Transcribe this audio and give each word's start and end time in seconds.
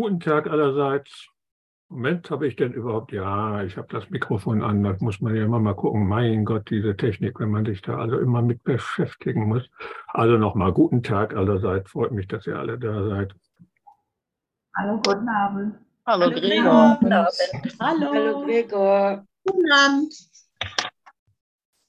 Guten 0.00 0.18
Tag 0.18 0.48
allerseits. 0.48 1.28
Moment, 1.90 2.30
habe 2.30 2.48
ich 2.48 2.56
denn 2.56 2.72
überhaupt? 2.72 3.12
Ja, 3.12 3.62
ich 3.64 3.76
habe 3.76 3.88
das 3.90 4.08
Mikrofon 4.08 4.62
an. 4.62 4.82
Das 4.82 4.98
muss 5.02 5.20
man 5.20 5.36
ja 5.36 5.44
immer 5.44 5.60
mal 5.60 5.74
gucken. 5.74 6.08
Mein 6.08 6.46
Gott, 6.46 6.70
diese 6.70 6.96
Technik, 6.96 7.38
wenn 7.38 7.50
man 7.50 7.66
sich 7.66 7.82
da 7.82 7.98
also 7.98 8.18
immer 8.18 8.40
mit 8.40 8.64
beschäftigen 8.64 9.46
muss. 9.46 9.68
Also 10.08 10.38
nochmal 10.38 10.72
guten 10.72 11.02
Tag 11.02 11.36
allerseits. 11.36 11.90
Freut 11.90 12.12
mich, 12.12 12.26
dass 12.28 12.46
ihr 12.46 12.58
alle 12.58 12.78
da 12.78 13.10
seid. 13.10 13.34
Hallo, 14.74 15.02
guten 15.04 15.28
Abend. 15.28 15.74
Hallo, 16.06 16.24
Hallo 16.24 16.40
Gregor. 16.40 16.96
Guten 16.98 17.12
Abend. 17.12 17.76
Hallo. 17.78 18.14
Hallo 18.14 18.44
Gregor. 18.46 19.24
Guten 19.44 19.70
Abend 19.70 20.14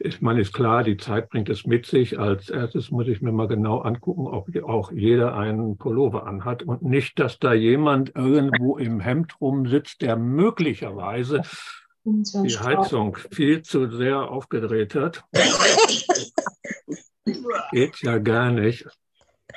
ist, 0.02 0.22
man 0.22 0.38
ist 0.38 0.54
klar, 0.54 0.84
die 0.84 0.98
Zeit 0.98 1.30
bringt 1.30 1.50
es 1.50 1.66
mit 1.66 1.86
sich. 1.86 2.20
Als 2.20 2.50
erstes 2.50 2.92
muss 2.92 3.08
ich 3.08 3.22
mir 3.22 3.32
mal 3.32 3.48
genau 3.48 3.80
angucken, 3.80 4.28
ob 4.28 4.50
auch 4.64 4.92
jeder 4.92 5.36
einen 5.36 5.78
Pullover 5.78 6.28
anhat 6.28 6.64
und 6.64 6.82
nicht, 6.82 7.20
dass 7.20 7.40
da 7.40 7.54
jemand 7.54 8.16
irgendwo 8.16 8.78
im 8.78 9.00
Hemd 9.00 9.40
rumsitzt, 9.40 10.02
der 10.02 10.18
möglicherweise 10.18 11.44
die 12.04 12.58
Heizung 12.58 13.18
viel 13.32 13.62
zu 13.62 13.90
sehr 13.92 14.30
aufgedreht 14.30 14.96
hat. 14.96 15.24
Geht 17.72 18.02
ja 18.02 18.18
gar 18.18 18.52
nicht. 18.52 18.88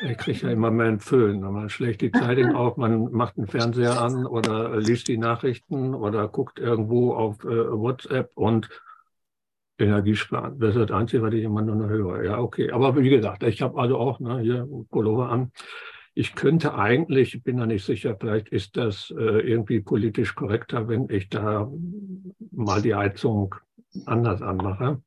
Ich 0.02 0.18
kriege 0.18 0.46
ja 0.46 0.52
immer 0.52 0.70
mehr 0.70 0.86
einen 0.86 1.00
Föhn. 1.00 1.40
Man 1.40 1.70
schlägt 1.70 2.02
die 2.02 2.12
Zeitung 2.12 2.54
auf, 2.54 2.76
man 2.76 3.12
macht 3.12 3.36
den 3.36 3.46
Fernseher 3.46 4.00
an 4.00 4.26
oder 4.26 4.76
liest 4.76 5.08
die 5.08 5.18
Nachrichten 5.18 5.94
oder 5.94 6.28
guckt 6.28 6.58
irgendwo 6.58 7.14
auf 7.14 7.44
äh, 7.44 7.70
WhatsApp 7.70 8.32
und 8.34 8.68
Energiesparen. 9.78 10.58
Das 10.58 10.76
ist 10.76 10.88
das 10.88 10.96
Einzige, 10.96 11.22
was 11.22 11.34
ich 11.34 11.42
immer 11.42 11.62
nur 11.62 11.88
höre. 11.88 12.22
Ja, 12.24 12.38
okay. 12.38 12.70
Aber 12.70 12.96
wie 12.96 13.10
gesagt, 13.10 13.42
ich 13.42 13.60
habe 13.62 13.78
also 13.80 13.98
auch 13.98 14.20
ne, 14.20 14.38
hier 14.38 14.68
Pullover 14.90 15.30
an. 15.30 15.50
Ich 16.14 16.36
könnte 16.36 16.74
eigentlich, 16.74 17.42
bin 17.42 17.56
da 17.56 17.66
nicht 17.66 17.84
sicher, 17.84 18.16
vielleicht 18.18 18.48
ist 18.50 18.76
das 18.76 19.12
äh, 19.16 19.40
irgendwie 19.40 19.80
politisch 19.80 20.36
korrekter, 20.36 20.86
wenn 20.86 21.08
ich 21.10 21.28
da 21.28 21.68
mal 22.52 22.80
die 22.80 22.94
Heizung 22.94 23.56
anders 24.06 24.40
anmache. 24.40 25.02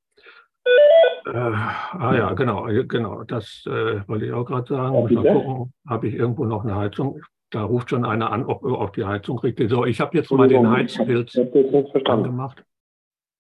Äh, 1.26 1.38
ah 1.38 2.14
ja, 2.16 2.34
genau, 2.34 2.68
genau. 2.88 3.24
Das 3.24 3.64
äh, 3.68 4.06
wollte 4.08 4.26
ich 4.26 4.34
auch 4.34 4.46
gerade 4.46 4.68
sagen. 4.68 4.96
Muss 4.96 5.12
mal 5.12 5.34
gucken, 5.34 5.74
habe 5.88 6.08
ich 6.10 6.14
irgendwo 6.14 6.46
noch 6.46 6.66
eine 6.66 6.76
Heizung? 6.76 7.22
Da 7.52 7.64
ruft 7.64 7.90
schon 7.90 8.04
einer 8.04 8.30
an, 8.32 8.46
ob 8.46 8.66
auf 8.66 8.92
die 8.92 9.06
Heizung 9.06 9.38
kriegt. 9.38 9.62
So, 9.70 9.86
ich 9.86 10.02
habe 10.02 10.18
jetzt 10.18 10.30
mal 10.32 10.50
den 10.50 10.70
Heizpilz 10.70 11.40
angemacht. 12.06 12.64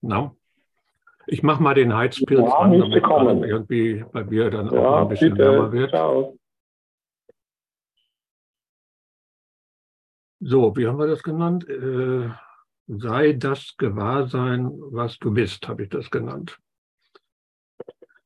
No. 0.01 0.37
Ich 1.29 1.43
mache 1.43 1.61
mal 1.61 1.73
den 1.73 1.93
Heizpilz 1.93 2.39
ja, 2.39 2.57
an, 2.57 2.79
damit 2.79 3.03
man 3.03 3.43
irgendwie 3.43 4.05
bei 4.13 4.23
mir 4.23 4.49
dann 4.49 4.73
ja, 4.73 4.79
auch 4.79 5.01
ein 5.01 5.09
bisschen 5.09 5.33
bitte. 5.33 5.43
wärmer 5.43 5.71
wird. 5.71 5.89
Ciao. 5.89 6.37
So, 10.39 10.75
wie 10.77 10.87
haben 10.87 10.99
wir 10.99 11.07
das 11.07 11.23
genannt? 11.23 11.67
Äh, 11.67 12.29
sei 12.87 13.33
das 13.33 13.75
Gewahrsein, 13.77 14.71
was 14.91 15.17
du 15.19 15.33
bist, 15.33 15.67
habe 15.67 15.83
ich 15.83 15.89
das 15.89 16.09
genannt. 16.09 16.59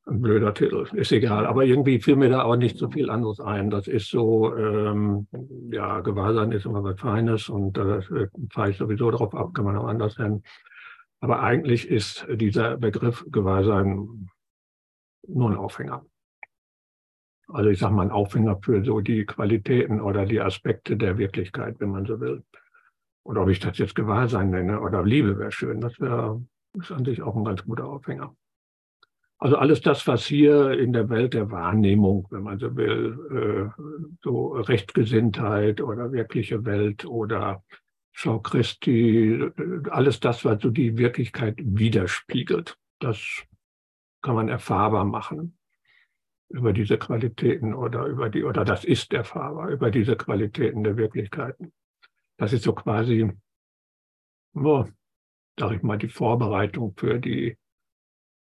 Ein 0.06 0.22
blöder 0.22 0.54
Titel, 0.54 0.86
ist 0.94 1.12
egal. 1.12 1.48
Aber 1.48 1.64
irgendwie 1.64 2.00
fiel 2.00 2.18
mir 2.18 2.30
da 2.30 2.44
auch 2.44 2.56
nicht 2.56 2.78
so 2.78 2.90
viel 2.90 3.10
anderes 3.10 3.40
ein. 3.40 3.70
Das 3.70 3.88
ist 3.88 4.10
so, 4.10 4.56
ähm, 4.56 5.28
ja, 5.72 6.02
Gewahrsein 6.02 6.52
ist 6.52 6.66
immer 6.66 6.84
was 6.84 7.00
Feines 7.00 7.50
und 7.50 7.78
da 7.78 8.00
äh, 8.00 8.28
fahre 8.52 8.72
ich 8.72 8.78
sowieso 8.78 9.10
drauf 9.10 9.34
ab, 9.34 9.54
kann 9.54 9.66
man 9.66 9.78
auch 9.78 9.88
anders 9.88 10.18
nennen. 10.18 10.44
Aber 11.22 11.42
eigentlich 11.42 11.88
ist 11.88 12.26
dieser 12.30 12.78
Begriff 12.78 13.26
Gewahrsein 13.32 14.30
nur 15.28 15.52
ein 15.52 15.58
Aufhänger. 15.58 16.06
Also 17.48 17.70
ich 17.70 17.80
sage 17.80 17.94
mal 17.94 18.04
ein 18.04 18.12
Aufhänger 18.12 18.60
für 18.62 18.84
so 18.84 19.02
die 19.02 19.26
Qualitäten 19.26 20.02
oder 20.02 20.26
die 20.26 20.42
Aspekte 20.42 20.98
der 20.98 21.18
Wirklichkeit, 21.18 21.80
wenn 21.80 21.92
man 21.92 22.06
so 22.06 22.20
will. 22.20 22.44
Oder 23.24 23.44
ob 23.44 23.50
ich 23.50 23.60
das 23.60 23.78
jetzt 23.78 23.96
Gewahrsein 23.96 24.50
nenne 24.50 24.82
oder 24.82 25.04
Liebe 25.04 25.38
wäre 25.38 25.52
schön. 25.52 25.80
Das 25.80 26.00
wäre 26.00 26.42
ist 26.74 26.92
an 26.92 27.06
sich 27.06 27.22
auch 27.22 27.36
ein 27.36 27.44
ganz 27.44 27.64
guter 27.64 27.86
Aufhänger. 27.86 28.36
Also 29.38 29.58
alles 29.58 29.82
das, 29.82 30.06
was 30.08 30.26
hier 30.26 30.72
in 30.72 30.94
der 30.94 31.10
Welt 31.10 31.34
der 31.34 31.50
Wahrnehmung, 31.50 32.28
wenn 32.30 32.44
man 32.44 32.60
so 32.60 32.76
will, 32.76 33.72
äh, 33.76 33.84
so 34.24 34.54
Rechtgesinntheit 34.54 35.82
oder 35.82 36.12
wirkliche 36.12 36.64
Welt 36.64 37.06
oder 37.06 37.64
Schau 38.12 38.40
Christi, 38.40 39.50
alles 39.90 40.20
das, 40.20 40.44
was 40.46 40.62
so 40.62 40.70
die 40.70 40.98
Wirklichkeit 40.98 41.56
widerspiegelt, 41.58 42.78
das 43.00 43.44
kann 44.22 44.36
man 44.36 44.50
erfahrbar 44.50 45.06
machen 45.06 45.58
über 46.50 46.74
diese 46.74 46.98
Qualitäten 46.98 47.74
oder 47.74 48.06
über 48.06 48.30
die, 48.30 48.44
oder 48.44 48.66
das 48.66 48.84
ist 48.84 49.14
erfahrbar 49.14 49.70
über 49.70 49.90
diese 49.90 50.16
Qualitäten 50.16 50.84
der 50.84 50.98
Wirklichkeiten. 50.98 51.74
Das 52.38 52.54
ist 52.54 52.64
so 52.64 52.74
quasi, 52.74 53.32
oh, 54.54 54.86
sag 55.58 55.72
ich 55.72 55.82
mal, 55.82 55.98
die 55.98 56.10
Vorbereitung 56.10 56.94
für 56.98 57.20
die 57.20 57.58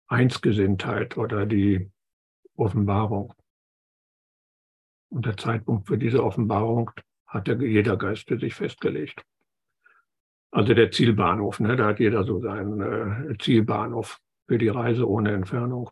Einsgesinntheit 0.08 1.18
oder 1.18 1.46
die 1.46 1.92
Offenbarung. 2.56 3.34
Und 5.10 5.26
der 5.26 5.38
Zeitpunkt 5.38 5.88
für 5.88 5.98
diese 5.98 6.24
Offenbarung 6.24 6.92
hat 7.28 7.48
jeder 7.48 7.98
Geist 7.98 8.28
für 8.28 8.40
sich 8.40 8.54
festgelegt. 8.54 9.24
Also 10.52 10.74
der 10.74 10.92
Zielbahnhof, 10.92 11.62
ne? 11.62 11.76
da 11.78 11.88
hat 11.88 12.00
jeder 12.00 12.24
so 12.26 12.42
seinen 12.42 12.82
äh, 13.32 13.38
Zielbahnhof 13.40 14.20
für 14.48 14.58
die 14.58 14.68
Reise 14.68 15.10
ohne 15.10 15.32
Entfernung 15.32 15.90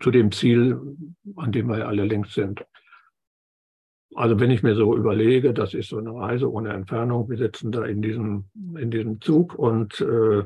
zu 0.00 0.10
dem 0.10 0.32
Ziel, 0.32 0.78
an 1.36 1.52
dem 1.52 1.68
wir 1.68 1.86
alle 1.86 2.04
längst 2.04 2.34
sind. 2.34 2.64
Also 4.14 4.38
wenn 4.40 4.50
ich 4.50 4.62
mir 4.62 4.74
so 4.74 4.96
überlege, 4.96 5.54
das 5.54 5.72
ist 5.72 5.88
so 5.88 5.98
eine 5.98 6.14
Reise 6.14 6.50
ohne 6.50 6.72
Entfernung, 6.72 7.30
wir 7.30 7.38
sitzen 7.38 7.72
da 7.72 7.84
in 7.84 8.02
diesem, 8.02 8.44
in 8.76 8.90
diesem 8.90 9.20
Zug 9.20 9.54
und 9.54 10.00
äh, 10.00 10.44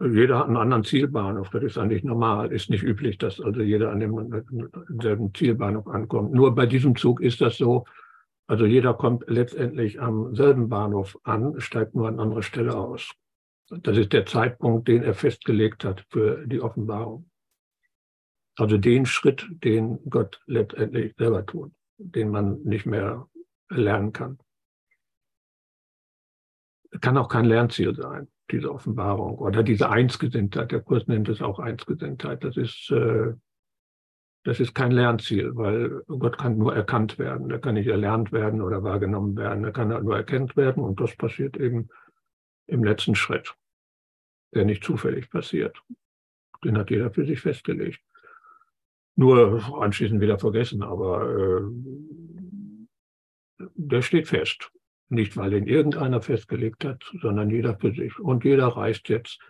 jeder 0.00 0.38
hat 0.38 0.46
einen 0.46 0.56
anderen 0.56 0.84
Zielbahnhof. 0.84 1.50
Das 1.50 1.64
ist 1.64 1.78
eigentlich 1.78 2.04
normal, 2.04 2.52
ist 2.52 2.70
nicht 2.70 2.84
üblich, 2.84 3.18
dass 3.18 3.40
also 3.40 3.62
jeder 3.62 3.90
an 3.90 3.98
demselben 3.98 5.34
Zielbahnhof 5.34 5.88
ankommt. 5.88 6.32
Nur 6.32 6.54
bei 6.54 6.66
diesem 6.66 6.94
Zug 6.94 7.20
ist 7.20 7.40
das 7.40 7.56
so, 7.56 7.84
also 8.48 8.64
jeder 8.64 8.94
kommt 8.94 9.24
letztendlich 9.28 10.00
am 10.00 10.34
selben 10.34 10.70
Bahnhof 10.70 11.18
an, 11.22 11.60
steigt 11.60 11.94
nur 11.94 12.08
an 12.08 12.18
anderer 12.18 12.42
Stelle 12.42 12.74
aus. 12.74 13.12
Das 13.68 13.98
ist 13.98 14.14
der 14.14 14.24
Zeitpunkt, 14.24 14.88
den 14.88 15.02
er 15.02 15.12
festgelegt 15.12 15.84
hat 15.84 16.06
für 16.08 16.46
die 16.46 16.62
Offenbarung. 16.62 17.28
Also 18.56 18.78
den 18.78 19.04
Schritt, 19.04 19.46
den 19.50 19.98
Gott 20.08 20.40
letztendlich 20.46 21.14
selber 21.18 21.44
tut, 21.44 21.72
den 21.98 22.30
man 22.30 22.62
nicht 22.62 22.86
mehr 22.86 23.28
lernen 23.68 24.14
kann. 24.14 24.38
Kann 27.02 27.18
auch 27.18 27.28
kein 27.28 27.44
Lernziel 27.44 27.94
sein, 27.94 28.28
diese 28.50 28.72
Offenbarung 28.72 29.36
oder 29.36 29.62
diese 29.62 29.90
Einsgesinntheit. 29.90 30.72
Der 30.72 30.80
Kurs 30.80 31.06
nennt 31.06 31.28
es 31.28 31.42
auch 31.42 31.58
Einsgesinntheit. 31.58 32.42
Das 32.42 32.56
ist 32.56 32.90
äh, 32.90 33.34
das 34.48 34.60
ist 34.60 34.74
kein 34.74 34.92
Lernziel, 34.92 35.54
weil 35.56 36.02
Gott 36.06 36.38
kann 36.38 36.56
nur 36.56 36.74
erkannt 36.74 37.18
werden. 37.18 37.50
Er 37.50 37.58
kann 37.58 37.74
nicht 37.74 37.86
erlernt 37.86 38.32
werden 38.32 38.62
oder 38.62 38.82
wahrgenommen 38.82 39.36
werden. 39.36 39.62
Er 39.62 39.72
kann 39.72 39.88
nur 39.88 40.16
erkannt 40.16 40.56
werden 40.56 40.82
und 40.82 40.98
das 41.00 41.14
passiert 41.16 41.58
eben 41.58 41.90
im 42.66 42.82
letzten 42.82 43.14
Schritt, 43.14 43.54
der 44.54 44.64
nicht 44.64 44.82
zufällig 44.82 45.28
passiert. 45.28 45.76
Den 46.64 46.78
hat 46.78 46.88
jeder 46.88 47.10
für 47.10 47.26
sich 47.26 47.42
festgelegt. 47.42 48.00
Nur 49.16 49.82
anschließend 49.82 50.22
wieder 50.22 50.38
vergessen, 50.38 50.82
aber 50.82 51.28
äh, 51.28 51.60
der 53.74 54.00
steht 54.00 54.28
fest. 54.28 54.70
Nicht, 55.10 55.36
weil 55.36 55.52
ihn 55.52 55.66
irgendeiner 55.66 56.22
festgelegt 56.22 56.86
hat, 56.86 57.04
sondern 57.20 57.50
jeder 57.50 57.78
für 57.78 57.92
sich. 57.92 58.18
Und 58.18 58.44
jeder 58.44 58.68
reist 58.68 59.10
jetzt 59.10 59.40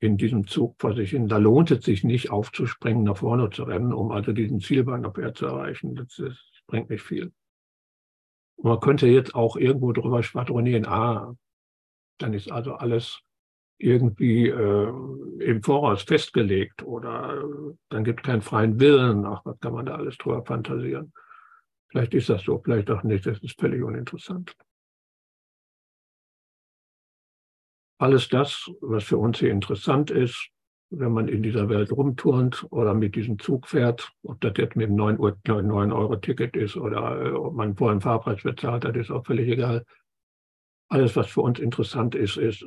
in 0.00 0.16
diesem 0.16 0.46
Zug 0.46 0.76
vor 0.78 0.94
sich 0.94 1.10
hin. 1.10 1.28
Da 1.28 1.38
lohnt 1.38 1.70
es 1.70 1.84
sich 1.84 2.04
nicht 2.04 2.30
aufzuspringen, 2.30 3.04
nach 3.04 3.18
vorne 3.18 3.50
zu 3.50 3.64
rennen, 3.64 3.92
um 3.92 4.12
also 4.12 4.32
diesen 4.32 4.60
Zielbahnabwehr 4.60 5.34
zu 5.34 5.46
erreichen. 5.46 5.94
Das, 5.96 6.14
das 6.16 6.36
bringt 6.66 6.90
nicht 6.90 7.02
viel. 7.02 7.32
Und 8.56 8.70
man 8.70 8.80
könnte 8.80 9.06
jetzt 9.06 9.34
auch 9.34 9.56
irgendwo 9.56 9.92
drüber 9.92 10.22
schwadronieren, 10.22 10.86
ah, 10.86 11.34
dann 12.18 12.34
ist 12.34 12.50
also 12.50 12.74
alles 12.74 13.20
irgendwie 13.78 14.48
äh, 14.48 14.88
im 15.40 15.62
Voraus 15.62 16.02
festgelegt 16.02 16.82
oder 16.82 17.40
äh, 17.40 17.74
dann 17.90 18.02
gibt 18.02 18.20
es 18.20 18.26
keinen 18.26 18.42
freien 18.42 18.80
Willen. 18.80 19.24
Ach, 19.24 19.42
was 19.44 19.58
kann 19.60 19.72
man 19.72 19.86
da 19.86 19.94
alles 19.94 20.18
drüber 20.18 20.44
fantasieren? 20.44 21.12
Vielleicht 21.88 22.12
ist 22.14 22.28
das 22.28 22.42
so, 22.42 22.60
vielleicht 22.62 22.90
auch 22.90 23.04
nicht. 23.04 23.24
Das 23.24 23.38
ist 23.38 23.58
völlig 23.58 23.82
uninteressant. 23.82 24.54
Alles 27.98 28.28
das, 28.28 28.70
was 28.80 29.04
für 29.04 29.18
uns 29.18 29.38
hier 29.38 29.50
interessant 29.50 30.10
ist, 30.10 30.50
wenn 30.90 31.12
man 31.12 31.28
in 31.28 31.42
dieser 31.42 31.68
Welt 31.68 31.92
rumturnt 31.92 32.66
oder 32.70 32.94
mit 32.94 33.14
diesem 33.14 33.38
Zug 33.38 33.68
fährt, 33.68 34.10
ob 34.22 34.40
das 34.40 34.54
jetzt 34.56 34.76
mit 34.76 34.88
dem 34.88 34.96
9-Euro-Ticket 34.96 36.56
ist 36.56 36.76
oder 36.76 37.26
äh, 37.26 37.30
ob 37.32 37.54
man 37.54 37.76
vorher 37.76 37.92
einen 37.92 38.00
Fahrpreis 38.00 38.42
bezahlt 38.42 38.84
hat, 38.84 38.96
ist 38.96 39.10
auch 39.10 39.26
völlig 39.26 39.48
egal. 39.48 39.84
Alles, 40.88 41.14
was 41.16 41.26
für 41.26 41.42
uns 41.42 41.58
interessant 41.58 42.14
ist, 42.14 42.38
ist, 42.38 42.64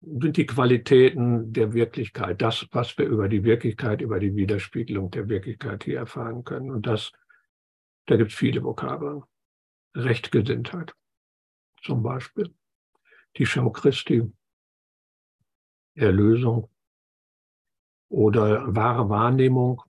sind 0.00 0.36
die 0.36 0.46
Qualitäten 0.46 1.52
der 1.52 1.74
Wirklichkeit, 1.74 2.40
das, 2.40 2.66
was 2.72 2.96
wir 2.96 3.06
über 3.06 3.28
die 3.28 3.44
Wirklichkeit, 3.44 4.00
über 4.00 4.18
die 4.18 4.34
Widerspiegelung 4.34 5.10
der 5.10 5.28
Wirklichkeit 5.28 5.84
hier 5.84 5.98
erfahren 5.98 6.44
können. 6.44 6.70
Und 6.70 6.86
das, 6.86 7.12
da 8.06 8.16
gibt 8.16 8.30
es 8.30 8.36
viele 8.36 8.62
Vokabeln. 8.62 9.22
Rechtgesinntheit 9.94 10.94
zum 11.82 12.02
Beispiel. 12.02 12.54
Die 13.36 13.46
Schau 13.46 13.70
Christi, 13.70 14.22
Erlösung 15.94 16.70
oder 18.08 18.74
wahre 18.74 19.08
Wahrnehmung, 19.08 19.82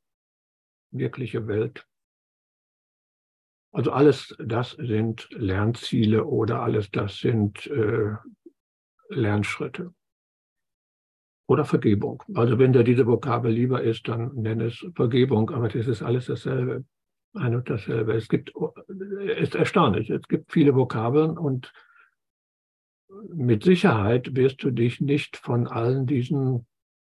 wirkliche 0.92 1.48
Welt. 1.48 1.88
Also 3.72 3.92
alles 3.92 4.36
das 4.40 4.72
sind 4.72 5.28
Lernziele 5.32 6.26
oder 6.26 6.62
alles 6.62 6.90
das 6.92 7.20
sind 7.20 7.68
äh, 7.68 8.16
Lernschritte. 9.10 9.94
Oder 11.48 11.66
Vergebung. 11.66 12.24
Also 12.34 12.58
wenn 12.58 12.74
dir 12.74 12.84
diese 12.84 13.06
Vokabel 13.06 13.52
lieber 13.52 13.84
ist, 13.84 14.08
dann 14.08 14.34
nenne 14.34 14.66
es 14.66 14.84
Vergebung, 14.96 15.52
aber 15.52 15.68
das 15.68 15.86
ist 15.86 16.02
alles 16.02 16.26
dasselbe. 16.26 16.86
Ein 17.34 17.54
und 17.54 17.70
dasselbe. 17.70 18.14
Es 18.14 18.30
gibt, 18.30 18.54
es 19.28 19.50
ist 19.50 19.56
erstaunlich, 19.56 20.10
es 20.10 20.28
gibt 20.28 20.52
viele 20.52 20.74
Vokabeln 20.74 21.38
und 21.38 21.72
mit 23.34 23.64
Sicherheit 23.64 24.36
wirst 24.36 24.64
du 24.64 24.72
dich 24.72 25.02
nicht 25.02 25.38
von 25.38 25.68
allen 25.68 26.06
diesen 26.06 26.66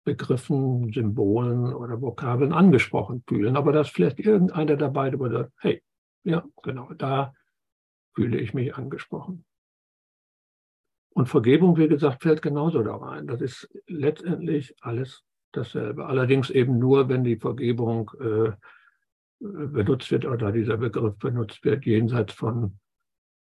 Begriffen, 0.03 0.91
Symbolen 0.91 1.73
oder 1.73 2.01
Vokabeln 2.01 2.53
angesprochen 2.53 3.23
fühlen, 3.27 3.55
aber 3.55 3.71
dass 3.71 3.89
vielleicht 3.89 4.19
irgendeiner 4.19 4.75
dabei 4.75 5.17
würde, 5.17 5.51
hey, 5.59 5.83
ja, 6.23 6.43
genau, 6.63 6.91
da 6.93 7.33
fühle 8.15 8.39
ich 8.39 8.53
mich 8.53 8.75
angesprochen. 8.75 9.45
Und 11.13 11.27
Vergebung, 11.27 11.77
wie 11.77 11.87
gesagt, 11.87 12.23
fällt 12.23 12.41
genauso 12.41 12.83
da 12.83 12.95
rein. 12.95 13.27
Das 13.27 13.41
ist 13.41 13.69
letztendlich 13.87 14.75
alles 14.81 15.23
dasselbe. 15.51 16.05
Allerdings 16.05 16.49
eben 16.49 16.79
nur, 16.79 17.09
wenn 17.09 17.23
die 17.23 17.35
Vergebung 17.35 18.11
äh, 18.19 18.51
benutzt 19.39 20.11
wird 20.11 20.25
oder 20.25 20.51
dieser 20.51 20.77
Begriff 20.77 21.17
benutzt 21.17 21.63
wird, 21.65 21.85
jenseits 21.85 22.33
von 22.33 22.79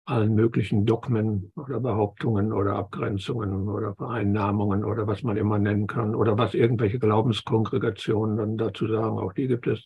allen 0.08 0.34
möglichen 0.34 0.86
Dogmen 0.86 1.52
oder 1.54 1.80
Behauptungen 1.80 2.52
oder 2.52 2.76
Abgrenzungen 2.76 3.68
oder 3.68 3.94
Vereinnahmungen 3.94 4.84
oder 4.84 5.06
was 5.06 5.22
man 5.22 5.36
immer 5.36 5.58
nennen 5.58 5.86
kann 5.86 6.14
oder 6.14 6.38
was 6.38 6.54
irgendwelche 6.54 6.98
Glaubenskongregationen 6.98 8.38
dann 8.38 8.56
dazu 8.56 8.88
sagen, 8.88 9.18
auch 9.18 9.34
die 9.34 9.48
gibt 9.48 9.66
es, 9.66 9.84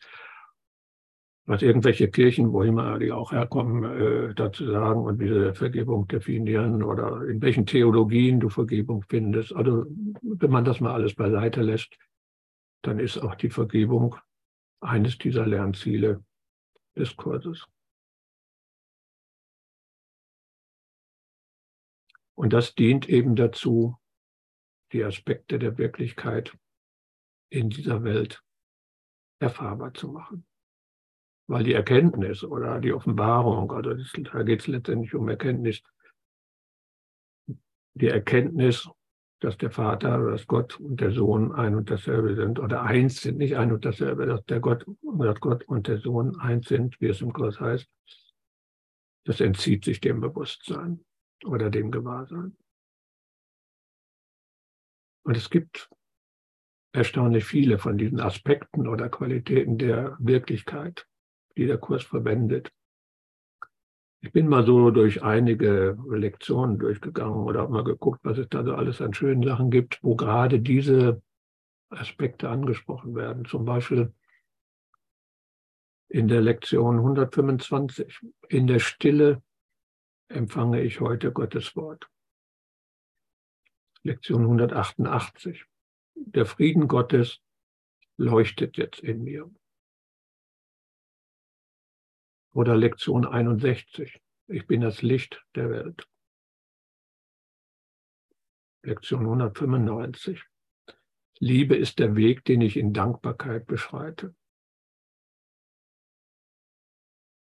was 1.45 1.63
irgendwelche 1.63 2.09
Kirchen, 2.09 2.53
wo 2.53 2.63
immer 2.63 3.01
die 3.01 3.11
auch 3.11 3.33
herkommen, 3.33 3.83
äh, 3.83 4.35
dazu 4.35 4.71
sagen 4.71 5.01
und 5.03 5.21
diese 5.21 5.55
Vergebung 5.55 6.07
definieren 6.07 6.85
oder 6.85 7.27
in 7.27 7.43
welchen 7.43 7.67
Theologien 7.67 8.39
du 8.39 8.49
Vergebung 8.49 9.05
findest. 9.09 9.53
Also 9.57 9.87
wenn 10.23 10.51
man 10.51 10.65
das 10.65 10.81
mal 10.81 10.93
alles 10.93 11.15
beiseite 11.17 11.63
lässt, 11.63 11.99
dann 12.83 13.01
ist 13.01 13.19
auch 13.19 13.35
die 13.35 13.51
Vergebung 13.51 14.15
eines 14.81 15.19
dieser 15.19 15.47
Lernziele 15.47 16.23
des 16.97 17.17
Kurses. 17.17 17.67
Und 22.35 22.53
das 22.53 22.75
dient 22.75 23.09
eben 23.09 23.37
dazu, 23.37 23.97
die 24.93 25.05
Aspekte 25.05 25.59
der 25.59 25.79
Wirklichkeit 25.79 26.57
in 27.51 27.71
dieser 27.71 28.03
Welt 28.05 28.43
erfahrbar 29.41 29.95
zu 29.95 30.09
machen. 30.09 30.47
Weil 31.49 31.65
die 31.65 31.75
Erkenntnis 31.75 32.45
oder 32.45 32.81
die 32.81 32.93
Offenbarung, 32.93 33.71
also 33.73 33.95
da 33.95 34.43
geht 34.43 34.61
es 34.61 34.67
letztendlich 34.67 35.15
um 35.15 35.29
Erkenntnis, 35.29 35.83
die 37.95 38.09
Erkenntnis, 38.09 38.89
dass 39.41 39.59
der 39.59 39.71
Vater, 39.71 40.31
dass 40.31 40.47
Gott 40.47 40.79
und 40.79 41.01
der 41.01 41.11
Sohn 41.11 41.53
ein 41.53 41.75
und 41.75 41.91
dasselbe 41.91 42.37
sind 42.37 42.61
oder 42.61 42.83
eins 42.83 43.21
sind, 43.21 43.39
nicht 43.39 43.57
ein 43.57 43.73
und 43.73 43.85
dasselbe, 43.85 44.25
dass 44.25 44.45
der 44.45 44.61
Gott, 44.61 44.87
dass 45.03 45.41
Gott 45.41 45.65
und 45.65 45.89
der 45.89 45.99
Sohn 45.99 46.39
eins 46.39 46.69
sind, 46.69 47.01
wie 47.01 47.09
es 47.09 47.21
im 47.21 47.33
Kurs 47.33 47.61
heißt, 47.61 47.91
das 49.25 49.41
entzieht 49.41 49.85
sich 49.85 50.01
dem 50.01 50.21
Bewusstsein 50.21 51.05
oder 51.45 51.71
dem 51.71 51.91
Gewahrsein. 51.91 52.57
Und 55.25 55.37
es 55.37 55.51
gibt 55.51 55.89
erstaunlich 56.93 57.45
viele 57.45 57.79
von 57.79 57.97
diesen 57.97 58.21
Aspekten 58.21 58.87
oder 58.87 59.09
Qualitäten 59.09 59.79
der 59.79 60.17
Wirklichkeit, 60.19 61.07
die 61.57 61.67
der 61.67 61.79
Kurs 61.79 62.03
verwendet. 62.03 62.71
Ich 64.21 64.31
bin 64.31 64.47
mal 64.47 64.65
so 64.65 64.91
durch 64.91 65.23
einige 65.23 65.99
Lektionen 66.09 66.79
durchgegangen 66.79 67.43
oder 67.45 67.63
habe 67.63 67.73
mal 67.73 67.85
geguckt, 67.85 68.21
was 68.23 68.39
es 68.39 68.49
da 68.49 68.63
so 68.63 68.75
alles 68.75 69.01
an 69.01 69.15
schönen 69.15 69.43
Sachen 69.43 69.71
gibt, 69.71 69.99
wo 70.03 70.15
gerade 70.15 70.61
diese 70.61 71.23
Aspekte 71.89 72.49
angesprochen 72.49 73.15
werden. 73.15 73.45
Zum 73.45 73.65
Beispiel 73.65 74.13
in 76.09 76.29
der 76.29 76.41
Lektion 76.41 76.99
125, 76.99 78.21
in 78.49 78.67
der 78.67 78.79
Stille 78.79 79.43
empfange 80.33 80.83
ich 80.83 81.01
heute 81.01 81.33
Gottes 81.33 81.77
Wort. 81.77 82.09
Lektion 84.03 84.43
188. 84.43 85.65
Der 86.15 86.47
Frieden 86.47 86.89
Gottes 86.89 87.41
leuchtet 88.17 88.77
jetzt 88.77 89.01
in 89.01 89.23
mir. 89.23 89.51
Oder 92.53 92.77
Lektion 92.77 93.27
61. 93.27 94.21
Ich 94.49 94.67
bin 94.67 94.81
das 94.81 95.03
Licht 95.03 95.45
der 95.55 95.71
Welt. 95.71 96.09
Lektion 98.83 99.21
195. 99.21 100.45
Liebe 101.39 101.77
ist 101.77 101.99
der 101.99 102.17
Weg, 102.17 102.45
den 102.45 102.61
ich 102.61 102.77
in 102.77 102.93
Dankbarkeit 102.93 103.67
beschreite. 103.67 104.35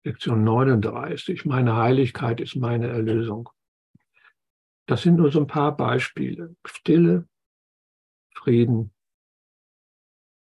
Lektion 0.07 0.45
39, 0.45 1.43
meine 1.43 1.75
Heiligkeit 1.75 2.39
ist 2.39 2.55
meine 2.55 2.87
Erlösung. 2.87 3.49
Das 4.85 5.01
sind 5.01 5.17
nur 5.17 5.33
so 5.33 5.41
ein 5.41 5.47
paar 5.47 5.75
Beispiele. 5.75 6.55
Stille, 6.65 7.27
Frieden, 8.33 8.93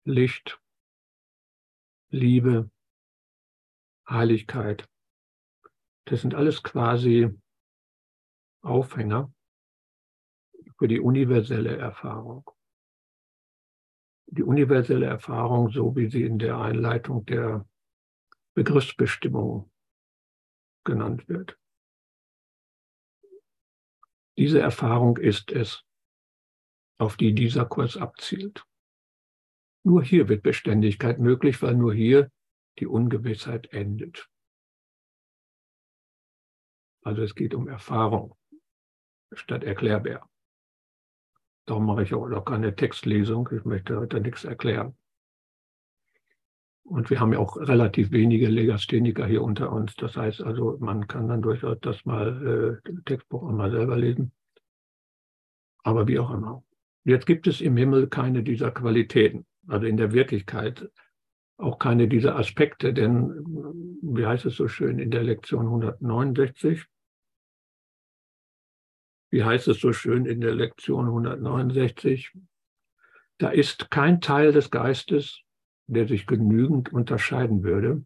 Licht, 0.06 0.58
Liebe, 2.12 2.72
Heiligkeit. 4.10 4.88
Das 6.06 6.22
sind 6.22 6.34
alles 6.34 6.64
quasi 6.64 7.38
Aufhänger 8.62 9.34
für 10.78 10.88
die 10.88 11.02
universelle 11.02 11.76
Erfahrung. 11.76 12.50
Die 14.28 14.44
universelle 14.44 15.08
Erfahrung, 15.08 15.72
so 15.72 15.94
wie 15.98 16.10
sie 16.10 16.24
in 16.24 16.40
der 16.40 16.58
Einleitung 16.58 17.26
der 17.26 17.66
Begriffsbestimmung 18.54 19.72
genannt 20.84 21.28
wird. 21.28 21.58
Diese 24.38 24.60
Erfahrung 24.60 25.18
ist 25.18 25.52
es, 25.52 25.84
auf 26.98 27.18
die 27.18 27.34
dieser 27.34 27.66
Kurs 27.66 27.98
abzielt. 27.98 28.66
Nur 29.84 30.04
hier 30.04 30.30
wird 30.30 30.44
Beständigkeit 30.44 31.20
möglich, 31.20 31.62
weil 31.62 31.76
nur 31.76 31.94
hier 31.94 32.32
die 32.80 32.88
Ungewissheit 32.88 33.68
endet. 33.74 34.30
Also 37.04 37.24
es 37.24 37.36
geht 37.36 37.54
um 37.54 37.68
Erfahrung 37.68 38.36
statt 39.34 39.64
Erklärbär. 39.64 40.28
Darum 41.66 41.86
mache 41.86 42.04
ich 42.04 42.14
auch 42.14 42.46
keine 42.46 42.76
Textlesung. 42.76 43.50
Ich 43.52 43.66
möchte 43.66 43.98
heute 43.98 44.20
nichts 44.20 44.44
erklären. 44.44 44.98
Und 46.92 47.10
wir 47.10 47.22
haben 47.22 47.32
ja 47.32 47.40
auch 47.40 47.56
relativ 47.56 48.12
wenige 48.12 48.50
Legastheniker 48.50 49.26
hier 49.26 49.44
unter 49.44 49.72
uns. 49.72 49.96
Das 49.96 50.18
heißt 50.18 50.42
also, 50.42 50.76
man 50.82 51.08
kann 51.08 51.30
dann 51.30 51.42
durchaus 51.42 51.78
das 51.80 52.04
mal, 52.04 52.82
äh, 52.86 52.92
Textbuch 53.06 53.44
auch 53.44 53.52
mal 53.54 53.72
selber 53.72 53.96
lesen. 53.96 54.34
Aber 55.84 56.10
wie 56.10 56.20
auch 56.20 56.32
immer. 56.32 56.66
Jetzt 57.06 57.26
gibt 57.26 57.48
es 57.48 57.62
im 57.62 57.78
Himmel 57.78 58.08
keine 58.08 58.44
dieser 58.44 58.72
Qualitäten. 58.72 59.46
Also 59.68 59.86
in 59.86 59.96
der 59.96 60.12
Wirklichkeit 60.12 60.92
auch 61.56 61.80
keine 61.80 62.10
dieser 62.10 62.36
Aspekte, 62.36 62.94
denn 62.94 63.42
wie 64.02 64.26
heißt 64.26 64.46
es 64.46 64.58
so 64.58 64.68
schön 64.68 65.00
in 65.00 65.12
der 65.12 65.24
Lektion 65.24 65.68
169? 65.68 66.88
Wie 69.30 69.46
heißt 69.46 69.70
es 69.70 69.80
so 69.80 69.94
schön 69.94 70.26
in 70.26 70.42
der 70.42 70.56
Lektion 70.56 71.06
169? 71.06 72.34
Da 73.38 73.50
ist 73.50 73.90
kein 73.90 74.20
Teil 74.20 74.52
des 74.52 74.70
Geistes, 74.72 75.42
der 75.92 76.08
sich 76.08 76.26
genügend 76.26 76.94
unterscheiden 76.94 77.64
würde, 77.64 78.06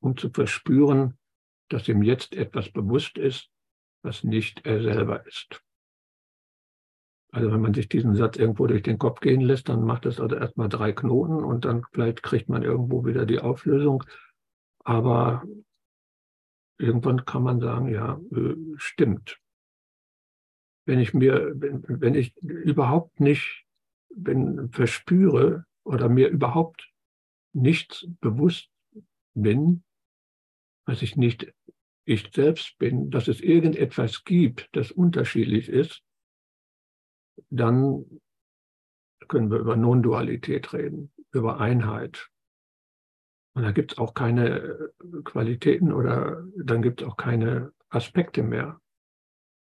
um 0.00 0.16
zu 0.16 0.30
verspüren, 0.30 1.18
dass 1.70 1.88
ihm 1.88 2.02
jetzt 2.02 2.34
etwas 2.34 2.70
bewusst 2.70 3.18
ist, 3.18 3.50
was 4.02 4.22
nicht 4.22 4.66
er 4.66 4.82
selber 4.82 5.26
ist. 5.26 5.62
Also 7.30 7.52
wenn 7.52 7.60
man 7.60 7.74
sich 7.74 7.88
diesen 7.88 8.14
Satz 8.14 8.36
irgendwo 8.36 8.66
durch 8.66 8.82
den 8.82 8.98
Kopf 8.98 9.20
gehen 9.20 9.40
lässt, 9.40 9.68
dann 9.68 9.84
macht 9.84 10.06
das 10.06 10.20
also 10.20 10.36
erstmal 10.36 10.68
drei 10.68 10.92
Knoten 10.92 11.44
und 11.44 11.64
dann 11.64 11.84
vielleicht 11.92 12.22
kriegt 12.22 12.48
man 12.48 12.62
irgendwo 12.62 13.04
wieder 13.04 13.26
die 13.26 13.40
Auflösung. 13.40 14.04
Aber 14.84 15.44
irgendwann 16.78 17.24
kann 17.24 17.42
man 17.42 17.60
sagen, 17.60 17.88
ja, 17.88 18.20
äh, 18.32 18.56
stimmt. 18.76 19.38
Wenn 20.86 21.00
ich 21.00 21.12
mir, 21.12 21.52
wenn, 21.54 21.84
wenn 21.86 22.14
ich 22.14 22.34
überhaupt 22.38 23.20
nicht, 23.20 23.66
wenn 24.08 24.70
verspüre 24.70 25.66
oder 25.88 26.08
mir 26.08 26.28
überhaupt 26.28 26.92
nichts 27.54 28.06
bewusst 28.20 28.70
bin, 29.34 29.82
was 30.86 31.02
ich 31.02 31.16
nicht 31.16 31.52
ich 32.04 32.30
selbst 32.34 32.78
bin, 32.78 33.10
dass 33.10 33.28
es 33.28 33.40
irgendetwas 33.40 34.24
gibt, 34.24 34.68
das 34.72 34.90
unterschiedlich 34.90 35.68
ist, 35.68 36.02
dann 37.50 38.20
können 39.28 39.50
wir 39.50 39.58
über 39.58 39.76
Non-Dualität 39.76 40.72
reden, 40.72 41.12
über 41.32 41.60
Einheit. 41.60 42.30
Und 43.54 43.62
da 43.62 43.72
gibt 43.72 43.92
es 43.92 43.98
auch 43.98 44.14
keine 44.14 44.90
Qualitäten 45.24 45.92
oder 45.92 46.46
dann 46.56 46.80
gibt 46.80 47.02
es 47.02 47.08
auch 47.08 47.16
keine 47.16 47.72
Aspekte 47.90 48.42
mehr. 48.42 48.80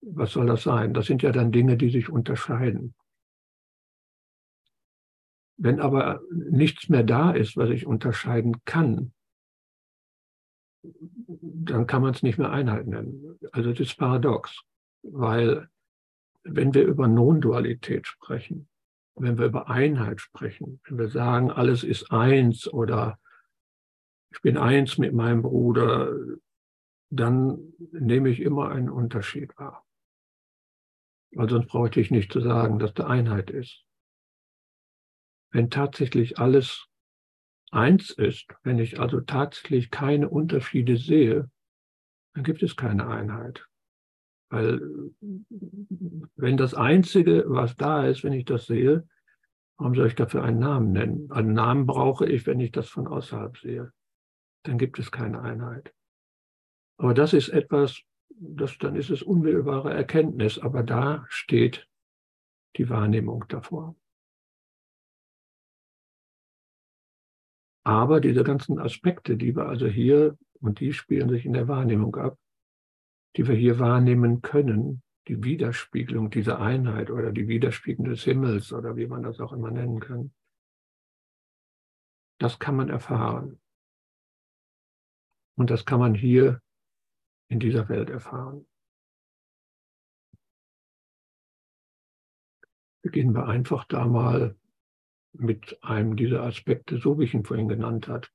Was 0.01 0.31
soll 0.31 0.47
das 0.47 0.63
sein? 0.63 0.93
Das 0.93 1.05
sind 1.05 1.21
ja 1.21 1.31
dann 1.31 1.51
Dinge, 1.51 1.77
die 1.77 1.89
sich 1.89 2.09
unterscheiden. 2.09 2.95
Wenn 5.57 5.79
aber 5.79 6.21
nichts 6.31 6.89
mehr 6.89 7.03
da 7.03 7.31
ist, 7.31 7.57
was 7.57 7.69
ich 7.69 7.85
unterscheiden 7.85 8.63
kann, 8.65 9.13
dann 10.81 11.87
kann 11.87 12.01
man 12.01 12.13
es 12.13 12.23
nicht 12.23 12.37
mehr 12.37 12.51
Einheit 12.51 12.87
nennen. 12.87 13.39
Also 13.51 13.71
das 13.71 13.79
ist 13.79 13.97
paradox, 13.97 14.63
weil 15.03 15.69
wenn 16.43 16.73
wir 16.73 16.83
über 16.83 17.07
Non-Dualität 17.07 18.07
sprechen, 18.07 18.67
wenn 19.15 19.37
wir 19.37 19.45
über 19.45 19.69
Einheit 19.69 20.19
sprechen, 20.19 20.81
wenn 20.85 20.97
wir 20.97 21.09
sagen, 21.09 21.51
alles 21.51 21.83
ist 21.83 22.11
eins 22.11 22.67
oder 22.67 23.19
ich 24.31 24.41
bin 24.41 24.57
eins 24.57 24.97
mit 24.97 25.13
meinem 25.13 25.43
Bruder, 25.43 26.11
dann 27.11 27.73
nehme 27.91 28.29
ich 28.29 28.41
immer 28.41 28.69
einen 28.69 28.89
Unterschied 28.89 29.55
wahr. 29.57 29.85
Weil 31.31 31.49
sonst 31.49 31.67
bräuchte 31.67 32.01
ich 32.01 32.11
nicht 32.11 32.31
zu 32.31 32.41
sagen, 32.41 32.79
dass 32.79 32.93
da 32.93 33.07
Einheit 33.07 33.51
ist. 33.51 33.85
Wenn 35.53 35.69
tatsächlich 35.69 36.39
alles 36.39 36.87
eins 37.69 38.09
ist, 38.09 38.47
wenn 38.63 38.79
ich 38.79 38.99
also 38.99 39.21
tatsächlich 39.21 39.91
keine 39.91 40.27
Unterschiede 40.27 40.97
sehe, 40.97 41.49
dann 42.33 42.43
gibt 42.43 42.63
es 42.63 42.75
keine 42.75 43.07
Einheit. 43.07 43.65
Weil 44.49 44.81
wenn 46.35 46.57
das 46.57 46.73
Einzige, 46.73 47.45
was 47.47 47.75
da 47.75 48.07
ist, 48.07 48.23
wenn 48.23 48.33
ich 48.33 48.45
das 48.45 48.65
sehe, 48.65 49.07
warum 49.77 49.93
soll 49.93 50.07
ich 50.07 50.15
dafür 50.15 50.43
einen 50.43 50.59
Namen 50.59 50.91
nennen? 50.91 51.31
Einen 51.31 51.53
Namen 51.53 51.85
brauche 51.85 52.25
ich, 52.25 52.47
wenn 52.47 52.59
ich 52.59 52.71
das 52.71 52.89
von 52.89 53.07
außerhalb 53.07 53.55
sehe. 53.57 53.93
Dann 54.63 54.79
gibt 54.79 54.97
es 54.97 55.11
keine 55.11 55.39
Einheit. 55.41 55.93
Aber 56.97 57.13
das 57.13 57.33
ist 57.33 57.49
etwas, 57.49 58.01
das, 58.29 58.77
dann 58.79 58.95
ist 58.95 59.11
es 59.11 59.21
unmittelbare 59.21 59.93
Erkenntnis, 59.93 60.57
aber 60.57 60.81
da 60.81 61.25
steht 61.29 61.87
die 62.77 62.89
Wahrnehmung 62.89 63.45
davor. 63.49 63.95
Aber 67.83 68.21
diese 68.21 68.43
ganzen 68.43 68.79
Aspekte, 68.79 69.35
die 69.35 69.55
wir 69.55 69.67
also 69.67 69.87
hier, 69.87 70.37
und 70.61 70.79
die 70.79 70.93
spielen 70.93 71.29
sich 71.29 71.45
in 71.45 71.53
der 71.53 71.67
Wahrnehmung 71.67 72.15
ab, 72.15 72.37
die 73.35 73.47
wir 73.47 73.55
hier 73.55 73.79
wahrnehmen 73.79 74.41
können, 74.41 75.03
die 75.27 75.43
Widerspiegelung 75.43 76.29
dieser 76.29 76.59
Einheit 76.59 77.09
oder 77.09 77.31
die 77.31 77.47
Widerspiegelung 77.47 78.11
des 78.11 78.23
Himmels 78.23 78.71
oder 78.71 78.95
wie 78.95 79.07
man 79.07 79.23
das 79.23 79.39
auch 79.39 79.53
immer 79.53 79.71
nennen 79.71 79.99
kann, 79.99 80.33
das 82.39 82.59
kann 82.59 82.75
man 82.75 82.89
erfahren. 82.89 83.59
Und 85.55 85.69
das 85.69 85.85
kann 85.85 85.99
man 85.99 86.15
hier 86.15 86.61
in 87.47 87.59
dieser 87.59 87.87
Welt 87.89 88.09
erfahren. 88.09 88.65
Beginnen 93.01 93.33
wir 93.35 93.47
einfach 93.47 93.85
da 93.85 94.07
mal 94.07 94.57
mit 95.33 95.83
einem 95.83 96.15
dieser 96.15 96.43
Aspekte, 96.43 96.97
so 96.97 97.19
wie 97.19 97.25
ich 97.25 97.33
ihn 97.33 97.43
vorhin 97.43 97.67
genannt 97.67 98.07
habe. 98.07 98.27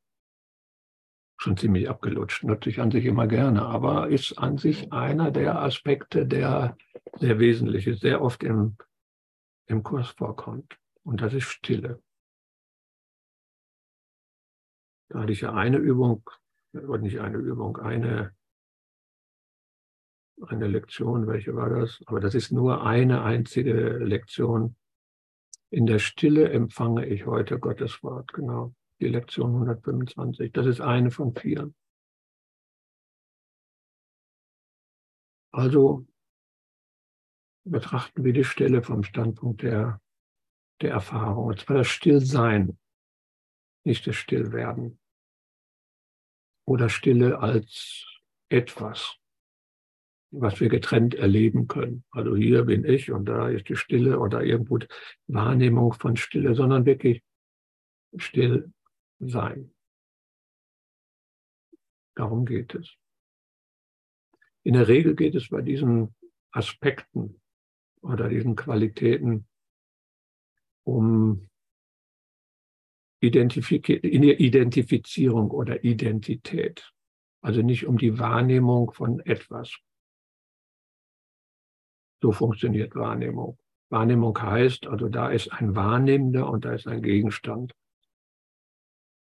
Schon 1.40 1.56
ziemlich 1.56 1.88
abgelutscht, 1.88 2.42
nutze 2.42 2.68
ich 2.68 2.80
an 2.80 2.90
sich 2.90 3.04
immer 3.04 3.28
gerne, 3.28 3.62
aber 3.62 4.08
ist 4.08 4.38
an 4.38 4.58
sich 4.58 4.92
einer 4.92 5.30
der 5.30 5.62
Aspekte, 5.62 6.26
der 6.26 6.76
sehr 7.14 7.38
wesentlich 7.38 7.86
ist, 7.86 8.00
sehr 8.00 8.20
oft 8.20 8.42
im, 8.42 8.76
im 9.66 9.84
Kurs 9.84 10.10
vorkommt. 10.10 10.78
Und 11.04 11.20
das 11.20 11.32
ist 11.34 11.44
Stille. 11.44 12.02
Da 15.10 15.20
hatte 15.20 15.32
ich 15.32 15.40
ja 15.40 15.54
eine 15.54 15.78
Übung, 15.78 16.28
oder 16.72 16.98
nicht 16.98 17.20
eine 17.20 17.38
Übung, 17.38 17.78
eine, 17.78 18.34
eine 20.46 20.66
Lektion, 20.66 21.28
welche 21.28 21.54
war 21.54 21.70
das? 21.70 22.02
Aber 22.06 22.18
das 22.20 22.34
ist 22.34 22.50
nur 22.50 22.84
eine 22.84 23.22
einzige 23.22 23.98
Lektion 23.98 24.76
in 25.70 25.86
der 25.86 25.98
Stille 25.98 26.50
empfange 26.50 27.06
ich 27.06 27.26
heute 27.26 27.58
Gottes 27.58 28.02
Wort, 28.02 28.32
genau. 28.32 28.74
Die 29.00 29.08
Lektion 29.08 29.52
125. 29.54 30.52
Das 30.52 30.66
ist 30.66 30.80
eine 30.80 31.10
von 31.10 31.34
vier. 31.34 31.72
Also 35.52 36.06
betrachten 37.64 38.24
wir 38.24 38.32
die 38.32 38.44
Stille 38.44 38.82
vom 38.82 39.02
Standpunkt 39.02 39.62
der, 39.62 40.00
der 40.80 40.92
Erfahrung. 40.92 41.46
Und 41.46 41.60
zwar 41.60 41.78
das 41.78 41.88
Stillsein, 41.88 42.78
nicht 43.84 44.06
das 44.06 44.16
Stillwerden. 44.16 44.98
Oder 46.66 46.88
Stille 46.88 47.38
als 47.38 48.04
etwas 48.48 49.18
was 50.30 50.60
wir 50.60 50.68
getrennt 50.68 51.14
erleben 51.14 51.68
können. 51.68 52.04
Also 52.10 52.36
hier 52.36 52.64
bin 52.64 52.84
ich 52.84 53.10
und 53.10 53.26
da 53.26 53.48
ist 53.48 53.68
die 53.68 53.76
Stille 53.76 54.18
oder 54.18 54.42
irgendwo 54.42 54.78
Wahrnehmung 55.26 55.94
von 55.94 56.16
Stille, 56.16 56.54
sondern 56.54 56.84
wirklich 56.84 57.22
still 58.16 58.70
sein. 59.20 59.72
Darum 62.14 62.44
geht 62.44 62.74
es. 62.74 62.94
In 64.64 64.74
der 64.74 64.88
Regel 64.88 65.14
geht 65.14 65.34
es 65.34 65.48
bei 65.48 65.62
diesen 65.62 66.14
Aspekten 66.50 67.40
oder 68.02 68.28
diesen 68.28 68.56
Qualitäten 68.56 69.46
um 70.84 71.48
Identifizierung 73.20 75.50
oder 75.50 75.84
Identität. 75.84 76.92
Also 77.40 77.62
nicht 77.62 77.86
um 77.86 77.98
die 77.98 78.18
Wahrnehmung 78.18 78.92
von 78.92 79.20
etwas. 79.20 79.78
So 82.20 82.32
funktioniert 82.32 82.94
Wahrnehmung. 82.94 83.58
Wahrnehmung 83.90 84.40
heißt, 84.40 84.86
also 84.86 85.08
da 85.08 85.30
ist 85.30 85.52
ein 85.52 85.74
Wahrnehmender 85.74 86.50
und 86.50 86.64
da 86.64 86.72
ist 86.72 86.86
ein 86.86 87.02
Gegenstand. 87.02 87.74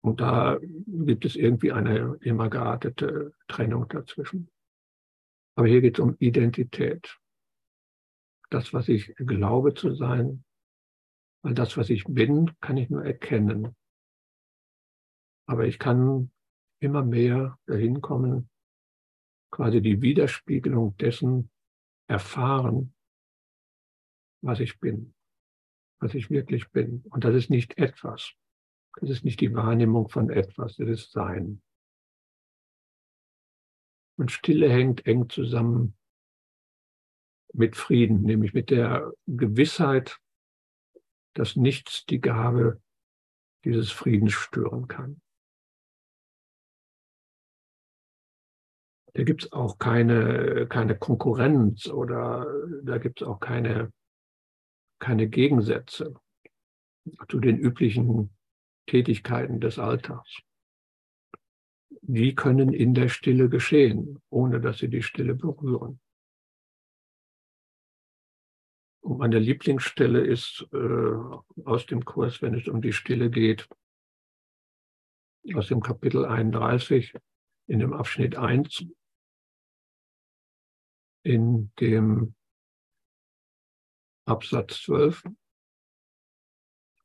Und 0.00 0.20
da 0.20 0.58
gibt 0.86 1.24
es 1.24 1.36
irgendwie 1.36 1.72
eine 1.72 2.16
immer 2.20 2.48
geartete 2.48 3.34
Trennung 3.46 3.88
dazwischen. 3.88 4.50
Aber 5.56 5.66
hier 5.66 5.80
geht 5.80 5.98
es 5.98 6.04
um 6.04 6.16
Identität. 6.18 7.18
Das, 8.50 8.72
was 8.72 8.88
ich 8.88 9.14
glaube 9.16 9.74
zu 9.74 9.94
sein, 9.94 10.44
weil 11.42 11.54
das, 11.54 11.76
was 11.76 11.90
ich 11.90 12.04
bin, 12.04 12.52
kann 12.60 12.76
ich 12.76 12.90
nur 12.90 13.04
erkennen. 13.04 13.76
Aber 15.46 15.66
ich 15.66 15.78
kann 15.78 16.30
immer 16.80 17.04
mehr 17.04 17.58
dahin 17.66 18.00
kommen, 18.00 18.48
quasi 19.50 19.80
die 19.80 20.00
Widerspiegelung 20.00 20.96
dessen 20.96 21.50
erfahren, 22.08 22.94
was 24.42 24.60
ich 24.60 24.80
bin, 24.80 25.14
was 26.00 26.14
ich 26.14 26.30
wirklich 26.30 26.70
bin. 26.70 27.04
Und 27.10 27.24
das 27.24 27.34
ist 27.34 27.50
nicht 27.50 27.78
etwas. 27.78 28.32
Das 29.00 29.10
ist 29.10 29.24
nicht 29.24 29.40
die 29.40 29.54
Wahrnehmung 29.54 30.08
von 30.08 30.30
etwas, 30.30 30.76
das 30.76 30.88
ist 30.88 31.12
Sein. 31.12 31.62
Und 34.16 34.32
Stille 34.32 34.68
hängt 34.68 35.06
eng 35.06 35.28
zusammen 35.28 35.96
mit 37.52 37.76
Frieden, 37.76 38.22
nämlich 38.22 38.52
mit 38.52 38.70
der 38.70 39.12
Gewissheit, 39.26 40.18
dass 41.34 41.54
nichts 41.54 42.04
die 42.06 42.20
Gabe 42.20 42.82
dieses 43.64 43.92
Friedens 43.92 44.32
stören 44.32 44.88
kann. 44.88 45.20
Da 49.18 49.24
gibt 49.24 49.42
es 49.42 49.52
auch 49.52 49.80
keine, 49.80 50.68
keine 50.68 50.96
Konkurrenz 50.96 51.88
oder 51.88 52.46
da 52.84 52.98
gibt 52.98 53.20
es 53.20 53.26
auch 53.26 53.40
keine, 53.40 53.92
keine 55.00 55.28
Gegensätze 55.28 56.14
zu 57.28 57.40
den 57.40 57.58
üblichen 57.58 58.30
Tätigkeiten 58.86 59.58
des 59.58 59.80
Alltags. 59.80 60.38
Die 62.02 62.36
können 62.36 62.72
in 62.72 62.94
der 62.94 63.08
Stille 63.08 63.48
geschehen, 63.48 64.22
ohne 64.30 64.60
dass 64.60 64.78
sie 64.78 64.88
die 64.88 65.02
Stille 65.02 65.34
berühren. 65.34 65.98
Und 69.00 69.18
meine 69.18 69.40
Lieblingsstelle 69.40 70.20
ist 70.20 70.64
äh, 70.72 71.64
aus 71.64 71.86
dem 71.86 72.04
Kurs, 72.04 72.40
wenn 72.40 72.54
es 72.54 72.68
um 72.68 72.80
die 72.80 72.92
Stille 72.92 73.30
geht, 73.30 73.68
aus 75.54 75.66
dem 75.66 75.80
Kapitel 75.80 76.24
31 76.24 77.14
in 77.66 77.80
dem 77.80 77.92
Abschnitt 77.92 78.36
1, 78.36 78.86
in 81.22 81.72
dem 81.80 82.34
Absatz 84.26 84.82
12. 84.82 85.24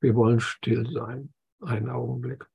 Wir 0.01 0.15
wollen 0.15 0.39
still 0.39 0.89
sein, 0.91 1.33
einen 1.61 1.89
Augenblick. 1.89 2.45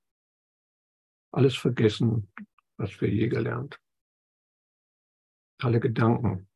Alles 1.33 1.57
vergessen, 1.57 2.33
was 2.77 3.01
wir 3.01 3.09
je 3.09 3.29
gelernt. 3.29 3.81
alle 5.61 5.81
Gedanken, 5.81 6.49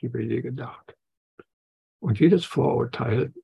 die 0.00 0.12
wir 0.12 0.22
je 0.22 0.40
gedacht. 0.40 0.96
Und 2.00 2.20
jedes 2.20 2.44
Vorurteil, 2.44 3.34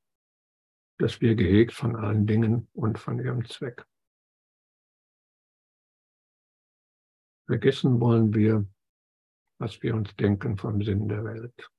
das 0.99 1.21
wir 1.21 1.35
gehegt 1.35 1.73
von 1.73 1.97
allen 1.97 2.27
Dingen 2.27 2.69
und 2.73 2.99
von 2.99 3.19
ihrem 3.19 3.45
Zweck. 3.47 3.87
Vergessen 7.47 8.01
wollen 8.01 8.33
wir, 8.35 8.67
was 9.61 9.83
wir 9.83 9.95
uns 9.95 10.17
denken 10.17 10.57
vom 10.57 10.83
Sinn 10.83 11.07
der 11.07 11.23
Welt. 11.23 11.71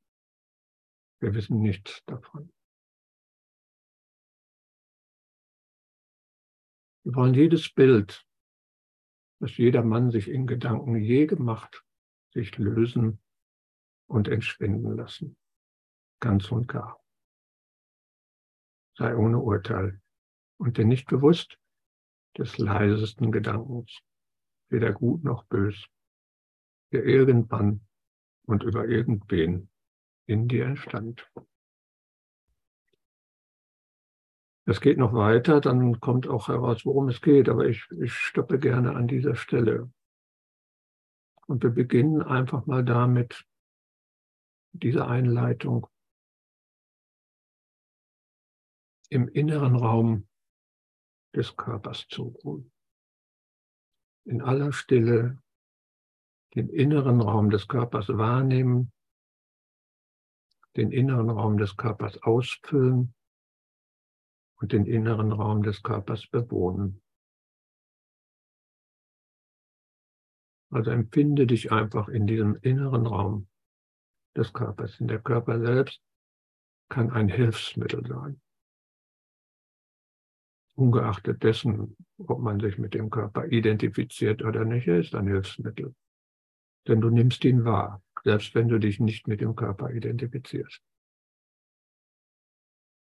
Wir 1.19 1.33
wissen 1.33 1.59
nichts 1.61 2.03
davon. 2.05 2.53
Wir 7.03 7.15
wollen 7.15 7.33
jedes 7.33 7.73
Bild, 7.73 8.23
das 9.39 9.57
jeder 9.57 9.83
Mann 9.83 10.11
sich 10.11 10.27
in 10.27 10.45
Gedanken 10.45 10.95
je 10.95 11.25
gemacht, 11.25 11.83
sich 12.31 12.55
lösen 12.59 13.19
und 14.07 14.27
entschwinden 14.27 14.95
lassen. 14.95 15.35
Ganz 16.19 16.51
und 16.51 16.67
gar. 16.67 17.03
Sei 18.95 19.15
ohne 19.15 19.39
Urteil 19.39 19.99
und 20.59 20.77
dir 20.77 20.85
nicht 20.85 21.07
bewusst 21.07 21.57
des 22.37 22.59
leisesten 22.59 23.31
Gedankens, 23.31 24.01
weder 24.69 24.93
gut 24.93 25.23
noch 25.23 25.45
bös, 25.45 25.89
der 26.91 27.05
irgendwann 27.05 27.81
und 28.45 28.63
über 28.63 28.87
irgendwen 28.87 29.69
in 30.25 30.47
dir 30.47 30.65
entstand. 30.65 31.29
Es 34.65 34.79
geht 34.79 34.97
noch 34.97 35.13
weiter, 35.13 35.59
dann 35.59 35.99
kommt 35.99 36.27
auch 36.27 36.47
heraus, 36.47 36.85
worum 36.85 37.09
es 37.09 37.21
geht, 37.21 37.49
aber 37.49 37.65
ich, 37.65 37.89
ich 37.99 38.13
stoppe 38.13 38.59
gerne 38.59 38.95
an 38.95 39.07
dieser 39.07 39.35
Stelle. 39.35 39.91
Und 41.47 41.63
wir 41.63 41.71
beginnen 41.71 42.21
einfach 42.21 42.65
mal 42.65 42.85
damit, 42.85 43.45
diese 44.73 45.07
Einleitung 45.07 45.87
im 49.09 49.27
inneren 49.27 49.75
Raum 49.75 50.27
des 51.35 51.57
Körpers 51.57 52.07
zu 52.07 52.23
ruhen. 52.43 52.71
In 54.23 54.41
aller 54.41 54.71
Stille 54.71 55.41
den 56.55 56.69
inneren 56.69 57.21
Raum 57.21 57.49
des 57.49 57.67
Körpers 57.67 58.09
wahrnehmen, 58.09 58.91
den 60.75 60.91
inneren 60.91 61.29
Raum 61.29 61.57
des 61.57 61.75
Körpers 61.77 62.21
ausfüllen 62.23 63.13
und 64.55 64.71
den 64.71 64.85
inneren 64.85 65.31
Raum 65.31 65.63
des 65.63 65.81
Körpers 65.81 66.27
bewohnen. 66.27 67.01
Also 70.69 70.91
empfinde 70.91 71.47
dich 71.47 71.71
einfach 71.71 72.07
in 72.07 72.27
diesem 72.27 72.55
inneren 72.61 73.05
Raum 73.05 73.47
des 74.37 74.53
Körpers. 74.53 74.97
Denn 74.97 75.07
der 75.07 75.19
Körper 75.19 75.59
selbst 75.59 76.01
kann 76.89 77.09
ein 77.11 77.27
Hilfsmittel 77.27 78.05
sein. 78.07 78.41
Ungeachtet 80.75 81.43
dessen, 81.43 81.97
ob 82.17 82.39
man 82.39 82.59
sich 82.61 82.77
mit 82.77 82.93
dem 82.93 83.09
Körper 83.09 83.45
identifiziert 83.47 84.41
oder 84.41 84.63
nicht, 84.63 84.87
ist 84.87 85.13
ein 85.13 85.27
Hilfsmittel. 85.27 85.93
Denn 86.87 87.01
du 87.01 87.09
nimmst 87.09 87.43
ihn 87.45 87.63
wahr, 87.63 88.01
selbst 88.23 88.55
wenn 88.55 88.67
du 88.67 88.79
dich 88.79 88.99
nicht 88.99 89.27
mit 89.27 89.41
dem 89.41 89.55
Körper 89.55 89.91
identifizierst. 89.91 90.81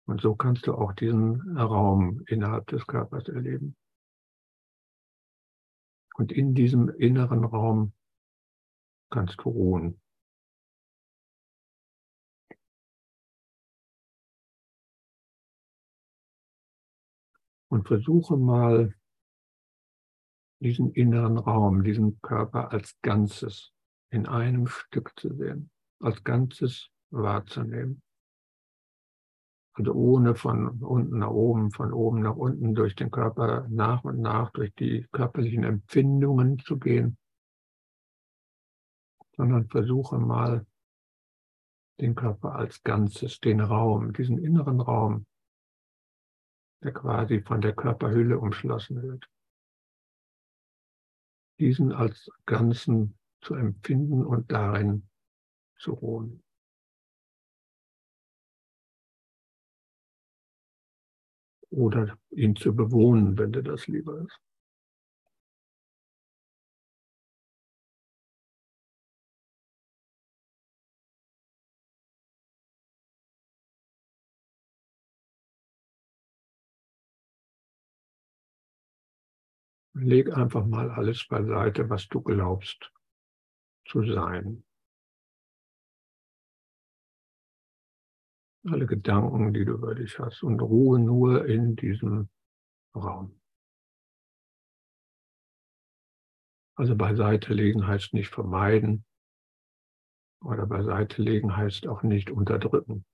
Und 0.05 0.21
so 0.21 0.35
kannst 0.35 0.67
du 0.67 0.73
auch 0.73 0.93
diesen 0.93 1.57
Raum 1.57 2.23
innerhalb 2.27 2.67
des 2.67 2.87
Körpers 2.87 3.27
erleben. 3.27 3.75
Und 6.15 6.31
in 6.31 6.55
diesem 6.55 6.89
inneren 6.89 7.43
Raum 7.43 7.93
kannst 9.09 9.39
du 9.41 9.49
ruhen. 9.49 10.01
Und 17.69 17.85
versuche 17.85 18.37
mal, 18.37 18.95
diesen 20.59 20.91
inneren 20.91 21.37
Raum, 21.37 21.83
diesen 21.83 22.19
Körper 22.21 22.71
als 22.71 22.95
Ganzes 23.01 23.73
in 24.09 24.27
einem 24.27 24.67
Stück 24.67 25.13
zu 25.17 25.33
sehen, 25.35 25.69
als 25.99 26.23
Ganzes 26.23 26.89
wahrzunehmen. 27.09 28.01
Also 29.73 29.93
ohne 29.93 30.33
von 30.33 30.81
unten 30.81 31.19
nach 31.19 31.29
oben, 31.29 31.71
von 31.71 31.93
oben 31.93 32.21
nach 32.21 32.35
unten 32.35 32.73
durch 32.73 32.95
den 32.95 33.11
Körper 33.11 33.67
nach 33.69 34.03
und 34.03 34.19
nach 34.19 34.49
durch 34.51 34.73
die 34.73 35.07
körperlichen 35.11 35.63
Empfindungen 35.63 36.57
zu 36.59 36.79
gehen, 36.79 37.17
sondern 39.35 39.67
versuche 39.67 40.17
mal 40.17 40.65
den 41.99 42.15
Körper 42.15 42.55
als 42.55 42.81
Ganzes, 42.81 43.39
den 43.39 43.59
Raum, 43.59 44.13
diesen 44.13 44.39
inneren 44.39 44.81
Raum, 44.81 45.27
der 46.83 46.93
quasi 46.93 47.41
von 47.41 47.61
der 47.61 47.73
Körperhülle 47.73 48.39
umschlossen 48.39 49.01
wird, 49.01 49.29
diesen 51.59 51.91
als 51.91 52.29
Ganzen 52.45 53.17
zu 53.41 53.55
empfinden 53.55 54.25
und 54.25 54.51
darin 54.51 55.07
zu 55.77 55.93
ruhen. 55.93 56.43
oder 61.69 62.17
ihn 62.31 62.55
zu 62.55 62.75
bewohnen, 62.75 63.37
wenn 63.37 63.51
dir 63.51 63.63
das 63.63 63.87
lieber 63.87 64.19
ist. 64.21 64.39
Leg 79.99 80.31
einfach 80.31 80.65
mal 80.65 80.91
alles 80.91 81.27
beiseite, 81.27 81.89
was 81.89 82.07
du 82.07 82.21
glaubst 82.21 82.91
zu 83.85 84.03
sein. 84.03 84.63
alle 88.71 88.85
Gedanken, 88.85 89.53
die 89.53 89.65
du 89.65 89.73
über 89.73 89.95
dich 89.95 90.19
hast 90.19 90.43
und 90.43 90.59
ruhe 90.59 90.99
nur 90.99 91.45
in 91.45 91.75
diesem 91.75 92.29
Raum. 92.95 93.39
Also 96.75 96.95
beiseite 96.95 97.53
legen 97.53 97.87
heißt 97.87 98.13
nicht 98.13 98.29
vermeiden 98.29 99.05
oder 100.43 100.67
beiseite 100.67 101.21
legen 101.21 101.55
heißt 101.55 101.87
auch 101.87 102.03
nicht 102.03 102.29
unterdrücken, 102.29 103.05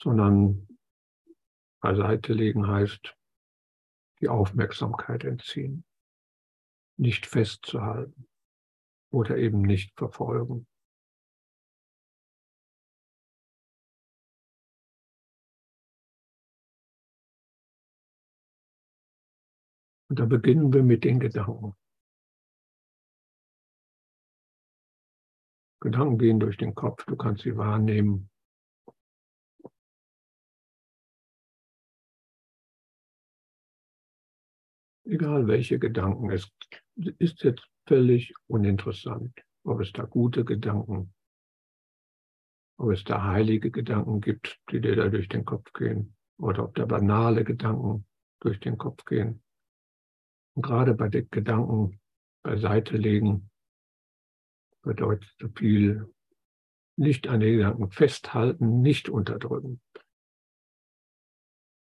sondern 0.00 0.66
beiseite 1.80 2.32
legen 2.32 2.66
heißt 2.66 3.14
die 4.20 4.28
Aufmerksamkeit 4.28 5.24
entziehen, 5.24 5.84
nicht 6.96 7.26
festzuhalten 7.26 8.28
oder 9.10 9.36
eben 9.36 9.62
nicht 9.62 9.96
verfolgen. 9.96 10.66
Und 20.08 20.20
da 20.20 20.26
beginnen 20.26 20.72
wir 20.72 20.82
mit 20.82 21.02
den 21.02 21.18
Gedanken. 21.18 21.74
Gedanken 25.80 26.18
gehen 26.18 26.40
durch 26.40 26.56
den 26.56 26.74
Kopf, 26.74 27.04
du 27.04 27.16
kannst 27.16 27.42
sie 27.42 27.56
wahrnehmen. 27.56 28.30
Egal 35.04 35.46
welche 35.46 35.78
Gedanken, 35.78 36.30
es 36.30 36.50
ist 37.18 37.42
jetzt 37.42 37.68
völlig 37.86 38.32
uninteressant, 38.46 39.38
ob 39.62 39.80
es 39.80 39.92
da 39.92 40.04
gute 40.04 40.44
Gedanken, 40.44 41.12
ob 42.78 42.90
es 42.90 43.04
da 43.04 43.22
heilige 43.22 43.70
Gedanken 43.70 44.22
gibt, 44.22 44.58
die 44.70 44.80
dir 44.80 44.96
da 44.96 45.08
durch 45.08 45.28
den 45.28 45.44
Kopf 45.44 45.72
gehen, 45.74 46.16
oder 46.38 46.64
ob 46.64 46.74
da 46.74 46.86
banale 46.86 47.44
Gedanken 47.44 48.06
durch 48.40 48.60
den 48.60 48.78
Kopf 48.78 49.04
gehen. 49.04 49.42
Und 50.54 50.62
gerade 50.62 50.94
bei 50.94 51.08
den 51.08 51.28
Gedanken 51.30 52.00
beiseite 52.42 52.96
legen 52.96 53.50
bedeutet 54.82 55.30
so 55.38 55.48
viel 55.48 56.12
nicht 56.96 57.28
an 57.28 57.40
den 57.40 57.58
Gedanken 57.58 57.90
festhalten, 57.90 58.80
nicht 58.80 59.08
unterdrücken. 59.08 59.80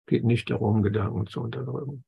Geht 0.06 0.24
nicht 0.24 0.50
darum, 0.50 0.82
Gedanken 0.82 1.26
zu 1.26 1.40
unterdrücken. 1.40 2.04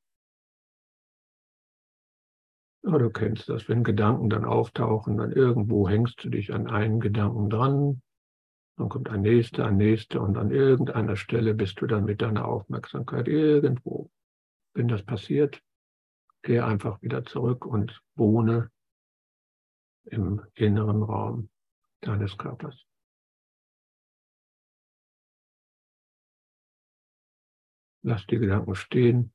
Aber 2.85 2.99
du 2.99 3.09
kennst 3.09 3.49
das, 3.49 3.69
wenn 3.69 3.83
Gedanken 3.83 4.29
dann 4.29 4.45
auftauchen, 4.45 5.17
dann 5.17 5.31
irgendwo 5.31 5.87
hängst 5.87 6.23
du 6.23 6.29
dich 6.29 6.53
an 6.53 6.67
einen 6.67 6.99
Gedanken 6.99 7.49
dran, 7.49 8.01
dann 8.77 8.89
kommt 8.89 9.09
ein 9.09 9.21
nächster, 9.21 9.67
ein 9.67 9.77
nächster 9.77 10.21
und 10.21 10.37
an 10.37 10.51
irgendeiner 10.51 11.15
Stelle 11.15 11.53
bist 11.53 11.79
du 11.79 11.87
dann 11.87 12.05
mit 12.05 12.21
deiner 12.21 12.45
Aufmerksamkeit 12.45 13.27
irgendwo. 13.27 14.09
Wenn 14.73 14.87
das 14.87 15.03
passiert, 15.03 15.61
Geh 16.43 16.59
einfach 16.59 17.01
wieder 17.01 17.23
zurück 17.23 17.65
und 17.65 18.03
wohne 18.15 18.69
im 20.03 20.45
inneren 20.55 21.01
Raum 21.01 21.49
deines 22.01 22.37
Körpers. 22.37 22.85
Lass 28.01 28.27
die 28.27 28.39
Gedanken 28.39 28.75
stehen. 28.75 29.33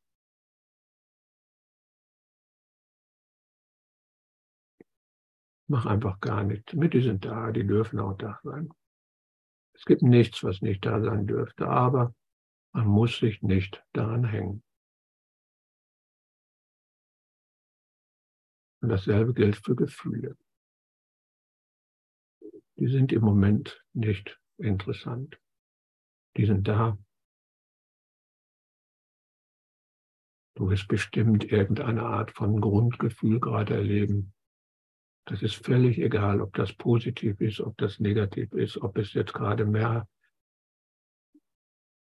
Mach 5.70 5.84
einfach 5.84 6.18
gar 6.20 6.44
nichts 6.44 6.72
mit, 6.72 6.94
die 6.94 7.02
sind 7.02 7.24
da, 7.26 7.52
die 7.52 7.66
dürfen 7.66 8.00
auch 8.00 8.16
da 8.16 8.40
sein. 8.42 8.70
Es 9.74 9.84
gibt 9.84 10.02
nichts, 10.02 10.42
was 10.42 10.62
nicht 10.62 10.84
da 10.84 11.00
sein 11.00 11.26
dürfte, 11.26 11.68
aber 11.68 12.14
man 12.72 12.86
muss 12.86 13.18
sich 13.18 13.42
nicht 13.42 13.84
daran 13.92 14.24
hängen. 14.24 14.62
Und 18.80 18.88
dasselbe 18.88 19.34
gilt 19.34 19.56
für 19.56 19.76
Gefühle. 19.76 20.36
Die 22.78 22.88
sind 22.88 23.12
im 23.12 23.22
Moment 23.22 23.84
nicht 23.92 24.40
interessant. 24.56 25.38
Die 26.36 26.46
sind 26.46 26.66
da. 26.66 26.96
Du 30.54 30.70
wirst 30.70 30.88
bestimmt 30.88 31.44
irgendeine 31.44 32.04
Art 32.04 32.30
von 32.30 32.60
Grundgefühl 32.60 33.38
gerade 33.38 33.74
erleben. 33.74 34.32
Das 35.28 35.42
ist 35.42 35.62
völlig 35.62 35.98
egal, 35.98 36.40
ob 36.40 36.54
das 36.54 36.72
positiv 36.72 37.38
ist, 37.42 37.60
ob 37.60 37.76
das 37.76 38.00
negativ 38.00 38.50
ist, 38.54 38.78
ob 38.78 38.96
es 38.96 39.12
jetzt 39.12 39.34
gerade 39.34 39.66
mehr, 39.66 40.08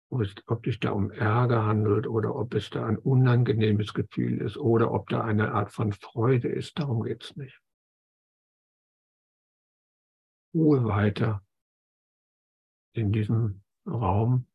ob 0.09 0.65
es 0.65 0.79
da 0.79 0.89
um 0.89 1.11
Ärger 1.11 1.63
handelt 1.63 2.07
oder 2.07 2.35
ob 2.35 2.55
es 2.55 2.71
da 2.71 2.87
ein 2.87 2.97
unangenehmes 2.97 3.93
Gefühl 3.93 4.41
ist 4.41 4.57
oder 4.57 4.91
ob 4.91 5.09
da 5.09 5.23
eine 5.23 5.51
Art 5.51 5.71
von 5.71 5.93
Freude 5.93 6.47
ist. 6.47 6.79
Darum 6.79 7.03
geht 7.03 7.23
es 7.23 7.35
nicht. 7.35 7.61
Ruhe 10.55 10.83
weiter 10.85 11.45
in 12.93 13.11
diesem 13.11 13.61
Raum, 13.85 14.47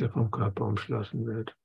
der 0.00 0.10
vom 0.10 0.32
Körper 0.32 0.66
umschlossen 0.66 1.24
wird. 1.24 1.56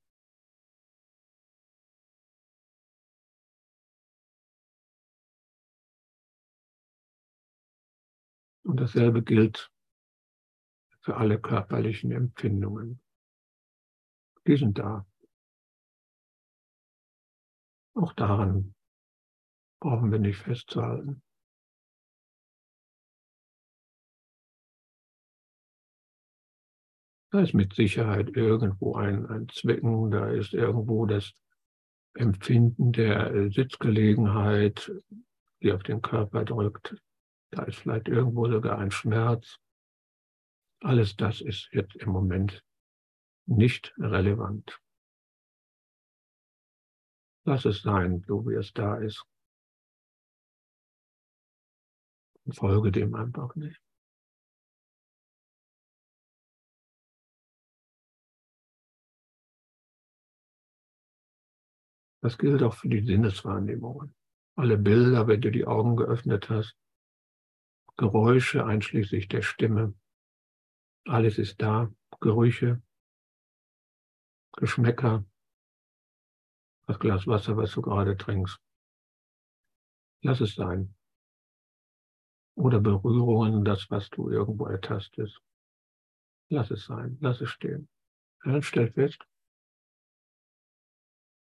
Und 8.66 8.80
dasselbe 8.80 9.22
gilt 9.22 9.72
für 11.02 11.18
alle 11.18 11.40
körperlichen 11.40 12.12
Empfindungen. 12.12 13.00
Die 14.48 14.58
sind 14.58 14.80
da. 14.80 15.06
Auch 17.94 18.12
daran 18.14 18.74
brauchen 19.80 20.12
wir 20.12 20.18
nicht 20.18 20.40
festzuhalten. 20.40 21.22
Da 27.32 27.42
ist 27.42 27.54
mit 27.54 27.76
Sicherheit 27.76 28.36
irgendwo 28.36 28.96
ein, 28.96 29.28
ein 29.28 29.48
Zwicken, 29.50 30.10
da 30.10 30.30
ist 30.30 30.54
irgendwo 30.54 31.06
das 31.06 31.34
Empfinden 32.16 32.94
der 32.94 33.52
Sitzgelegenheit, 33.52 34.92
die 35.62 35.72
auf 35.72 35.84
den 35.84 36.02
Körper 36.02 36.46
drückt. 36.46 36.96
Da 37.52 37.64
ist 37.64 37.78
vielleicht 37.78 38.08
irgendwo 38.08 38.50
sogar 38.50 38.80
ein 38.80 38.92
Schmerz. 38.92 39.60
Alles 40.82 41.16
das 41.16 41.42
ist 41.42 41.70
jetzt 41.72 41.96
im 41.96 42.10
Moment 42.10 42.64
nicht 43.46 43.94
relevant. 43.98 44.80
Lass 47.46 47.66
es 47.66 47.82
sein, 47.82 48.24
so 48.28 48.46
wie 48.48 48.56
es 48.56 48.74
da 48.74 48.98
ist. 48.98 49.24
Und 52.46 52.56
folge 52.56 52.92
dem 52.92 53.16
einfach 53.16 53.56
nicht. 53.56 53.80
Das 62.22 62.40
gilt 62.40 62.64
auch 62.64 62.74
für 62.74 62.90
die 62.90 63.06
Sinneswahrnehmungen. 63.06 64.16
Alle 64.56 64.80
Bilder, 64.80 65.28
wenn 65.28 65.42
du 65.42 65.52
die 65.52 65.68
Augen 65.68 65.96
geöffnet 65.96 66.50
hast, 66.50 66.76
Geräusche 67.98 68.66
einschließlich 68.66 69.28
der 69.30 69.42
Stimme, 69.42 69.94
alles 71.06 71.38
ist 71.38 71.62
da, 71.62 71.92
Gerüche, 72.20 72.82
Geschmäcker, 74.54 75.26
das 76.88 77.00
Glas 77.00 77.28
Wasser, 77.28 77.58
was 77.58 77.72
du 77.72 77.82
gerade 77.82 78.18
trinkst. 78.18 78.60
Lass 80.22 80.42
es 80.42 80.56
sein. 80.56 80.96
Oder 82.56 82.80
Berührungen, 82.80 83.64
das, 83.64 83.90
was 83.90 84.10
du 84.10 84.30
irgendwo 84.30 84.66
ertastest. 84.66 85.42
Lass 86.50 86.72
es 86.72 86.86
sein, 86.86 87.18
lass 87.22 87.42
es 87.42 87.50
stehen. 87.50 87.90
dann 88.44 88.62
stell 88.62 88.92
fest, 88.92 89.26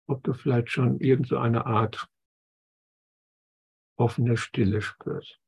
ob 0.08 0.24
du 0.24 0.34
vielleicht 0.34 0.70
schon 0.70 1.00
irgendeine 1.00 1.66
Art 1.66 2.10
offene 3.98 4.38
Stille 4.38 4.82
spürst, 4.82 5.40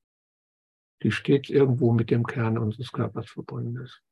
die 1.03 1.11
stets 1.11 1.49
irgendwo 1.49 1.93
mit 1.93 2.11
dem 2.11 2.25
Kern 2.25 2.57
unseres 2.57 2.91
Körpers 2.91 3.29
verbunden 3.29 3.77
ist. 3.77 4.03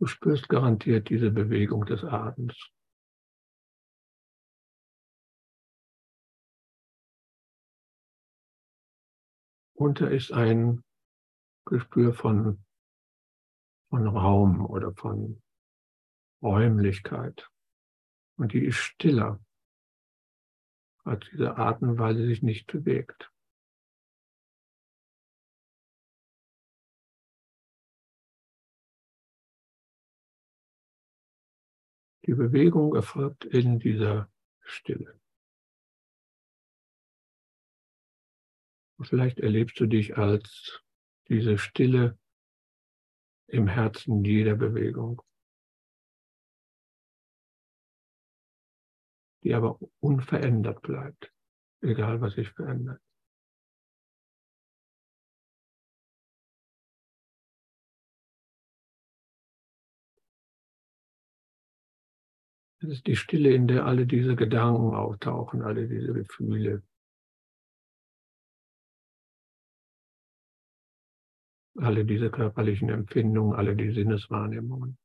Du 0.00 0.06
spürst 0.06 0.48
garantiert 0.48 1.08
diese 1.10 1.30
Bewegung 1.32 1.84
des 1.84 2.04
Atems. 2.04 2.70
Und 9.74 10.00
da 10.00 10.08
ist 10.08 10.32
ein 10.32 10.82
Gespür 11.64 12.14
von, 12.14 12.64
von 13.90 14.06
Raum 14.06 14.64
oder 14.66 14.92
von 14.94 15.42
Räumlichkeit. 16.42 17.50
Und 18.36 18.52
die 18.52 18.64
ist 18.64 18.76
stiller 18.76 19.40
als 21.04 21.26
diese 21.30 21.56
Atem, 21.56 21.98
weil 21.98 22.16
sie 22.16 22.26
sich 22.26 22.42
nicht 22.42 22.66
bewegt. 22.66 23.32
Die 32.26 32.34
Bewegung 32.34 32.94
erfolgt 32.94 33.46
in 33.46 33.78
dieser 33.78 34.30
Stille. 34.60 35.18
Und 38.98 39.06
vielleicht 39.06 39.40
erlebst 39.40 39.80
du 39.80 39.86
dich 39.86 40.18
als 40.18 40.82
diese 41.28 41.56
Stille 41.56 42.18
im 43.46 43.66
Herzen 43.66 44.24
jeder 44.24 44.56
Bewegung, 44.56 45.22
die 49.48 49.54
aber 49.54 49.78
unverändert 50.00 50.82
bleibt, 50.82 51.32
egal 51.80 52.20
was 52.20 52.34
sich 52.34 52.50
verändert. 52.50 53.00
Es 62.80 62.90
ist 62.90 63.06
die 63.06 63.16
Stille, 63.16 63.54
in 63.54 63.66
der 63.66 63.86
alle 63.86 64.06
diese 64.06 64.36
Gedanken 64.36 64.94
auftauchen, 64.94 65.62
alle 65.62 65.88
diese 65.88 66.12
Gefühle, 66.12 66.82
alle 71.76 72.04
diese 72.04 72.30
körperlichen 72.30 72.90
Empfindungen, 72.90 73.56
alle 73.58 73.74
die 73.74 73.92
Sinneswahrnehmungen. 73.92 74.98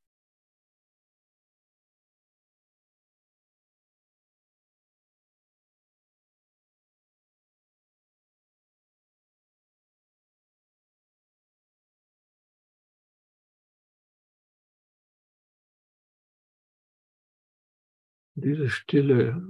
Diese 18.44 18.68
Stille 18.68 19.42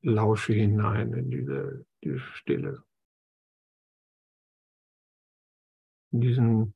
lausche 0.00 0.54
hinein 0.54 1.12
in 1.12 1.30
diese, 1.30 1.84
diese 2.02 2.20
Stille. 2.20 2.84
in 6.12 6.20
diesem, 6.20 6.74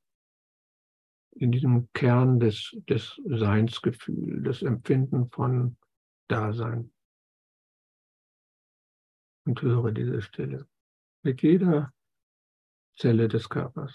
in 1.33 1.53
diesem 1.53 1.93
Kern 1.93 2.41
des, 2.41 2.75
des 2.89 3.21
Seinsgefühls, 3.27 4.43
des 4.43 4.63
Empfinden 4.63 5.31
von 5.31 5.77
Dasein. 6.29 6.93
Und 9.45 9.63
höre 9.63 9.93
diese 9.93 10.23
Stille 10.23 10.67
mit 11.23 11.43
jeder 11.43 11.93
Zelle 12.97 13.29
des 13.29 13.49
Körpers. 13.49 13.95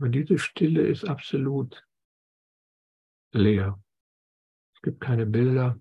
Aber 0.00 0.08
diese 0.08 0.38
Stille 0.38 0.86
ist 0.86 1.04
absolut 1.04 1.86
leer. 3.32 3.78
Es 4.74 4.80
gibt 4.80 5.02
keine 5.02 5.26
Bilder, 5.26 5.78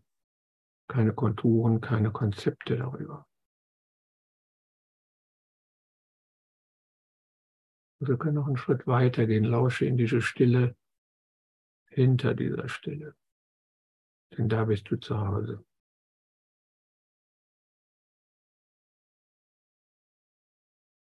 keine 0.89 1.13
Konturen, 1.13 1.79
keine 1.79 2.12
Konzepte 2.12 2.75
darüber. 2.75 3.25
Wir 8.01 8.17
können 8.17 8.36
noch 8.36 8.47
einen 8.47 8.58
Schritt 8.58 8.88
weiter 8.88 9.25
gehen, 9.25 9.45
lausche 9.45 9.86
in 9.86 9.95
diese 9.95 10.21
Stille 10.21 10.75
hinter 11.88 12.34
dieser 12.34 12.67
Stille. 12.67 13.15
Denn 14.38 14.49
da 14.49 14.65
bist 14.65 14.91
du 14.91 14.97
zu 14.97 15.17
Hause. 15.17 15.65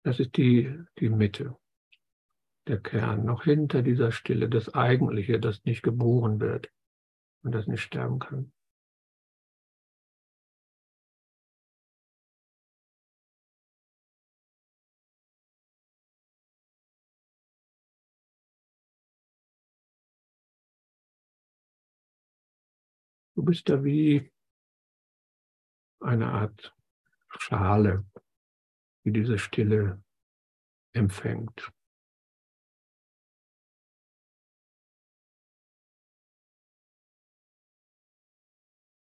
Das 0.03 0.19
ist 0.19 0.37
die, 0.37 0.85
die 0.99 1.09
Mitte, 1.09 1.57
der 2.67 2.81
Kern, 2.81 3.25
noch 3.25 3.45
hinter 3.45 3.83
dieser 3.83 4.13
Stille, 4.13 4.49
das 4.49 4.75
Eigentliche, 4.75 5.39
das 5.39 5.65
nicht 5.65 5.83
geboren 5.83 6.41
wird 6.41 6.71
und 7.43 7.53
das 7.53 7.67
nicht 7.67 7.83
sterben 7.83 8.19
kann. 8.19 8.53
Du 23.37 23.43
bist 23.43 23.69
da 23.69 23.83
wie 23.83 24.33
eine 26.01 26.29
Art 26.29 26.75
Schale, 27.29 28.07
die 29.05 29.13
diese 29.13 29.39
Stille 29.39 30.03
empfängt. 30.93 31.74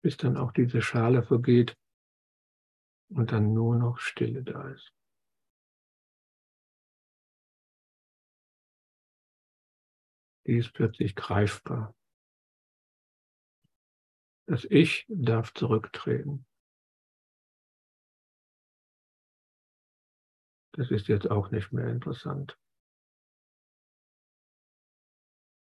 Bis 0.04 0.18
dann 0.18 0.36
auch 0.36 0.52
diese 0.52 0.82
Schale 0.82 1.24
vergeht 1.24 1.78
und 3.10 3.32
dann 3.32 3.54
nur 3.54 3.78
noch 3.78 4.00
Stille 4.00 4.44
da 4.44 4.68
ist. 4.70 4.94
Die 10.46 10.58
ist 10.58 10.74
plötzlich 10.74 11.16
greifbar. 11.16 11.96
Das 14.46 14.66
Ich 14.70 15.06
darf 15.08 15.54
zurücktreten. 15.54 16.46
Das 20.74 20.92
ist 20.92 21.08
jetzt 21.08 21.32
auch 21.32 21.50
nicht 21.52 21.72
mehr 21.72 21.88
interessant. 21.88 22.60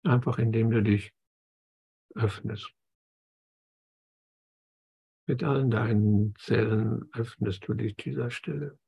Einfach 0.03 0.39
indem 0.39 0.71
du 0.71 0.83
dich 0.83 1.13
öffnest. 2.15 2.75
Mit 5.29 5.43
allen 5.43 5.71
deinen 5.71 6.35
Zellen 6.39 7.09
öffnest 7.13 7.67
du 7.67 7.75
dich 7.75 7.97
dieser 7.97 8.31
Stille. 8.31 8.79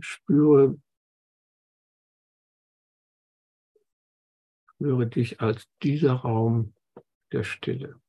spüre, 0.00 0.76
spüre 4.78 5.08
dich 5.08 5.40
als 5.40 5.68
dieser 5.82 6.12
Raum 6.12 6.72
der 7.32 7.42
Stille. 7.42 8.00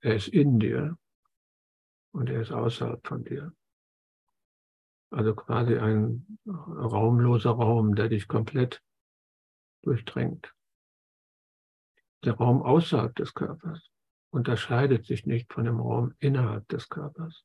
Er 0.00 0.16
ist 0.16 0.26
in 0.26 0.58
dir 0.58 0.98
und 2.12 2.28
er 2.28 2.42
ist 2.42 2.50
außerhalb 2.50 3.06
von 3.06 3.24
dir. 3.24 3.54
Also 5.10 5.36
quasi 5.36 5.78
ein 5.78 6.40
raumloser 6.44 7.52
Raum, 7.52 7.94
der 7.94 8.08
dich 8.08 8.26
komplett 8.26 8.82
durchdrängt. 9.82 10.52
Der 12.24 12.34
Raum 12.34 12.60
außerhalb 12.60 13.14
des 13.14 13.32
Körpers 13.32 13.90
unterscheidet 14.30 15.06
sich 15.06 15.24
nicht 15.24 15.52
von 15.52 15.66
dem 15.66 15.78
Raum 15.78 16.14
innerhalb 16.18 16.66
des 16.66 16.88
Körpers. 16.88 17.44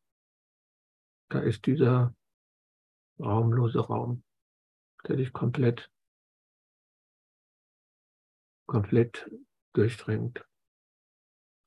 Da 1.30 1.42
ist 1.42 1.68
dieser 1.68 2.16
raumlose 3.20 3.82
Raum, 3.82 4.24
der 5.08 5.18
dich 5.18 5.32
komplett, 5.32 5.92
komplett 8.70 9.28
durchdringt. 9.74 10.46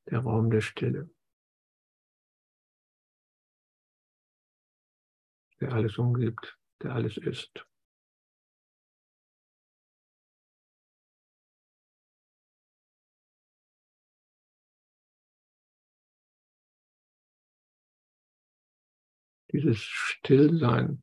Der 0.09 0.21
Raum 0.21 0.53
der 0.53 0.61
Stille, 0.61 1.11
der 5.61 5.73
alles 5.73 5.99
umgibt, 5.99 6.57
der 6.81 6.93
alles 6.93 7.17
ist. 7.17 7.67
Dieses 19.51 19.79
Stillsein 19.79 21.03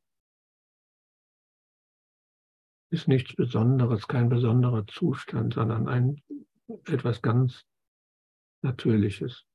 ist 2.90 3.08
nichts 3.08 3.36
Besonderes, 3.36 4.08
kein 4.08 4.30
besonderer 4.30 4.86
Zustand, 4.88 5.54
sondern 5.54 5.88
ein 5.88 6.22
etwas 6.86 7.22
ganz 7.22 7.66
Natürliches. 8.62 9.46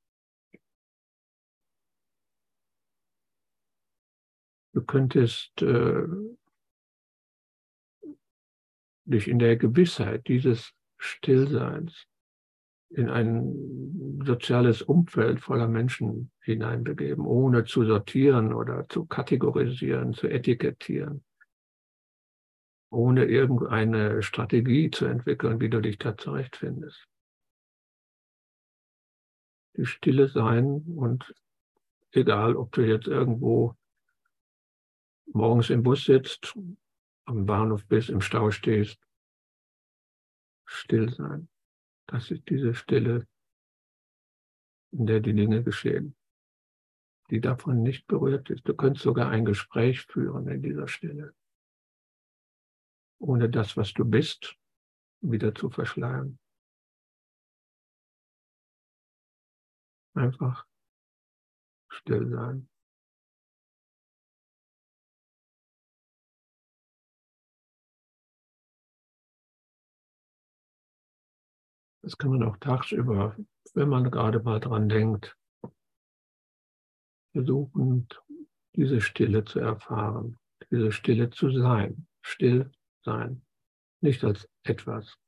Du 4.73 4.83
könntest 4.83 5.62
äh, 5.62 6.05
dich 9.05 9.29
in 9.29 9.38
der 9.38 9.57
Gewissheit 9.57 10.27
dieses 10.27 10.73
Stillseins 10.97 12.07
in 12.90 13.09
ein 13.11 14.20
soziales 14.25 14.83
Umfeld 14.83 15.40
voller 15.40 15.68
Menschen 15.68 16.31
hineinbegeben, 16.40 17.27
ohne 17.27 17.64
zu 17.64 17.85
sortieren 17.85 18.53
oder 18.53 18.88
zu 18.88 19.05
kategorisieren, 19.05 20.14
zu 20.14 20.29
etikettieren 20.29 21.25
ohne 22.95 23.25
irgendeine 23.25 24.23
Strategie 24.23 24.91
zu 24.91 25.07
entwickeln, 25.07 25.61
wie 25.61 25.69
du 25.69 25.81
dich 25.81 25.99
da 25.99 26.17
zurechtfindest. 26.17 27.07
Die 29.77 29.87
Stille 29.87 30.29
sein 30.29 30.85
und 30.97 31.35
egal, 32.13 32.57
ob 32.57 32.73
du 32.73 32.83
jetzt 32.83 33.09
irgendwo 33.09 33.77
morgens 35.27 35.71
im 35.71 35.83
Bus 35.83 36.05
sitzt, 36.05 36.57
am 37.25 37.47
Bahnhof 37.47 37.85
bist, 37.87 38.09
im 38.09 38.21
Stau 38.21 38.51
stehst, 38.51 39.01
still 40.65 41.13
sein. 41.13 41.49
Das 42.07 42.31
ist 42.31 42.49
diese 42.49 42.75
Stille, 42.75 43.27
in 44.93 45.07
der 45.07 45.21
die 45.21 45.35
Dinge 45.35 45.65
geschehen, 45.65 46.15
die 47.31 47.41
davon 47.41 47.83
nicht 47.83 48.07
berührt 48.07 48.51
ist. 48.51 48.69
Du 48.69 48.75
könntest 48.75 49.05
sogar 49.05 49.31
ein 49.31 49.45
Gespräch 49.45 50.03
führen 50.03 50.47
in 50.47 50.63
dieser 50.63 50.87
Stille 50.87 51.35
ohne 53.18 53.48
das, 53.48 53.77
was 53.77 53.92
du 53.92 54.05
bist, 54.05 54.57
wieder 55.20 55.55
zu 55.55 55.70
verschleiern. 55.70 56.38
Einfach 60.14 60.66
still 61.88 62.29
sein. 62.31 62.68
Das 72.03 72.18
kann 72.18 72.33
man 72.33 72.42
auch 72.42 72.59
tagsüber, 72.59 73.35
wenn 73.72 73.88
man 73.88 74.11
gerade 74.11 74.42
mal 74.42 74.61
dran 74.61 74.90
denkt, 74.90 75.38
versuchen, 77.33 78.07
diese 78.77 79.00
Stille 79.00 79.44
zu 79.44 79.61
erfahren, 79.61 80.38
diese 80.70 80.92
Stille 80.92 81.31
zu 81.31 81.50
sein, 81.50 82.07
still 82.20 82.70
sein, 83.05 83.43
nicht 84.01 84.25
als 84.25 84.49
etwas. 84.64 85.19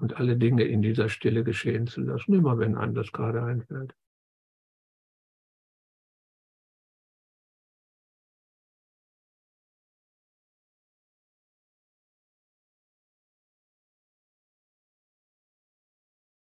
Und 0.00 0.16
alle 0.16 0.36
Dinge 0.36 0.64
in 0.64 0.82
dieser 0.82 1.08
Stille 1.08 1.44
geschehen 1.44 1.86
zu 1.86 2.00
lassen, 2.02 2.34
immer 2.34 2.58
wenn 2.58 2.76
einem 2.76 2.94
das 2.94 3.12
gerade 3.12 3.42
einfällt. 3.42 3.94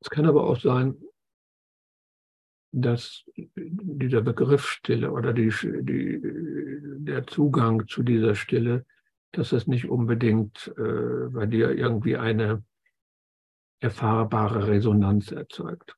Es 0.02 0.10
kann 0.12 0.28
aber 0.28 0.44
auch 0.44 0.60
sein, 0.60 1.02
dass 2.72 3.24
dieser 3.36 4.22
Begriff 4.22 4.68
Stille 4.68 5.12
oder 5.12 5.34
die, 5.34 5.50
die, 5.82 6.20
der 7.06 7.26
Zugang 7.26 7.88
zu 7.88 8.04
dieser 8.04 8.36
Stille, 8.36 8.86
dass 9.38 9.52
es 9.52 9.68
nicht 9.68 9.90
unbedingt 9.90 10.74
äh, 10.78 11.30
bei 11.30 11.46
dir 11.46 11.72
irgendwie 11.72 12.18
eine 12.18 12.64
erfahrbare 13.80 14.68
Resonanz 14.68 15.32
erzeugt. 15.32 15.96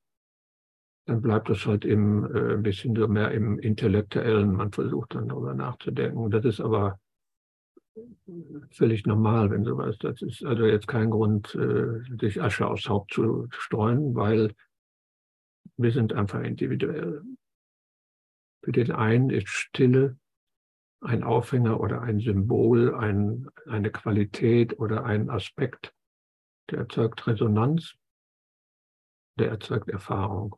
Dann 1.06 1.22
bleibt 1.22 1.48
es 1.48 1.64
halt 1.64 1.84
im, 1.84 2.24
äh, 2.34 2.54
ein 2.54 2.62
bisschen 2.62 2.94
so 2.94 3.08
mehr 3.08 3.30
im 3.30 3.58
Intellektuellen. 3.58 4.52
Man 4.52 4.72
versucht 4.72 5.14
dann 5.14 5.28
darüber 5.28 5.54
nachzudenken. 5.54 6.30
Das 6.30 6.44
ist 6.44 6.60
aber 6.60 7.00
völlig 8.70 9.06
normal, 9.06 9.50
wenn 9.50 9.64
sowas. 9.64 9.96
Das 9.98 10.20
ist 10.22 10.44
also 10.44 10.66
jetzt 10.66 10.86
kein 10.86 11.10
Grund, 11.10 11.54
äh, 11.54 12.00
sich 12.20 12.42
Asche 12.42 12.66
aufs 12.66 12.88
Haupt 12.88 13.12
zu 13.12 13.46
streuen, 13.50 14.14
weil 14.14 14.54
wir 15.76 15.92
sind 15.92 16.12
einfach 16.12 16.42
individuell. 16.42 17.22
Für 18.62 18.72
den 18.72 18.90
einen 18.90 19.30
ist 19.30 19.48
Stille 19.48 20.18
ein 21.00 21.22
Aufhänger 21.22 21.80
oder 21.80 22.02
ein 22.02 22.20
Symbol, 22.20 22.94
ein, 22.94 23.48
eine 23.66 23.90
Qualität 23.90 24.78
oder 24.78 25.04
ein 25.04 25.30
Aspekt, 25.30 25.94
der 26.70 26.80
erzeugt 26.80 27.26
Resonanz, 27.26 27.94
der 29.38 29.50
erzeugt 29.50 29.88
Erfahrung. 29.88 30.56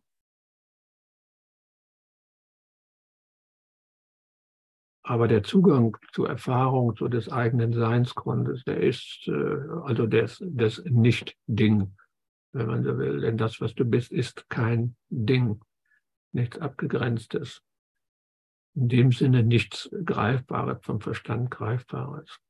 Aber 5.03 5.26
der 5.29 5.42
Zugang 5.42 5.96
zur 6.12 6.29
Erfahrung, 6.29 6.94
zu 6.94 7.09
des 7.09 7.29
eigenen 7.29 7.72
Seinsgrundes, 7.72 8.62
der 8.64 8.81
ist 8.81 9.26
äh, 9.26 9.57
also 9.83 10.07
des, 10.07 10.38
des 10.40 10.85
Nicht-Ding, 10.85 11.96
wenn 12.53 12.66
man 12.66 12.85
so 12.85 12.96
will. 12.96 13.20
Denn 13.20 13.37
das, 13.37 13.61
was 13.61 13.74
du 13.74 13.85
bist, 13.85 14.12
ist 14.12 14.48
kein 14.48 14.96
Ding, 15.09 15.61
nichts 16.33 16.59
Abgegrenztes. 16.59 17.62
In 18.74 18.88
dem 18.88 19.12
Sinne 19.12 19.42
nichts 19.42 19.90
Greifbares, 20.04 20.78
vom 20.83 21.00
Verstand 21.00 21.50
Greifbares. 21.50 22.40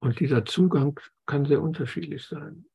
Und 0.00 0.18
dieser 0.18 0.44
Zugang 0.44 0.98
kann 1.26 1.46
sehr 1.46 1.62
unterschiedlich 1.62 2.26
sein. 2.26 2.66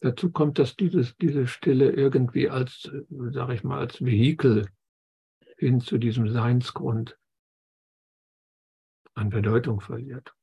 Dazu 0.00 0.30
kommt, 0.30 0.58
dass 0.58 0.76
dieses, 0.76 1.16
diese 1.16 1.46
Stille 1.46 1.90
irgendwie 1.90 2.48
als, 2.48 2.90
sage 3.10 3.54
ich 3.54 3.64
mal, 3.64 3.78
als 3.78 4.04
Vehikel 4.04 4.68
hin 5.56 5.80
zu 5.80 5.98
diesem 5.98 6.28
Seinsgrund 6.28 7.18
an 9.14 9.30
Bedeutung 9.30 9.80
verliert. 9.80 10.37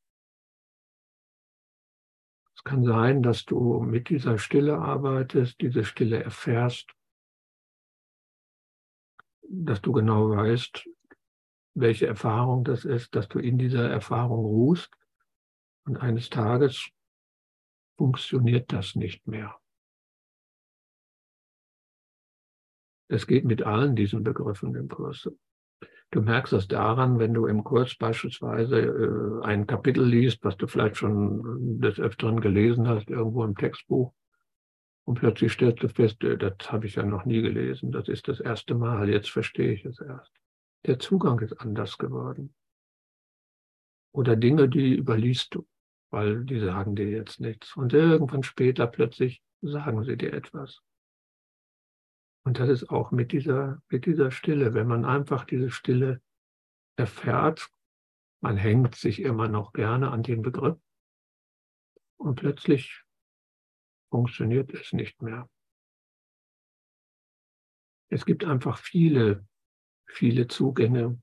Kann 2.66 2.84
sein, 2.84 3.22
dass 3.22 3.46
du 3.46 3.80
mit 3.82 4.10
dieser 4.10 4.40
Stille 4.40 4.80
arbeitest, 4.80 5.62
diese 5.62 5.86
Stille 5.86 6.24
erfährst, 6.24 6.92
dass 9.48 9.82
du 9.82 9.92
genau 9.92 10.32
weißt, 10.32 10.90
welche 11.76 12.08
Erfahrung 12.08 12.64
das 12.64 12.84
ist, 12.84 13.14
dass 13.16 13.28
du 13.28 13.38
in 13.38 13.60
dieser 13.60 13.88
Erfahrung 13.88 14.44
ruhst 14.46 14.92
und 15.86 15.98
eines 15.98 16.32
Tages 16.32 16.90
funktioniert 17.98 18.74
das 18.74 18.96
nicht 18.96 19.28
mehr. 19.28 19.56
Es 23.08 23.28
geht 23.28 23.46
mit 23.46 23.62
allen 23.62 23.96
diesen 23.96 24.24
Begriffen 24.24 24.74
im 24.74 24.90
Kurs. 24.90 25.30
Du 26.16 26.22
merkst 26.22 26.54
das 26.54 26.70
daran, 26.70 27.20
wenn 27.20 27.34
du 27.34 27.46
im 27.46 27.66
Kurs 27.66 27.96
beispielsweise 27.96 28.80
äh, 28.80 29.44
ein 29.44 29.68
Kapitel 29.68 30.06
liest, 30.06 30.44
was 30.46 30.56
du 30.56 30.66
vielleicht 30.66 30.96
schon 30.96 31.82
des 31.82 32.00
Öfteren 32.00 32.40
gelesen 32.40 32.88
hast, 32.88 33.10
irgendwo 33.10 33.44
im 33.44 33.56
Textbuch, 33.56 34.14
und 35.04 35.20
plötzlich 35.20 35.52
stellst 35.52 35.84
du 35.84 35.90
fest, 35.90 36.24
äh, 36.24 36.38
das 36.38 36.72
habe 36.72 36.88
ich 36.88 36.96
ja 36.96 37.04
noch 37.04 37.26
nie 37.26 37.42
gelesen, 37.42 37.92
das 37.92 38.08
ist 38.08 38.30
das 38.30 38.40
erste 38.40 38.76
Mal, 38.76 39.10
jetzt 39.10 39.30
verstehe 39.30 39.74
ich 39.74 39.84
es 39.84 40.00
erst. 40.00 40.32
Der 40.86 41.00
Zugang 41.00 41.40
ist 41.40 41.60
anders 41.60 41.98
geworden. 41.98 42.56
Oder 44.14 44.38
Dinge, 44.38 44.70
die 44.70 44.96
überliest 44.96 45.54
du 45.54 45.68
weil 46.12 46.46
die 46.46 46.60
sagen 46.60 46.96
dir 46.96 47.10
jetzt 47.10 47.42
nichts. 47.42 47.76
Und 47.76 47.92
irgendwann 47.92 48.44
später 48.44 48.88
plötzlich 48.88 49.42
sagen 49.62 50.06
sie 50.06 50.16
dir 50.16 50.34
etwas. 50.34 50.82
Und 52.46 52.60
das 52.60 52.70
ist 52.70 52.90
auch 52.90 53.12
mit 53.12 53.32
dieser, 53.32 53.82
mit 53.90 54.06
dieser 54.06 54.30
Stille, 54.30 54.74
wenn 54.76 54.88
man 54.88 55.04
einfach 55.04 55.46
diese 55.46 55.72
Stille 55.72 56.22
erfährt, 56.96 57.70
man 58.42 58.56
hängt 58.56 58.96
sich 58.96 59.22
immer 59.22 59.48
noch 59.48 59.74
gerne 59.74 60.12
an 60.12 60.22
den 60.22 60.44
Begriff 60.44 60.78
und 62.18 62.36
plötzlich 62.36 63.04
funktioniert 64.12 64.72
es 64.74 64.94
nicht 64.94 65.22
mehr. 65.24 65.50
Es 68.10 68.26
gibt 68.26 68.46
einfach 68.46 68.78
viele, 68.78 69.48
viele 70.08 70.48
Zugänge 70.48 71.20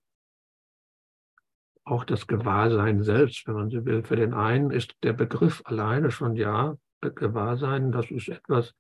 auch 1.85 2.05
das 2.05 2.27
Gewahrsein 2.27 3.03
selbst, 3.03 3.47
wenn 3.47 3.55
man 3.55 3.71
so 3.71 3.85
will. 3.85 4.03
Für 4.03 4.17
den 4.17 4.35
einen 4.35 4.73
ist 4.73 4.97
der 5.03 5.13
Begriff 5.13 5.63
alleine 5.65 6.11
schon 6.11 6.35
ja, 6.35 6.77
Gewahrsein, 7.01 7.91
das 7.91 8.11
ist 8.11 8.29
etwas, 8.29 8.75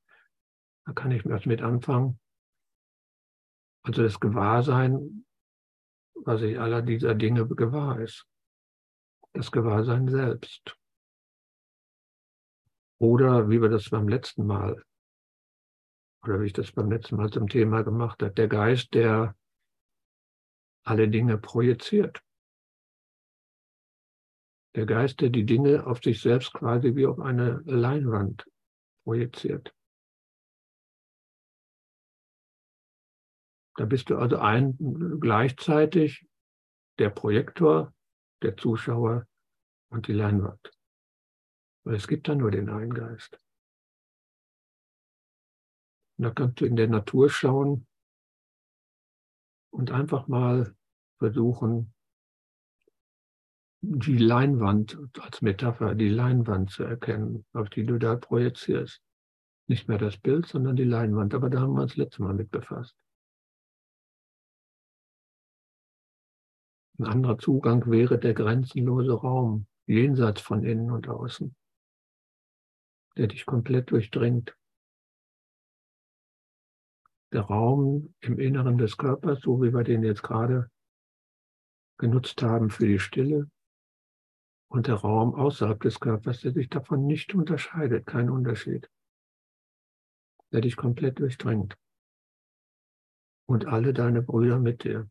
da 0.84 0.92
kann 0.92 1.10
ich 1.10 1.24
was 1.24 1.46
mit 1.46 1.62
anfangen. 1.62 2.20
Also 3.82 4.02
das 4.02 4.20
Gewahrsein, 4.20 5.24
was 6.14 6.42
ich 6.42 6.58
aller 6.58 6.82
dieser 6.82 7.14
Dinge 7.14 7.46
gewahr 7.46 8.00
ist. 8.00 8.26
Das 9.32 9.50
Gewahrsein 9.50 10.08
selbst. 10.08 10.76
Oder 12.98 13.48
wie 13.48 13.60
wir 13.60 13.68
das 13.68 13.90
beim 13.90 14.06
letzten 14.06 14.46
Mal, 14.46 14.84
oder 16.22 16.40
wie 16.40 16.46
ich 16.46 16.52
das 16.52 16.70
beim 16.70 16.90
letzten 16.90 17.16
Mal 17.16 17.30
zum 17.30 17.48
Thema 17.48 17.82
gemacht 17.82 18.22
habe, 18.22 18.32
der 18.32 18.46
Geist, 18.46 18.94
der 18.94 19.34
alle 20.84 21.08
Dinge 21.08 21.38
projiziert 21.38 22.22
der 24.74 24.86
Geist, 24.86 25.20
der 25.20 25.30
die 25.30 25.44
Dinge 25.44 25.86
auf 25.86 26.02
sich 26.02 26.20
selbst 26.20 26.52
quasi 26.52 26.94
wie 26.94 27.06
auf 27.06 27.20
eine 27.20 27.62
Leinwand 27.64 28.46
projiziert. 29.04 29.74
Da 33.76 33.86
bist 33.86 34.10
du 34.10 34.18
also 34.18 34.38
ein, 34.38 34.76
gleichzeitig 35.20 36.26
der 36.98 37.10
Projektor, 37.10 37.94
der 38.42 38.56
Zuschauer 38.56 39.26
und 39.90 40.08
die 40.08 40.12
Leinwand. 40.12 40.70
Weil 41.84 41.96
es 41.96 42.06
gibt 42.06 42.28
da 42.28 42.34
nur 42.34 42.50
den 42.50 42.68
einen 42.68 42.92
Geist. 42.92 43.38
Und 46.18 46.24
da 46.24 46.30
kannst 46.30 46.60
du 46.60 46.66
in 46.66 46.76
der 46.76 46.88
Natur 46.88 47.30
schauen 47.30 47.86
und 49.70 49.90
einfach 49.90 50.28
mal 50.28 50.76
versuchen, 51.18 51.94
die 53.80 54.18
Leinwand 54.18 54.96
als 55.18 55.42
Metapher, 55.42 55.96
die 55.96 56.08
Leinwand 56.08 56.70
zu 56.70 56.84
erkennen, 56.84 57.44
auf 57.52 57.68
die 57.68 57.84
du 57.84 57.98
da 57.98 58.14
projizierst. 58.14 59.02
Nicht 59.66 59.88
mehr 59.88 59.98
das 59.98 60.18
Bild, 60.18 60.46
sondern 60.46 60.76
die 60.76 60.84
Leinwand. 60.84 61.34
Aber 61.34 61.50
da 61.50 61.60
haben 61.60 61.74
wir 61.74 61.82
uns 61.82 61.96
letztes 61.96 62.20
Mal 62.20 62.34
mit 62.34 62.50
befasst. 62.50 62.94
Ein 67.02 67.08
anderer 67.08 67.36
Zugang 67.36 67.90
wäre 67.90 68.16
der 68.16 68.32
grenzenlose 68.32 69.14
Raum, 69.14 69.66
jenseits 69.86 70.40
von 70.40 70.62
innen 70.62 70.92
und 70.92 71.08
außen, 71.08 71.52
der 73.16 73.26
dich 73.26 73.44
komplett 73.44 73.90
durchdringt. 73.90 74.56
Der 77.32 77.40
Raum 77.40 78.14
im 78.20 78.38
Inneren 78.38 78.78
des 78.78 78.96
Körpers, 78.96 79.40
so 79.40 79.60
wie 79.60 79.74
wir 79.74 79.82
den 79.82 80.04
jetzt 80.04 80.22
gerade 80.22 80.70
genutzt 81.98 82.40
haben 82.40 82.70
für 82.70 82.86
die 82.86 83.00
Stille, 83.00 83.50
und 84.68 84.86
der 84.86 84.94
Raum 84.94 85.34
außerhalb 85.34 85.80
des 85.80 85.98
Körpers, 85.98 86.42
der 86.42 86.52
sich 86.52 86.68
davon 86.68 87.08
nicht 87.08 87.34
unterscheidet, 87.34 88.06
kein 88.06 88.30
Unterschied, 88.30 88.88
der 90.52 90.60
dich 90.60 90.76
komplett 90.76 91.18
durchdringt. 91.18 91.76
Und 93.48 93.66
alle 93.66 93.92
deine 93.92 94.22
Brüder 94.22 94.60
mit 94.60 94.84
dir. 94.84 95.10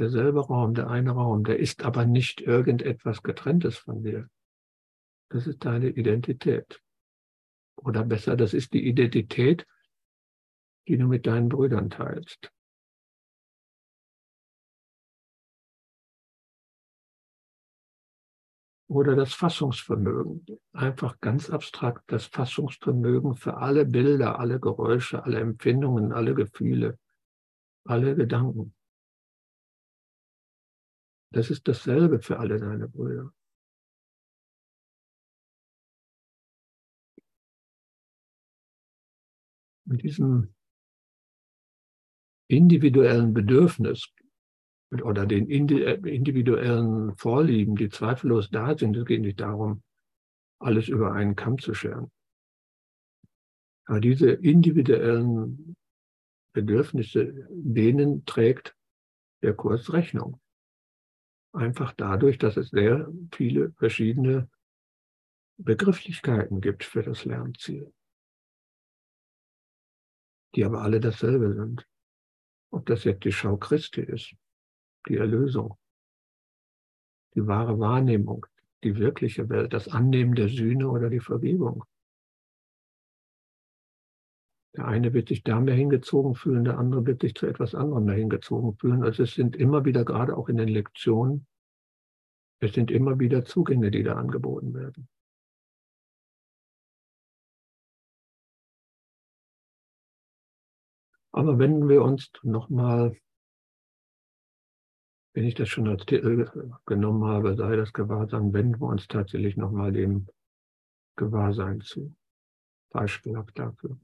Derselbe 0.00 0.40
Raum, 0.40 0.72
der 0.72 0.88
eine 0.88 1.10
Raum, 1.10 1.44
der 1.44 1.58
ist 1.58 1.84
aber 1.84 2.06
nicht 2.06 2.40
irgendetwas 2.40 3.22
getrenntes 3.22 3.76
von 3.76 4.02
dir. 4.02 4.30
Das 5.28 5.46
ist 5.46 5.62
deine 5.66 5.90
Identität. 5.90 6.80
Oder 7.76 8.04
besser, 8.04 8.34
das 8.34 8.54
ist 8.54 8.72
die 8.72 8.88
Identität, 8.88 9.66
die 10.88 10.96
du 10.96 11.06
mit 11.06 11.26
deinen 11.26 11.50
Brüdern 11.50 11.90
teilst. 11.90 12.50
oder 18.88 19.14
das 19.14 19.34
Fassungsvermögen. 19.34 20.44
Einfach 20.72 21.20
ganz 21.20 21.48
abstrakt 21.48 22.10
das 22.10 22.26
Fassungsvermögen 22.26 23.36
für 23.36 23.58
alle 23.58 23.86
Bilder, 23.86 24.40
alle 24.40 24.58
Geräusche, 24.58 25.22
alle 25.22 25.38
Empfindungen, 25.38 26.12
alle 26.12 26.34
Gefühle, 26.34 26.98
alle 27.84 28.16
Gedanken. 28.16 28.74
Das 31.32 31.50
ist 31.50 31.68
dasselbe 31.68 32.20
für 32.20 32.38
alle 32.38 32.58
seine 32.58 32.88
Brüder. 32.88 33.32
Mit 39.84 40.02
diesem 40.02 40.54
individuellen 42.48 43.32
Bedürfnis 43.32 44.12
oder 44.92 45.24
den 45.24 45.48
äh, 45.48 45.94
individuellen 45.94 47.16
Vorlieben, 47.16 47.76
die 47.76 47.88
zweifellos 47.88 48.50
da 48.50 48.76
sind, 48.76 48.96
es 48.96 49.04
geht 49.04 49.20
nicht 49.20 49.40
darum, 49.40 49.82
alles 50.58 50.88
über 50.88 51.12
einen 51.12 51.36
Kamm 51.36 51.58
zu 51.58 51.74
scheren. 51.74 52.10
Aber 53.86 54.00
diese 54.00 54.30
individuellen 54.30 55.76
Bedürfnisse, 56.52 57.46
denen 57.50 58.24
trägt 58.24 58.76
der 59.42 59.54
Kurs 59.54 59.92
Rechnung. 59.92 60.40
Einfach 61.52 61.92
dadurch, 61.92 62.38
dass 62.38 62.56
es 62.56 62.70
sehr 62.70 63.12
viele 63.32 63.72
verschiedene 63.72 64.48
Begrifflichkeiten 65.58 66.60
gibt 66.60 66.84
für 66.84 67.02
das 67.02 67.24
Lernziel, 67.24 67.92
die 70.54 70.64
aber 70.64 70.82
alle 70.82 71.00
dasselbe 71.00 71.52
sind. 71.54 71.86
Ob 72.72 72.86
das 72.86 73.04
jetzt 73.04 73.24
die 73.24 73.32
Schau 73.32 73.56
Christi 73.56 74.00
ist, 74.00 74.34
die 75.08 75.16
Erlösung, 75.16 75.76
die 77.34 77.46
wahre 77.46 77.78
Wahrnehmung, 77.78 78.46
die 78.84 78.96
wirkliche 78.96 79.48
Welt, 79.48 79.72
das 79.72 79.88
Annehmen 79.88 80.34
der 80.34 80.48
Sühne 80.48 80.88
oder 80.88 81.10
die 81.10 81.20
Vergebung. 81.20 81.84
Der 84.76 84.86
eine 84.86 85.12
wird 85.12 85.28
sich 85.28 85.42
da 85.42 85.58
mehr 85.60 85.74
hingezogen 85.74 86.34
fühlen, 86.34 86.64
der 86.64 86.78
andere 86.78 87.04
wird 87.04 87.22
sich 87.22 87.34
zu 87.34 87.46
etwas 87.46 87.74
anderem 87.74 88.04
mehr 88.04 88.16
hingezogen 88.16 88.76
fühlen. 88.76 89.02
Also 89.02 89.24
es 89.24 89.34
sind 89.34 89.56
immer 89.56 89.84
wieder, 89.84 90.04
gerade 90.04 90.36
auch 90.36 90.48
in 90.48 90.56
den 90.56 90.68
Lektionen, 90.68 91.46
es 92.60 92.74
sind 92.74 92.90
immer 92.90 93.18
wieder 93.18 93.44
Zugänge, 93.44 93.90
die 93.90 94.02
da 94.02 94.14
angeboten 94.14 94.74
werden. 94.74 95.08
Aber 101.32 101.58
wenden 101.58 101.88
wir 101.88 102.02
uns 102.02 102.30
nochmal, 102.42 103.16
wenn 105.32 105.44
ich 105.44 105.54
das 105.54 105.68
schon 105.68 105.88
als 105.88 106.04
Titel 106.04 106.50
genommen 106.86 107.24
habe, 107.24 107.56
sei 107.56 107.76
das 107.76 107.92
Gewahrsein, 107.92 108.52
wenden 108.52 108.80
wir 108.80 108.88
uns 108.88 109.06
tatsächlich 109.08 109.56
nochmal 109.56 109.92
dem 109.92 110.28
Gewahrsein 111.16 111.80
zu. 111.80 112.14
Beispielhaft 112.90 113.58
dafür. 113.58 113.98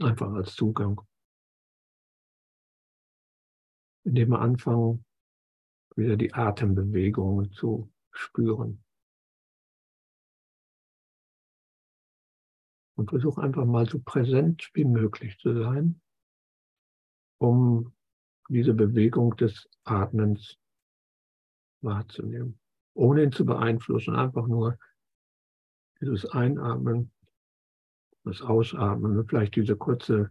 Einfach 0.00 0.32
als 0.32 0.54
Zugang. 0.54 1.00
Indem 4.04 4.30
wir 4.30 4.40
anfangen, 4.40 5.04
wieder 5.96 6.16
die 6.16 6.32
Atembewegungen 6.32 7.50
zu 7.52 7.92
spüren. 8.12 8.84
Und 12.96 13.10
versuch 13.10 13.38
einfach 13.38 13.64
mal 13.64 13.88
so 13.88 14.00
präsent 14.00 14.70
wie 14.74 14.84
möglich 14.84 15.38
zu 15.38 15.54
sein, 15.60 16.00
um 17.38 17.92
diese 18.48 18.74
Bewegung 18.74 19.36
des 19.36 19.68
Atmens 19.84 20.58
wahrzunehmen, 21.80 22.58
ohne 22.94 23.24
ihn 23.24 23.32
zu 23.32 23.44
beeinflussen, 23.44 24.16
einfach 24.16 24.46
nur 24.46 24.78
dieses 26.00 26.24
Einatmen 26.26 27.12
das 28.24 28.42
Ausatmen 28.42 29.18
und 29.18 29.28
vielleicht 29.28 29.56
diese 29.56 29.76
kurze 29.76 30.30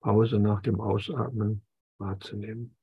Pause 0.00 0.38
nach 0.38 0.62
dem 0.62 0.80
Ausatmen 0.80 1.62
wahrzunehmen. 1.98 2.76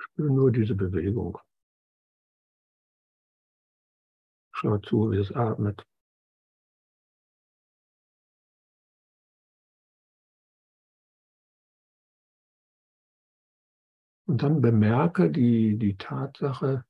Spüre 0.00 0.30
nur 0.30 0.50
diese 0.50 0.74
Bewegung. 0.74 1.38
Schau 4.52 4.78
zu, 4.78 5.12
wie 5.12 5.18
es 5.18 5.32
atmet. 5.32 5.86
Und 14.28 14.42
dann 14.42 14.60
bemerke 14.60 15.30
die, 15.30 15.78
die 15.78 15.96
Tatsache, 15.96 16.84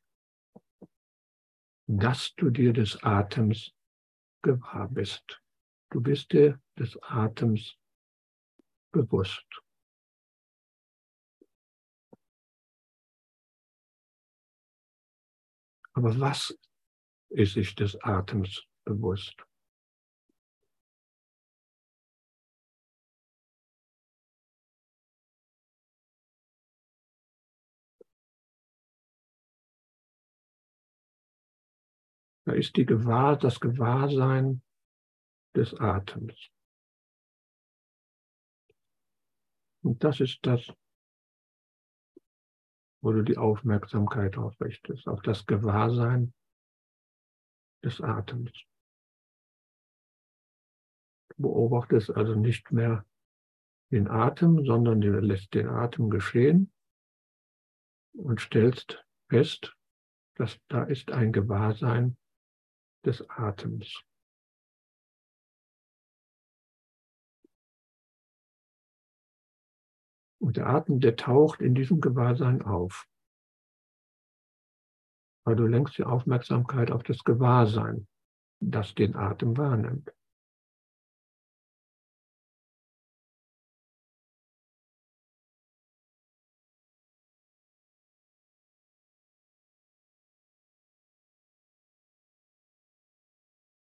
dass 1.87 2.35
du 2.35 2.51
dir 2.51 2.73
des 2.73 3.01
Atems 3.05 3.73
gewahr 4.43 4.89
bist. 4.89 5.41
Du 5.91 6.01
bist 6.01 6.33
dir 6.33 6.61
des 6.77 7.01
Atems 7.01 7.77
bewusst. 8.93 9.47
Aber 15.93 16.19
was 16.19 16.59
ist 17.29 17.55
sich 17.55 17.77
des 17.77 17.97
Atems 18.03 18.65
bewusst? 18.85 19.48
Da 32.49 32.55
ist 32.55 32.79
die 32.79 32.87
Gewahr, 32.87 33.37
das 33.37 33.61
Gewahrsein 33.61 34.63
des 35.55 35.75
Atems. 35.75 36.49
Und 39.83 40.03
das 40.03 40.21
ist 40.21 40.39
das, 40.47 40.67
wo 43.03 43.13
du 43.13 43.23
die 43.23 43.37
Aufmerksamkeit 43.37 44.37
darauf 44.37 44.59
richtest, 44.63 45.09
auf 45.09 45.21
das 45.21 45.45
Gewahrsein 45.45 46.33
des 47.85 48.01
Atems. 48.01 48.53
Du 51.37 51.43
beobachtest 51.43 52.13
also 52.13 52.35
nicht 52.35 52.73
mehr 52.73 53.05
den 53.91 54.09
Atem, 54.09 54.65
sondern 54.65 55.03
du 55.03 55.21
lässt 55.21 55.53
den 55.53 55.69
Atem 55.69 56.09
geschehen 56.09 56.73
und 58.15 58.41
stellst 58.41 59.05
fest, 59.29 59.77
dass 60.37 60.59
da 60.69 60.85
ist 60.85 61.11
ein 61.11 61.31
Gewahrsein 61.31 62.17
des 63.05 63.29
Atems. 63.29 64.03
Und 70.41 70.57
der 70.57 70.67
Atem, 70.67 71.01
der 71.01 71.17
taucht 71.17 71.61
in 71.61 71.75
diesem 71.75 72.01
Gewahrsein 72.01 72.63
auf. 72.63 73.07
Weil 75.45 75.57
du 75.57 75.67
lenkst 75.67 75.99
die 75.99 76.05
Aufmerksamkeit 76.05 76.91
auf 76.91 77.03
das 77.03 77.25
Gewahrsein, 77.25 78.07
das 78.61 78.95
den 78.95 79.17
Atem 79.17 79.57
wahrnimmt. 79.57 80.13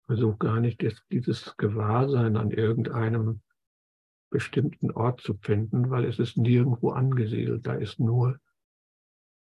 Versuch 0.07 0.39
gar 0.39 0.61
nicht, 0.61 0.85
dieses 1.11 1.57
Gewahrsein 1.57 2.37
an 2.37 2.51
irgendeinem 2.51 3.41
bestimmten 4.31 4.91
Ort 4.91 5.21
zu 5.21 5.35
finden, 5.35 5.91
weil 5.91 6.05
es 6.05 6.19
ist 6.19 6.37
nirgendwo 6.37 6.91
angesiedelt. 6.91 7.67
Da 7.67 7.75
ist 7.75 8.01
nur 8.01 8.39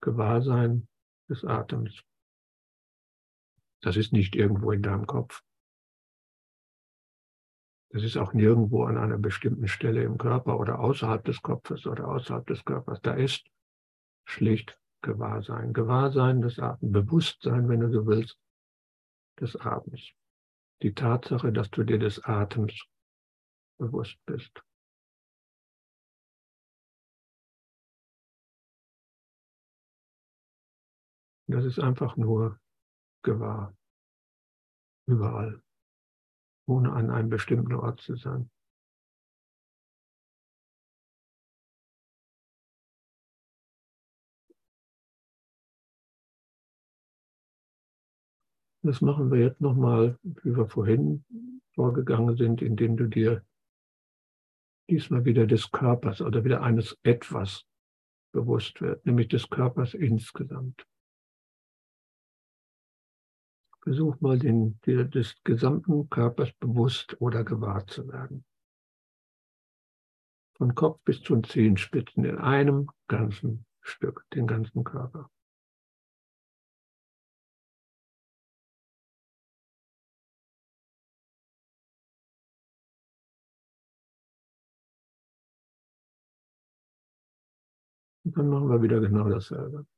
Gewahrsein 0.03 0.89
des 1.29 1.45
Atems. 1.45 2.03
Das 3.81 3.97
ist 3.97 4.13
nicht 4.13 4.37
irgendwo 4.37 4.73
in 4.73 4.83
deinem 4.83 5.07
Kopf. 5.07 5.43
Das 7.93 8.03
ist 8.03 8.19
auch 8.19 8.35
nirgendwo 8.35 8.85
an 8.85 8.99
einer 8.99 9.19
bestimmten 9.19 9.67
Stelle 9.67 10.03
im 10.03 10.19
Körper 10.19 10.61
oder 10.61 10.79
außerhalb 10.79 11.25
des 11.25 11.41
Kopfes 11.41 11.87
oder 11.87 12.07
außerhalb 12.09 12.47
des 12.47 12.65
Körpers. 12.65 13.01
Da 13.01 13.15
ist 13.15 13.49
schlicht 14.27 14.79
Gewahrsein. 15.01 15.73
Gewahrsein 15.73 16.43
des 16.43 16.59
Atems, 16.59 16.93
Bewusstsein, 16.93 17.69
wenn 17.69 17.81
du 17.81 17.91
so 17.91 18.07
willst, 18.07 18.39
des 19.41 19.57
Atems 19.57 20.13
die 20.83 20.95
Tatsache, 20.95 21.53
dass 21.53 21.71
du 21.71 21.85
dir 21.85 21.99
des 21.99 22.25
Atems 22.25 22.85
bewusst 23.79 24.19
bist. 24.27 24.63
Das 31.49 31.65
ist 31.65 31.81
einfach 31.81 32.17
nur 32.17 32.61
gewahr. 33.25 33.75
Überall. 35.07 35.63
Ohne 36.69 36.93
an 36.93 37.11
einem 37.11 37.29
bestimmten 37.29 37.75
Ort 37.75 38.01
zu 38.01 38.15
sein. 38.15 38.51
Das 48.83 49.01
machen 49.03 49.31
wir 49.31 49.41
jetzt 49.41 49.61
nochmal, 49.61 50.19
wie 50.23 50.57
wir 50.57 50.67
vorhin 50.67 51.25
vorgegangen 51.75 52.37
sind, 52.37 52.63
indem 52.63 52.97
du 52.97 53.09
dir 53.09 53.45
diesmal 54.89 55.25
wieder 55.25 55.47
des 55.47 55.71
Körpers 55.71 56.21
oder 56.21 56.45
wieder 56.45 56.63
eines 56.63 56.99
etwas 57.03 57.67
bewusst 58.33 58.81
wird, 58.81 59.05
nämlich 59.05 59.29
des 59.29 59.49
Körpers 59.49 59.95
insgesamt. 59.95 60.87
Versuch 63.83 64.21
mal 64.21 64.39
den, 64.39 64.79
des 64.85 65.37
gesamten 65.45 66.09
Körpers 66.11 66.53
bewusst 66.55 67.21
oder 67.21 67.45
gewahr 67.45 67.87
zu 67.87 68.09
werden. 68.09 68.45
Von 70.57 70.75
Kopf 70.75 71.01
bis 71.05 71.23
zu 71.23 71.35
den 71.35 71.45
Zehenspitzen 71.45 72.25
in 72.25 72.37
einem 72.37 72.91
ganzen 73.09 73.65
Stück, 73.81 74.27
den 74.35 74.47
ganzen 74.47 74.85
Körper. 74.85 75.31
Und 88.31 88.37
dann 88.37 88.49
machen 88.49 88.69
wir 88.69 88.81
wieder 88.81 89.01
genau 89.01 89.29
dasselbe. 89.29 89.89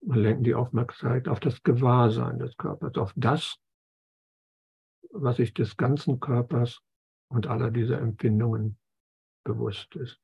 Wir 0.00 0.16
lenken 0.16 0.42
die 0.42 0.56
Aufmerksamkeit 0.56 1.28
auf 1.28 1.38
das 1.38 1.62
Gewahrsein 1.62 2.40
des 2.40 2.56
Körpers, 2.56 2.96
auf 2.96 3.12
das, 3.14 3.60
was 5.10 5.36
sich 5.36 5.54
des 5.54 5.76
ganzen 5.76 6.18
Körpers 6.18 6.82
und 7.28 7.46
aller 7.46 7.70
dieser 7.70 8.00
Empfindungen 8.00 8.76
bewusst 9.44 9.94
ist. 9.94 10.20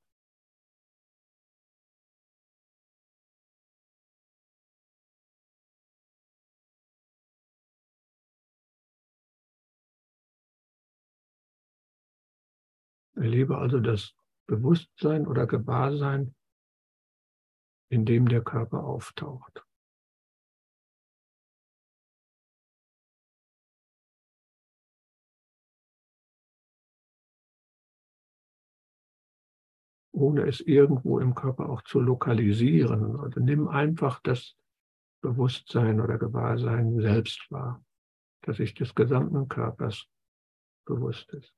Erlebe 13.14 13.56
also 13.56 13.78
das 13.78 14.16
Bewusstsein 14.48 15.28
oder 15.28 15.46
Gewahrsein, 15.46 16.34
in 17.90 18.04
dem 18.06 18.28
der 18.28 18.42
Körper 18.42 18.84
auftaucht. 18.84 19.64
ohne 30.12 30.46
es 30.46 30.60
irgendwo 30.60 31.18
im 31.18 31.34
Körper 31.34 31.70
auch 31.70 31.82
zu 31.82 31.98
lokalisieren. 31.98 33.18
Also 33.20 33.40
nimm 33.40 33.68
einfach 33.68 34.20
das 34.20 34.54
Bewusstsein 35.22 35.98
oder 35.98 36.18
Gewahrsein 36.18 37.00
selbst 37.00 37.50
wahr, 37.50 37.82
dass 38.42 38.58
sich 38.58 38.74
des 38.74 38.94
gesamten 38.94 39.48
Körpers 39.48 40.06
bewusst 40.84 41.32
ist. 41.32 41.54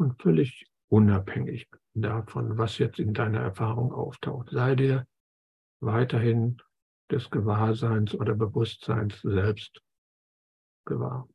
Und 0.00 0.22
völlig 0.22 0.66
unabhängig 0.88 1.68
davon, 1.92 2.56
was 2.56 2.78
jetzt 2.78 2.98
in 2.98 3.12
deiner 3.12 3.40
Erfahrung 3.40 3.92
auftaucht. 3.92 4.48
Sei 4.50 4.74
dir 4.74 5.06
weiterhin 5.80 6.56
des 7.10 7.28
Gewahrseins 7.28 8.14
oder 8.14 8.34
Bewusstseins 8.34 9.20
selbst 9.20 9.82
gewahr. 10.86 11.28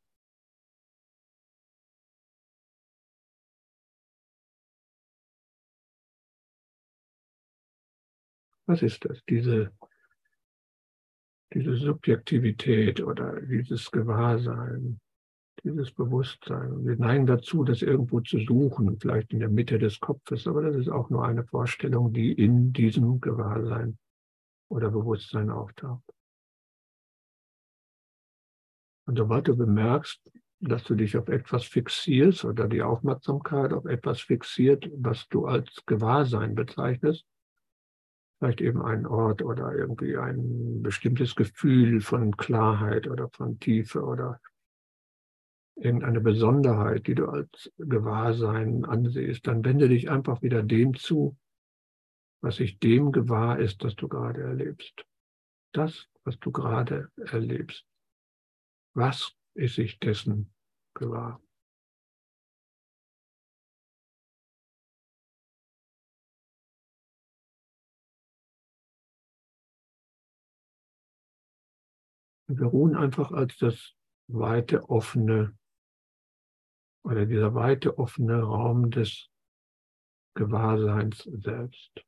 Was 8.66 8.82
ist 8.82 9.04
das? 9.04 9.22
Diese, 9.28 9.70
diese 11.54 11.76
Subjektivität 11.76 13.00
oder 13.00 13.40
dieses 13.42 13.92
Gewahrsein, 13.92 15.00
dieses 15.66 15.92
Bewusstsein. 15.92 16.86
Wir 16.86 16.96
neigen 16.96 17.26
dazu, 17.26 17.64
das 17.64 17.82
irgendwo 17.82 18.20
zu 18.20 18.38
suchen, 18.38 18.98
vielleicht 19.00 19.32
in 19.32 19.40
der 19.40 19.48
Mitte 19.48 19.78
des 19.78 19.98
Kopfes, 19.98 20.46
aber 20.46 20.62
das 20.62 20.76
ist 20.76 20.88
auch 20.88 21.10
nur 21.10 21.26
eine 21.26 21.44
Vorstellung, 21.44 22.12
die 22.12 22.32
in 22.32 22.72
diesem 22.72 23.20
Gewahrsein 23.20 23.98
oder 24.70 24.90
Bewusstsein 24.90 25.50
auftaucht. 25.50 26.04
Und 29.06 29.18
sobald 29.18 29.48
du 29.48 29.56
bemerkst, 29.56 30.30
dass 30.60 30.84
du 30.84 30.94
dich 30.94 31.16
auf 31.16 31.28
etwas 31.28 31.64
fixierst 31.64 32.44
oder 32.44 32.68
die 32.68 32.82
Aufmerksamkeit 32.82 33.72
auf 33.72 33.86
etwas 33.86 34.20
fixiert, 34.20 34.88
was 34.96 35.28
du 35.28 35.46
als 35.46 35.82
Gewahrsein 35.86 36.54
bezeichnest, 36.54 37.24
vielleicht 38.38 38.60
eben 38.60 38.82
ein 38.82 39.06
Ort 39.06 39.42
oder 39.42 39.74
irgendwie 39.74 40.16
ein 40.16 40.82
bestimmtes 40.82 41.34
Gefühl 41.34 42.00
von 42.00 42.36
Klarheit 42.36 43.08
oder 43.08 43.28
von 43.30 43.58
Tiefe 43.58 44.02
oder 44.02 44.40
irgendeine 45.76 46.20
Besonderheit, 46.20 47.06
die 47.06 47.14
du 47.14 47.26
als 47.28 47.70
Gewahrsein 47.78 48.84
ansiehst, 48.84 49.46
dann 49.46 49.64
wende 49.64 49.88
dich 49.88 50.10
einfach 50.10 50.42
wieder 50.42 50.62
dem 50.62 50.94
zu, 50.94 51.36
was 52.40 52.56
sich 52.56 52.78
dem 52.78 53.12
gewahr 53.12 53.58
ist, 53.58 53.84
das 53.84 53.94
du 53.94 54.08
gerade 54.08 54.42
erlebst. 54.42 55.04
Das, 55.72 56.08
was 56.24 56.38
du 56.38 56.50
gerade 56.50 57.10
erlebst. 57.16 57.86
Was 58.94 59.36
ist 59.54 59.74
sich 59.74 59.98
dessen 59.98 60.52
gewahr? 60.94 61.42
Wir 72.48 72.66
ruhen 72.66 72.94
einfach 72.96 73.32
als 73.32 73.58
das 73.58 73.92
weite, 74.28 74.88
offene 74.88 75.56
oder 77.06 77.24
dieser 77.24 77.54
weite 77.54 77.98
offene 77.98 78.42
Raum 78.42 78.90
des 78.90 79.30
Gewahrseins 80.34 81.22
selbst. 81.22 82.04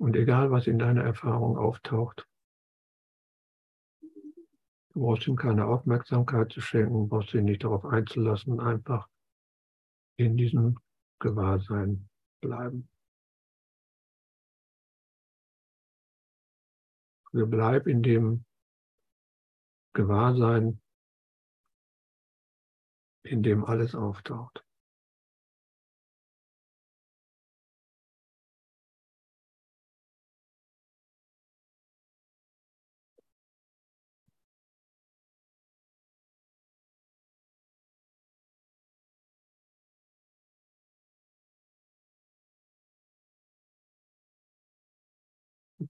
Und 0.00 0.16
egal, 0.16 0.50
was 0.50 0.66
in 0.66 0.78
deiner 0.78 1.02
Erfahrung 1.02 1.58
auftaucht, 1.58 2.26
du 4.00 5.00
brauchst 5.00 5.26
ihm 5.26 5.36
keine 5.36 5.66
Aufmerksamkeit 5.66 6.50
zu 6.50 6.62
schenken, 6.62 7.10
brauchst 7.10 7.34
ihn 7.34 7.44
nicht 7.44 7.64
darauf 7.64 7.84
einzulassen, 7.84 8.60
einfach 8.60 9.10
in 10.16 10.38
diesem 10.38 10.78
Gewahrsein 11.20 12.08
bleiben. 12.40 12.88
Also 17.32 17.46
bleib 17.46 17.86
in 17.86 18.02
dem 18.02 18.44
Gewahrsein, 19.94 20.80
in 23.24 23.42
dem 23.42 23.64
alles 23.64 23.94
auftaucht. 23.94 24.64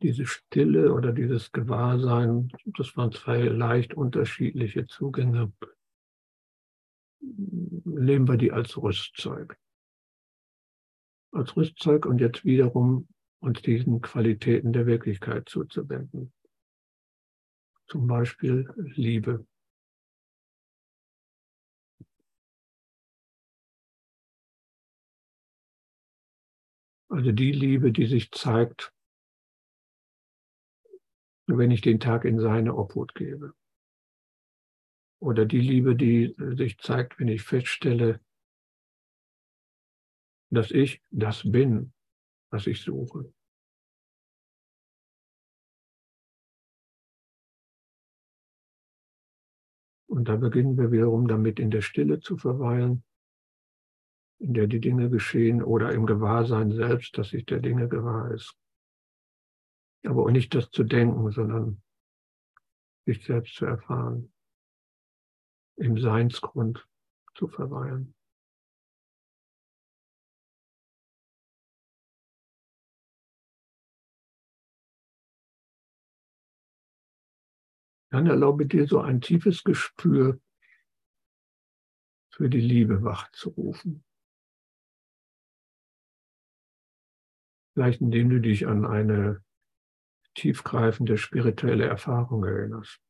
Diese 0.02 0.26
Stille 0.26 0.92
oder 0.92 1.12
dieses 1.12 1.52
Gewahrsein, 1.52 2.50
das 2.64 2.96
waren 2.96 3.12
zwei 3.12 3.42
leicht 3.42 3.94
unterschiedliche 3.94 4.86
Zugänge. 4.86 5.52
Nehmen 7.20 8.28
wir 8.28 8.36
die 8.36 8.52
als 8.52 8.76
Rüstzeug. 8.76 9.58
Als 11.32 11.56
Rüstzeug 11.56 12.06
und 12.06 12.20
jetzt 12.20 12.44
wiederum 12.44 13.08
uns 13.40 13.62
diesen 13.62 14.00
Qualitäten 14.00 14.72
der 14.72 14.86
Wirklichkeit 14.86 15.48
zuzuwenden. 15.48 16.32
Zum 17.86 18.06
Beispiel 18.06 18.70
Liebe. 18.76 19.46
Also 27.10 27.32
die 27.32 27.52
Liebe, 27.52 27.90
die 27.90 28.06
sich 28.06 28.30
zeigt 28.30 28.92
wenn 31.56 31.70
ich 31.70 31.80
den 31.80 31.98
Tag 31.98 32.24
in 32.24 32.38
seine 32.38 32.74
Obhut 32.74 33.14
gebe. 33.14 33.54
Oder 35.20 35.46
die 35.46 35.60
Liebe, 35.60 35.96
die 35.96 36.34
sich 36.56 36.78
zeigt, 36.78 37.18
wenn 37.18 37.28
ich 37.28 37.42
feststelle, 37.42 38.20
dass 40.50 40.70
ich 40.70 41.02
das 41.10 41.50
bin, 41.50 41.92
was 42.50 42.66
ich 42.66 42.82
suche. 42.82 43.32
Und 50.06 50.28
da 50.28 50.36
beginnen 50.36 50.76
wir 50.78 50.90
wiederum 50.90 51.28
damit 51.28 51.58
in 51.60 51.70
der 51.70 51.82
Stille 51.82 52.20
zu 52.20 52.36
verweilen, 52.36 53.04
in 54.38 54.54
der 54.54 54.66
die 54.66 54.80
Dinge 54.80 55.10
geschehen 55.10 55.62
oder 55.62 55.92
im 55.92 56.06
Gewahrsein 56.06 56.72
selbst, 56.72 57.18
dass 57.18 57.30
sich 57.30 57.44
der 57.44 57.60
Dinge 57.60 57.88
gewahr 57.88 58.30
ist. 58.32 58.56
Aber 60.04 60.22
auch 60.22 60.30
nicht 60.30 60.54
das 60.54 60.70
zu 60.70 60.84
denken, 60.84 61.30
sondern 61.30 61.82
sich 63.06 63.24
selbst 63.24 63.54
zu 63.54 63.64
erfahren, 63.64 64.32
im 65.76 65.98
Seinsgrund 65.98 66.86
zu 67.34 67.48
verweilen. 67.48 68.14
Dann 78.10 78.26
erlaube 78.26 78.66
dir 78.66 78.86
so 78.86 79.00
ein 79.00 79.20
tiefes 79.20 79.64
Gespür 79.64 80.40
für 82.30 82.48
die 82.48 82.60
Liebe 82.60 83.02
wachzurufen. 83.02 84.04
Vielleicht 87.74 88.00
indem 88.00 88.30
du 88.30 88.40
dich 88.40 88.66
an 88.66 88.84
eine 88.84 89.44
tiefgreifende 90.38 91.18
spirituelle 91.18 91.86
Erfahrung 91.86 92.44
erinnerst. 92.44 93.00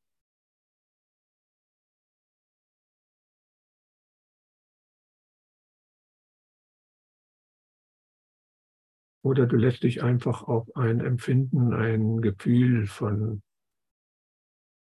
Oder 9.22 9.46
du 9.46 9.56
lässt 9.56 9.82
dich 9.82 10.02
einfach 10.02 10.42
auf 10.44 10.74
ein 10.74 11.00
Empfinden, 11.00 11.74
ein 11.74 12.22
Gefühl 12.22 12.86
von 12.86 13.42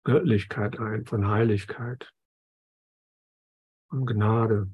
Göttlichkeit 0.04 0.78
ein, 0.78 1.04
von 1.04 1.26
Heiligkeit, 1.26 2.12
von 3.88 4.06
Gnade 4.06 4.70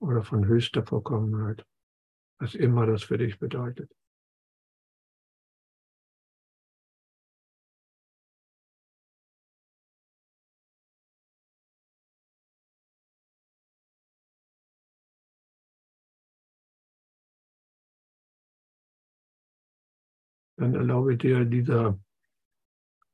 oder 0.00 0.24
von 0.24 0.44
höchster 0.44 0.84
Vollkommenheit, 0.84 1.64
was 2.40 2.56
immer 2.56 2.86
das 2.86 3.04
für 3.04 3.16
dich 3.16 3.38
bedeutet. 3.38 3.92
Dann 20.62 20.76
erlaube 20.76 21.16
dir 21.16 21.44
dieser 21.44 21.98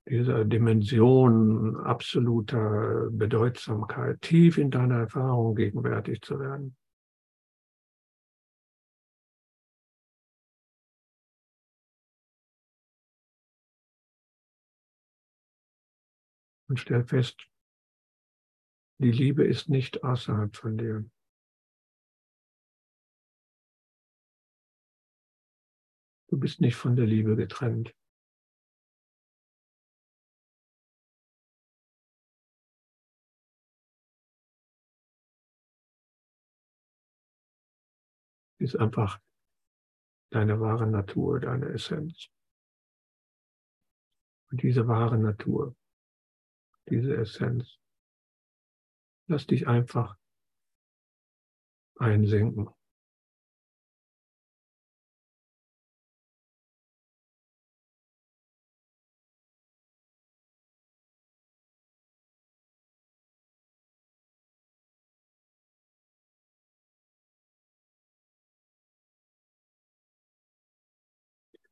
dieser 0.07 0.44
Dimension 0.44 1.76
absoluter 1.76 3.09
Bedeutsamkeit 3.11 4.20
tief 4.20 4.59
in 4.59 4.70
deiner 4.70 4.99
Erfahrung 4.99 5.55
gegenwärtig 5.55 6.20
zu 6.20 6.38
werden. 6.38 6.76
Und 16.68 16.78
stell 16.78 17.03
fest, 17.05 17.49
die 18.99 19.11
Liebe 19.11 19.42
ist 19.44 19.70
nicht 19.70 20.05
außerhalb 20.05 20.55
von 20.55 20.76
dir. 20.76 21.07
Du 26.29 26.39
bist 26.39 26.61
nicht 26.61 26.76
von 26.76 26.95
der 26.95 27.07
Liebe 27.07 27.37
getrennt. 27.37 27.95
ist 38.59 38.76
einfach 38.76 39.20
deine 40.31 40.61
wahre 40.61 40.87
Natur, 40.87 41.41
deine 41.41 41.66
Essenz. 41.68 42.29
Und 44.51 44.62
diese 44.62 44.87
wahre 44.89 45.18
Natur, 45.18 45.76
diese 46.89 47.16
Essenz, 47.16 47.79
lass 49.26 49.47
dich 49.47 49.68
einfach 49.68 50.16
einsinken. 51.99 52.68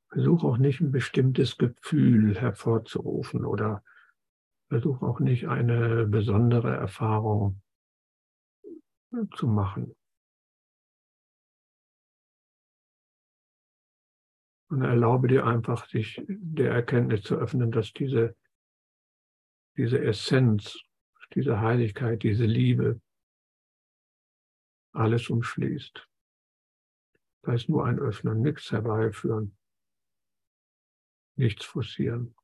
Versuch 0.09 0.45
auch 0.45 0.57
nicht 0.57 0.81
ein 0.81 0.93
bestimmtes 0.93 1.59
Gefühl 1.59 2.39
hervorzurufen 2.39 3.45
oder 3.45 3.83
versuch 4.69 5.03
auch 5.03 5.21
nicht 5.21 5.49
eine 5.49 6.07
besondere 6.07 6.75
Erfahrung 6.75 7.61
zu 9.37 9.47
machen. 9.47 9.95
Und 14.69 14.83
erlaube 14.83 15.29
dir 15.29 15.47
einfach, 15.47 15.89
sich 15.89 16.23
der 16.29 16.73
Erkenntnis 16.73 17.23
zu 17.23 17.37
öffnen, 17.37 17.71
dass 17.71 17.93
diese, 17.93 18.37
diese 19.77 20.03
Essenz, 20.03 20.81
diese 21.35 21.61
Heiligkeit, 21.61 22.23
diese 22.23 22.47
Liebe 22.47 23.01
alles 24.93 25.31
umschließt. 25.31 26.09
Da 27.43 27.53
ist 27.53 27.69
nur 27.69 27.85
ein 27.85 27.99
Öffnen, 27.99 28.41
nichts 28.41 28.73
herbeiführen 28.73 29.56
nichts 31.37 31.65
forcieren. 31.65 32.35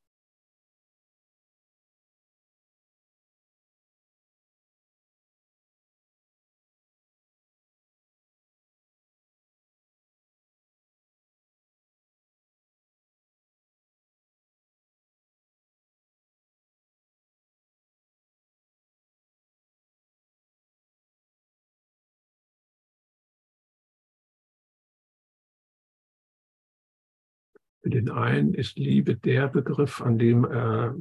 Für 27.82 27.90
den 27.90 28.10
einen 28.10 28.54
ist 28.54 28.78
Liebe 28.78 29.16
der 29.16 29.48
Begriff, 29.48 30.00
an 30.00 30.16
dem 30.16 30.44
er 30.44 30.94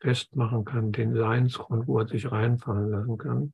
festmachen 0.00 0.64
kann, 0.64 0.90
den 0.90 1.14
Seinsgrund, 1.14 1.86
wo 1.86 1.98
er 1.98 2.08
sich 2.08 2.32
reinfallen 2.32 2.90
lassen 2.90 3.18
kann. 3.18 3.52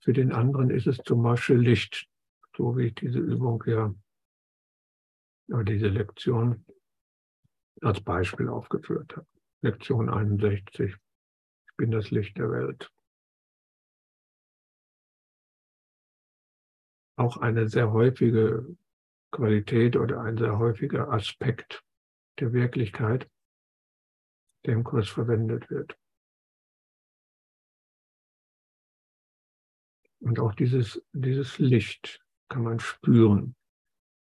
Für 0.00 0.14
den 0.14 0.32
anderen 0.32 0.70
ist 0.70 0.86
es 0.86 0.96
zum 0.98 1.22
Beispiel 1.22 1.58
Licht, 1.58 2.08
so 2.56 2.78
wie 2.78 2.86
ich 2.86 2.94
diese 2.94 3.18
Übung 3.18 3.62
ja, 3.66 3.94
diese 5.64 5.88
Lektion 5.88 6.64
als 7.82 8.00
Beispiel 8.00 8.48
aufgeführt 8.48 9.14
habe. 9.14 9.26
Lektion 9.60 10.08
61. 10.08 10.94
Ich 10.94 11.76
bin 11.76 11.90
das 11.90 12.10
Licht 12.10 12.38
der 12.38 12.50
Welt. 12.50 12.90
Auch 17.16 17.36
eine 17.36 17.68
sehr 17.68 17.92
häufige 17.92 18.76
Qualität 19.30 19.96
oder 19.96 20.20
ein 20.22 20.38
sehr 20.38 20.58
häufiger 20.58 21.10
Aspekt 21.10 21.84
der 22.38 22.52
Wirklichkeit, 22.52 23.28
der 24.64 24.74
im 24.74 24.84
Kurs 24.84 25.08
verwendet 25.08 25.70
wird. 25.70 25.96
Und 30.20 30.40
auch 30.40 30.54
dieses, 30.54 31.02
dieses 31.12 31.58
Licht 31.58 32.20
kann 32.48 32.62
man 32.62 32.80
spüren. 32.80 33.54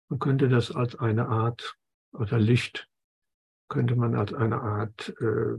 Man 0.10 0.20
könnte 0.20 0.50
das 0.50 0.72
als 0.72 0.96
eine 0.96 1.28
Art, 1.28 1.78
oder 2.14 2.40
Licht 2.40 2.90
könnte 3.70 3.96
man 3.96 4.16
als 4.16 4.34
eine 4.34 4.62
Art 4.62 5.10
äh, 5.22 5.58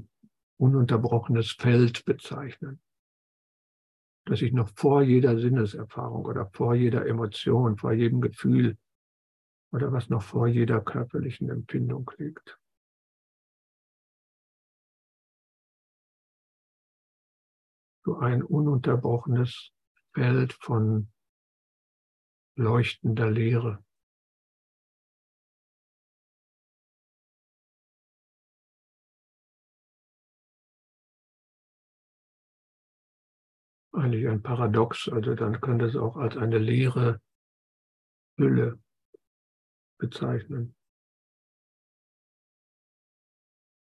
ununterbrochenes 0.59 1.53
Feld 1.53 2.05
bezeichnen, 2.05 2.81
das 4.27 4.39
sich 4.39 4.53
noch 4.53 4.71
vor 4.77 5.03
jeder 5.03 5.39
Sinneserfahrung 5.39 6.25
oder 6.25 6.51
vor 6.53 6.75
jeder 6.75 7.07
Emotion, 7.07 7.77
vor 7.77 7.93
jedem 7.93 8.21
Gefühl 8.21 8.77
oder 9.73 9.91
was 9.91 10.11
noch 10.11 10.23
vor 10.23 10.47
jeder 10.47 10.81
körperlichen 10.81 11.51
Empfindung 11.51 12.11
liegt. 12.19 12.59
So 18.05 18.19
ein 18.19 18.43
ununterbrochenes 18.43 19.73
Feld 20.13 20.53
von 20.53 21.11
leuchtender 22.57 23.31
Leere. 23.31 23.83
Eigentlich 33.95 34.27
ein 34.27 34.43
Paradox, 34.43 35.09
also 35.09 35.35
dann 35.35 35.61
könnte 35.61 35.85
es 35.87 35.97
auch 35.97 36.17
als 36.17 36.37
eine 36.37 36.59
leere 36.59 37.21
Hülle 38.37 38.83
bezeichnen. 40.03 40.75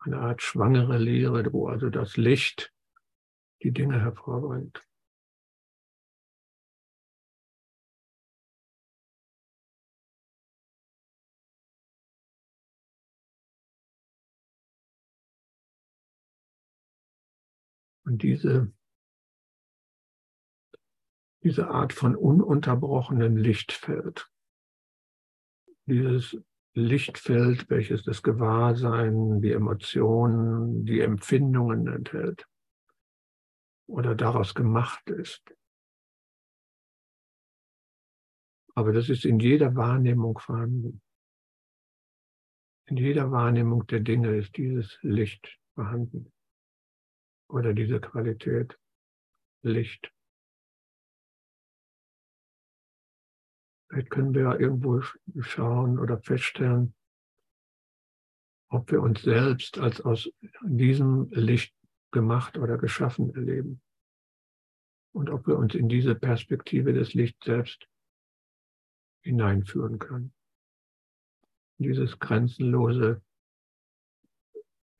Eine 0.00 0.18
Art 0.18 0.42
schwangere 0.42 0.98
Lehre, 0.98 1.50
wo 1.52 1.68
also 1.68 1.88
das 1.88 2.18
Licht 2.18 2.74
die 3.62 3.72
Dinge 3.72 4.00
hervorbringt. 4.00 4.86
Und 18.04 18.22
diese, 18.22 18.72
diese 21.42 21.68
Art 21.68 21.94
von 21.94 22.14
ununterbrochenem 22.14 23.36
Lichtfeld, 23.36 24.29
dieses 25.90 26.38
Lichtfeld, 26.74 27.68
welches 27.68 28.04
das 28.04 28.22
Gewahrsein, 28.22 29.40
die 29.42 29.52
Emotionen, 29.52 30.84
die 30.84 31.00
Empfindungen 31.00 31.88
enthält 31.88 32.46
oder 33.88 34.14
daraus 34.14 34.54
gemacht 34.54 35.10
ist. 35.10 35.42
Aber 38.74 38.92
das 38.92 39.08
ist 39.08 39.24
in 39.24 39.40
jeder 39.40 39.74
Wahrnehmung 39.74 40.38
vorhanden. 40.38 41.02
In 42.86 42.96
jeder 42.96 43.30
Wahrnehmung 43.30 43.86
der 43.88 44.00
Dinge 44.00 44.36
ist 44.36 44.56
dieses 44.56 44.98
Licht 45.02 45.58
vorhanden 45.74 46.32
oder 47.48 47.74
diese 47.74 48.00
Qualität 48.00 48.78
Licht. 49.62 50.12
Vielleicht 53.90 54.10
können 54.10 54.34
wir 54.34 54.60
irgendwo 54.60 55.02
schauen 55.40 55.98
oder 55.98 56.20
feststellen, 56.20 56.94
ob 58.68 58.92
wir 58.92 59.02
uns 59.02 59.22
selbst 59.22 59.78
als 59.78 60.00
aus 60.00 60.30
diesem 60.62 61.28
Licht 61.30 61.74
gemacht 62.12 62.56
oder 62.56 62.78
geschaffen 62.78 63.34
erleben. 63.34 63.82
Und 65.12 65.28
ob 65.28 65.48
wir 65.48 65.58
uns 65.58 65.74
in 65.74 65.88
diese 65.88 66.14
Perspektive 66.14 66.92
des 66.92 67.14
Lichts 67.14 67.44
selbst 67.44 67.88
hineinführen 69.22 69.98
können. 69.98 70.32
Dieses 71.78 72.20
grenzenlose 72.20 73.20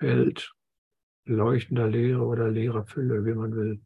Feld 0.00 0.52
leuchtender 1.26 1.86
Leere 1.86 2.24
oder 2.24 2.50
leerer 2.50 2.86
Fülle, 2.86 3.24
wie 3.24 3.34
man 3.34 3.54
will. 3.54 3.80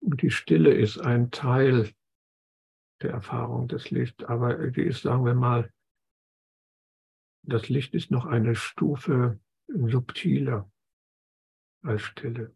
Und 0.00 0.22
die 0.22 0.30
Stille 0.30 0.72
ist 0.72 0.98
ein 0.98 1.30
Teil 1.30 1.92
der 3.02 3.10
Erfahrung 3.10 3.68
des 3.68 3.90
Lichts, 3.90 4.24
aber 4.24 4.70
die 4.70 4.82
ist, 4.82 5.02
sagen 5.02 5.24
wir 5.24 5.34
mal, 5.34 5.72
das 7.42 7.68
Licht 7.68 7.94
ist 7.94 8.10
noch 8.10 8.26
eine 8.26 8.54
Stufe 8.54 9.40
subtiler 9.68 10.70
als 11.82 12.02
Stille. 12.02 12.54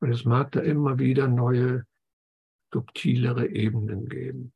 Und 0.00 0.12
es 0.12 0.24
mag 0.24 0.52
da 0.52 0.60
immer 0.60 0.98
wieder 0.98 1.28
neue, 1.28 1.84
subtilere 2.72 3.48
Ebenen 3.48 4.08
geben. 4.08 4.52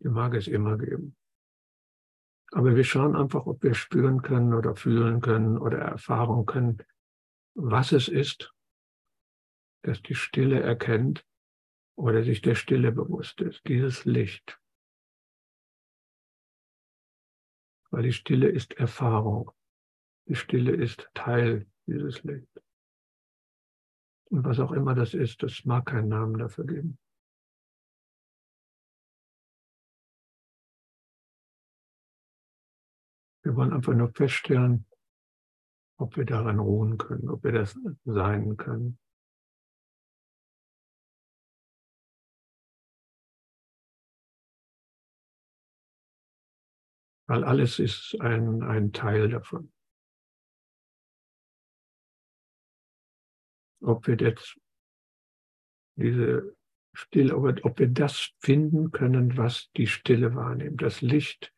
Die 0.00 0.08
mag 0.08 0.34
es 0.34 0.46
immer 0.46 0.78
geben. 0.78 1.16
Aber 2.52 2.76
wir 2.76 2.84
schauen 2.84 3.16
einfach, 3.16 3.46
ob 3.46 3.62
wir 3.62 3.74
spüren 3.74 4.22
können 4.22 4.54
oder 4.54 4.76
fühlen 4.76 5.20
können 5.20 5.58
oder 5.58 5.78
erfahren 5.78 6.46
können, 6.46 6.78
was 7.54 7.92
es 7.92 8.08
ist, 8.08 8.54
dass 9.82 10.02
die 10.02 10.14
Stille 10.14 10.60
erkennt 10.60 11.26
oder 11.96 12.22
sich 12.22 12.42
der 12.42 12.54
Stille 12.54 12.92
bewusst 12.92 13.40
ist, 13.40 13.66
dieses 13.66 14.04
Licht. 14.04 14.58
weil 17.96 18.02
die 18.02 18.12
Stille 18.12 18.48
ist 18.48 18.74
Erfahrung. 18.74 19.52
Die 20.28 20.34
Stille 20.34 20.72
ist 20.72 21.08
Teil 21.14 21.66
dieses 21.86 22.22
Lichts. 22.24 22.60
Und 24.28 24.44
was 24.44 24.60
auch 24.60 24.72
immer 24.72 24.94
das 24.94 25.14
ist, 25.14 25.42
das 25.42 25.64
mag 25.64 25.86
keinen 25.86 26.08
Namen 26.08 26.36
dafür 26.36 26.66
geben. 26.66 26.98
Wir 33.46 33.54
wollen 33.54 33.72
einfach 33.72 33.94
nur 33.94 34.12
feststellen, 34.12 34.86
ob 36.00 36.16
wir 36.16 36.24
daran 36.24 36.58
ruhen 36.58 36.98
können, 36.98 37.28
ob 37.28 37.44
wir 37.44 37.52
das 37.52 37.78
sein 38.04 38.56
können. 38.56 38.98
weil 47.28 47.42
alles 47.42 47.80
ist 47.80 48.16
ein, 48.20 48.62
ein 48.62 48.92
Teil 48.92 49.28
davon. 49.28 49.72
Ob 53.80 54.06
wir 54.06 54.16
jetzt 54.16 54.60
diese 55.96 56.56
Stille, 56.94 57.36
ob 57.36 57.78
wir 57.78 57.88
das 57.88 58.32
finden 58.38 58.92
können, 58.92 59.36
was 59.36 59.70
die 59.76 59.88
Stille 59.88 60.36
wahrnimmt, 60.36 60.82
das 60.82 61.00
Licht, 61.00 61.52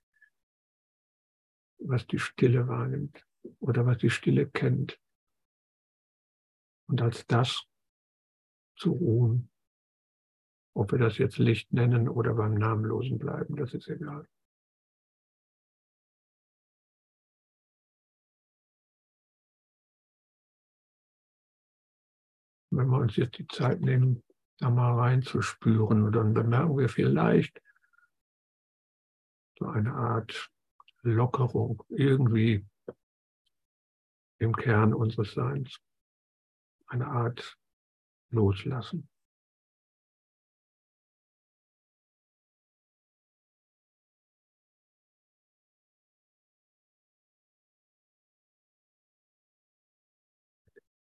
was 1.78 2.06
die 2.06 2.18
Stille 2.18 2.68
wahrnimmt 2.68 3.26
oder 3.60 3.86
was 3.86 3.98
die 3.98 4.10
Stille 4.10 4.48
kennt. 4.48 5.00
Und 6.88 7.02
als 7.02 7.26
das 7.26 7.64
zu 8.76 8.92
ruhen, 8.92 9.50
ob 10.74 10.92
wir 10.92 10.98
das 10.98 11.18
jetzt 11.18 11.38
Licht 11.38 11.72
nennen 11.72 12.08
oder 12.08 12.34
beim 12.34 12.54
Namenlosen 12.54 13.18
bleiben, 13.18 13.56
das 13.56 13.74
ist 13.74 13.88
egal. 13.88 14.26
wenn 22.70 22.88
wir 22.88 22.98
uns 22.98 23.16
jetzt 23.16 23.38
die 23.38 23.46
Zeit 23.46 23.80
nehmen, 23.80 24.22
da 24.58 24.70
mal 24.70 24.98
reinzuspüren, 24.98 26.12
dann 26.12 26.34
bemerken 26.34 26.78
wir 26.78 26.88
vielleicht 26.88 27.60
so 29.58 29.66
eine 29.66 29.92
Art 29.92 30.50
Lockerung 31.10 31.82
irgendwie 31.88 32.64
im 34.38 34.54
Kern 34.54 34.94
unseres 34.94 35.34
Seins, 35.34 35.80
eine 36.86 37.06
Art 37.06 37.56
Loslassen. 38.30 39.08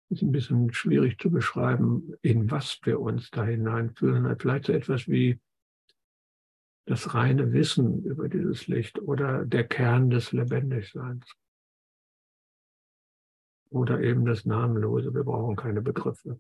ist 0.10 0.22
ein 0.22 0.32
bisschen 0.32 0.74
schwierig 0.74 1.20
zu 1.20 1.30
beschreiben, 1.30 2.14
in 2.22 2.50
was 2.50 2.80
wir 2.84 3.00
uns 3.00 3.30
da 3.30 3.44
hineinfühlen. 3.44 4.38
Vielleicht 4.40 4.66
so 4.66 4.74
etwas 4.74 5.08
wie 5.08 5.40
das 6.88 7.14
reine 7.14 7.52
Wissen 7.52 8.04
über 8.06 8.30
dieses 8.30 8.68
Licht 8.68 9.00
oder 9.00 9.46
der 9.46 9.68
Kern 9.68 10.10
des 10.10 10.32
Lebendigseins. 10.32 11.26
Oder 13.70 14.00
eben 14.00 14.26
das 14.26 14.46
Namenlose. 14.46 15.14
Wir 15.14 15.26
brauchen 15.26 15.58
keine 15.58 15.82
Begriffe. 15.82 16.40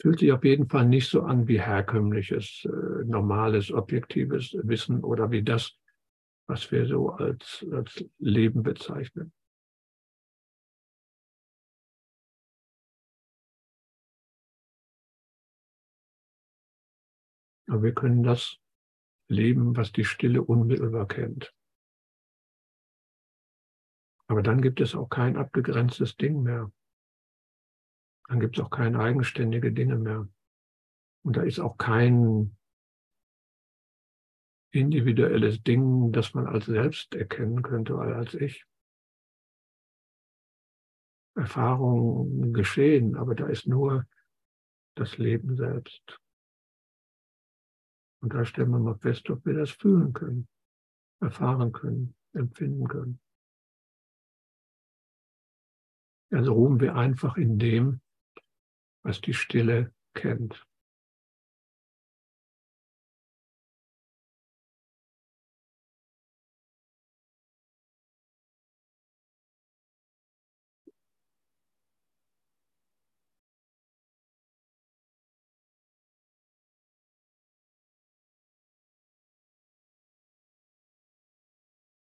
Fühlt 0.00 0.20
sich 0.20 0.32
auf 0.32 0.42
jeden 0.42 0.70
Fall 0.70 0.88
nicht 0.88 1.10
so 1.10 1.20
an 1.22 1.46
wie 1.46 1.60
herkömmliches, 1.60 2.64
äh, 2.64 3.04
normales, 3.04 3.70
objektives 3.70 4.56
Wissen 4.62 5.04
oder 5.04 5.30
wie 5.30 5.42
das, 5.42 5.78
was 6.48 6.72
wir 6.72 6.86
so 6.86 7.10
als, 7.10 7.64
als 7.70 8.04
Leben 8.18 8.62
bezeichnen. 8.62 9.32
Aber 17.72 17.84
wir 17.84 17.94
können 17.94 18.22
das 18.22 18.58
leben, 19.28 19.74
was 19.78 19.92
die 19.92 20.04
Stille 20.04 20.42
unmittelbar 20.42 21.08
kennt. 21.08 21.54
Aber 24.26 24.42
dann 24.42 24.60
gibt 24.60 24.82
es 24.82 24.94
auch 24.94 25.08
kein 25.08 25.38
abgegrenztes 25.38 26.18
Ding 26.18 26.42
mehr. 26.42 26.70
Dann 28.28 28.40
gibt 28.40 28.58
es 28.58 28.62
auch 28.62 28.68
keine 28.68 29.00
eigenständige 29.00 29.72
Dinge 29.72 29.96
mehr. 29.96 30.28
Und 31.24 31.38
da 31.38 31.44
ist 31.44 31.60
auch 31.60 31.78
kein 31.78 32.54
individuelles 34.70 35.62
Ding, 35.62 36.12
das 36.12 36.34
man 36.34 36.46
als 36.46 36.66
selbst 36.66 37.14
erkennen 37.14 37.62
könnte 37.62 37.94
oder 37.94 38.16
als 38.16 38.34
ich. 38.34 38.66
Erfahrungen 41.36 42.52
geschehen, 42.52 43.16
aber 43.16 43.34
da 43.34 43.46
ist 43.46 43.66
nur 43.66 44.06
das 44.94 45.16
Leben 45.16 45.56
selbst. 45.56 46.21
Und 48.22 48.34
da 48.34 48.44
stellen 48.44 48.70
wir 48.70 48.78
mal 48.78 48.98
fest, 48.98 49.28
ob 49.30 49.44
wir 49.44 49.54
das 49.54 49.72
fühlen 49.72 50.12
können, 50.12 50.48
erfahren 51.20 51.72
können, 51.72 52.14
empfinden 52.32 52.86
können. 52.86 53.20
Also 56.30 56.52
ruhen 56.52 56.80
wir 56.80 56.94
einfach 56.94 57.36
in 57.36 57.58
dem, 57.58 58.00
was 59.02 59.20
die 59.20 59.34
Stille 59.34 59.92
kennt. 60.14 60.64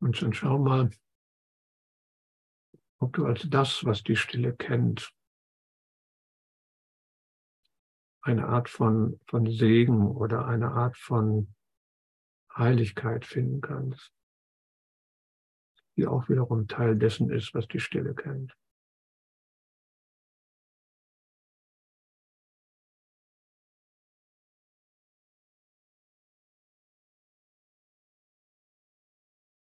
Und 0.03 0.17
schon 0.17 0.33
schau 0.33 0.59
mal, 0.59 0.91
ob 2.99 3.13
du 3.13 3.25
als 3.25 3.49
das, 3.49 3.85
was 3.85 4.03
die 4.03 4.17
Stille 4.17 4.53
kennt, 4.53 5.15
eine 8.21 8.49
Art 8.49 8.69
von, 8.69 9.21
von 9.27 9.49
Segen 9.49 10.09
oder 10.09 10.47
eine 10.49 10.73
Art 10.73 10.97
von 10.97 11.55
Heiligkeit 12.53 13.25
finden 13.25 13.61
kannst, 13.61 14.13
die 15.97 16.09
auch 16.09 16.29
wiederum 16.29 16.67
Teil 16.67 16.97
dessen 16.97 17.31
ist, 17.31 17.55
was 17.55 17.69
die 17.69 17.81
Stille 17.81 18.13
kennt. 18.13 18.57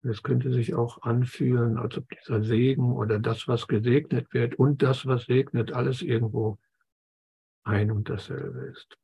Es 0.04 0.24
könnte 0.24 0.52
sich 0.52 0.74
auch 0.74 1.04
anfühlen, 1.04 1.78
als 1.78 1.98
ob 1.98 2.10
dieser 2.10 2.44
Segen 2.44 2.92
oder 2.94 3.20
das, 3.20 3.48
was 3.48 3.68
gesegnet 3.68 4.34
wird 4.34 4.56
und 4.56 4.82
das, 4.82 5.06
was 5.06 5.26
segnet, 5.26 5.74
alles 5.74 6.02
irgendwo 6.02 6.58
ein 7.64 7.92
und 7.92 8.10
dasselbe 8.10 8.62
ist. 8.62 8.98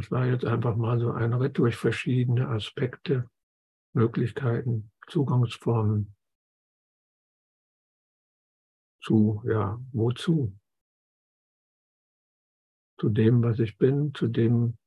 Das 0.00 0.10
war 0.10 0.24
jetzt 0.24 0.46
einfach 0.46 0.76
mal 0.76 0.98
so 0.98 1.12
ein 1.12 1.34
Ritt 1.34 1.58
durch 1.58 1.76
verschiedene 1.76 2.48
Aspekte, 2.48 3.28
Möglichkeiten, 3.92 4.92
Zugangsformen. 5.08 6.16
Zu, 9.02 9.42
ja, 9.44 9.78
wozu? 9.92 10.58
Zu 12.98 13.10
dem, 13.10 13.42
was 13.42 13.58
ich 13.58 13.76
bin, 13.76 14.14
zu 14.14 14.28
dem, 14.28 14.78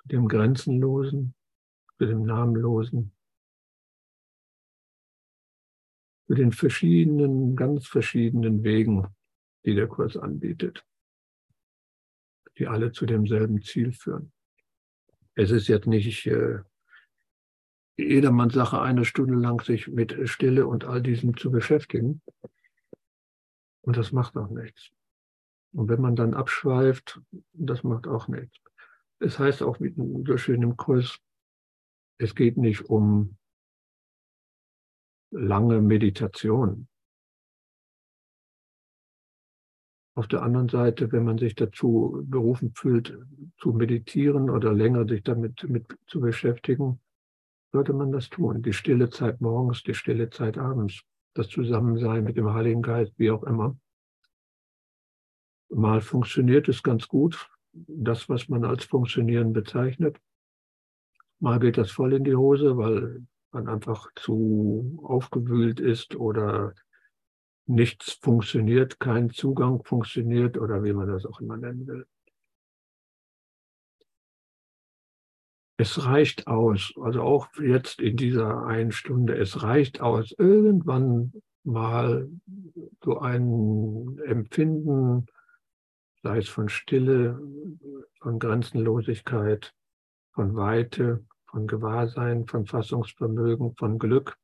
zu 0.00 0.08
dem 0.08 0.26
Grenzenlosen, 0.26 1.34
zu 1.98 2.06
dem 2.06 2.22
Namenlosen, 2.22 3.14
zu 6.28 6.34
den 6.34 6.52
verschiedenen, 6.52 7.56
ganz 7.56 7.86
verschiedenen 7.86 8.64
Wegen, 8.64 9.06
die 9.66 9.74
der 9.74 9.86
Kurs 9.86 10.16
anbietet 10.16 10.87
die 12.58 12.66
alle 12.66 12.92
zu 12.92 13.06
demselben 13.06 13.62
Ziel 13.62 13.92
führen. 13.92 14.32
Es 15.34 15.50
ist 15.50 15.68
jetzt 15.68 15.86
nicht 15.86 16.26
äh, 16.26 16.58
jedermanns 17.96 18.54
Sache, 18.54 18.80
eine 18.80 19.04
Stunde 19.04 19.34
lang 19.34 19.60
sich 19.62 19.88
mit 19.88 20.28
Stille 20.28 20.66
und 20.66 20.84
all 20.84 21.02
diesem 21.02 21.36
zu 21.36 21.50
beschäftigen. 21.50 22.22
Und 23.82 23.96
das 23.96 24.12
macht 24.12 24.36
auch 24.36 24.50
nichts. 24.50 24.90
Und 25.72 25.88
wenn 25.88 26.00
man 26.00 26.16
dann 26.16 26.34
abschweift, 26.34 27.20
das 27.52 27.84
macht 27.84 28.06
auch 28.06 28.28
nichts. 28.28 28.58
Es 29.20 29.38
heißt 29.38 29.62
auch 29.62 29.78
so 29.78 30.36
schön 30.36 30.62
im 30.62 30.76
Kurs, 30.76 31.18
es 32.18 32.34
geht 32.34 32.56
nicht 32.56 32.82
um 32.86 33.36
lange 35.30 35.80
Meditation. 35.80 36.88
Auf 40.18 40.26
der 40.26 40.42
anderen 40.42 40.68
Seite, 40.68 41.12
wenn 41.12 41.22
man 41.22 41.38
sich 41.38 41.54
dazu 41.54 42.24
berufen 42.26 42.72
fühlt, 42.74 43.16
zu 43.56 43.72
meditieren 43.72 44.50
oder 44.50 44.74
länger 44.74 45.06
sich 45.06 45.22
damit 45.22 45.62
mit 45.68 45.96
zu 46.08 46.18
beschäftigen, 46.18 46.98
sollte 47.70 47.92
man 47.92 48.10
das 48.10 48.28
tun. 48.28 48.60
Die 48.60 48.72
stille 48.72 49.10
Zeit 49.10 49.40
morgens, 49.40 49.84
die 49.84 49.94
stille 49.94 50.28
Zeit 50.28 50.58
abends, 50.58 51.02
das 51.34 51.48
Zusammensein 51.48 52.24
mit 52.24 52.36
dem 52.36 52.52
Heiligen 52.52 52.82
Geist, 52.82 53.12
wie 53.16 53.30
auch 53.30 53.44
immer. 53.44 53.78
Mal 55.68 56.00
funktioniert 56.00 56.68
es 56.68 56.82
ganz 56.82 57.06
gut, 57.06 57.48
das, 57.72 58.28
was 58.28 58.48
man 58.48 58.64
als 58.64 58.86
Funktionieren 58.86 59.52
bezeichnet. 59.52 60.16
Mal 61.38 61.60
geht 61.60 61.78
das 61.78 61.92
voll 61.92 62.12
in 62.14 62.24
die 62.24 62.34
Hose, 62.34 62.76
weil 62.76 63.24
man 63.52 63.68
einfach 63.68 64.10
zu 64.16 64.98
aufgewühlt 65.04 65.78
ist 65.78 66.16
oder 66.16 66.74
nichts 67.68 68.12
funktioniert, 68.12 68.98
kein 68.98 69.30
Zugang 69.30 69.82
funktioniert 69.84 70.58
oder 70.58 70.82
wie 70.82 70.92
man 70.92 71.08
das 71.08 71.26
auch 71.26 71.40
immer 71.40 71.56
nennen 71.56 71.86
will. 71.86 72.06
Es 75.80 76.04
reicht 76.04 76.48
aus, 76.48 76.92
also 77.00 77.22
auch 77.22 77.48
jetzt 77.60 78.00
in 78.00 78.16
dieser 78.16 78.66
einen 78.66 78.90
Stunde, 78.90 79.36
es 79.36 79.62
reicht 79.62 80.00
aus, 80.00 80.34
irgendwann 80.36 81.32
mal 81.62 82.28
so 83.04 83.18
ein 83.20 84.18
Empfinden, 84.24 85.26
sei 86.22 86.38
es 86.38 86.48
von 86.48 86.68
Stille, 86.68 87.40
von 88.20 88.40
Grenzenlosigkeit, 88.40 89.72
von 90.32 90.56
Weite, 90.56 91.24
von 91.46 91.66
Gewahrsein, 91.66 92.46
von 92.46 92.66
Fassungsvermögen, 92.66 93.76
von 93.76 93.98
Glück, 93.98 94.36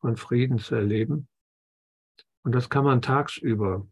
von 0.00 0.16
Frieden 0.16 0.58
zu 0.58 0.76
erleben. 0.76 1.28
Und 2.48 2.54
das 2.54 2.70
kann 2.70 2.84
man 2.84 3.02
tagsüber 3.02 3.86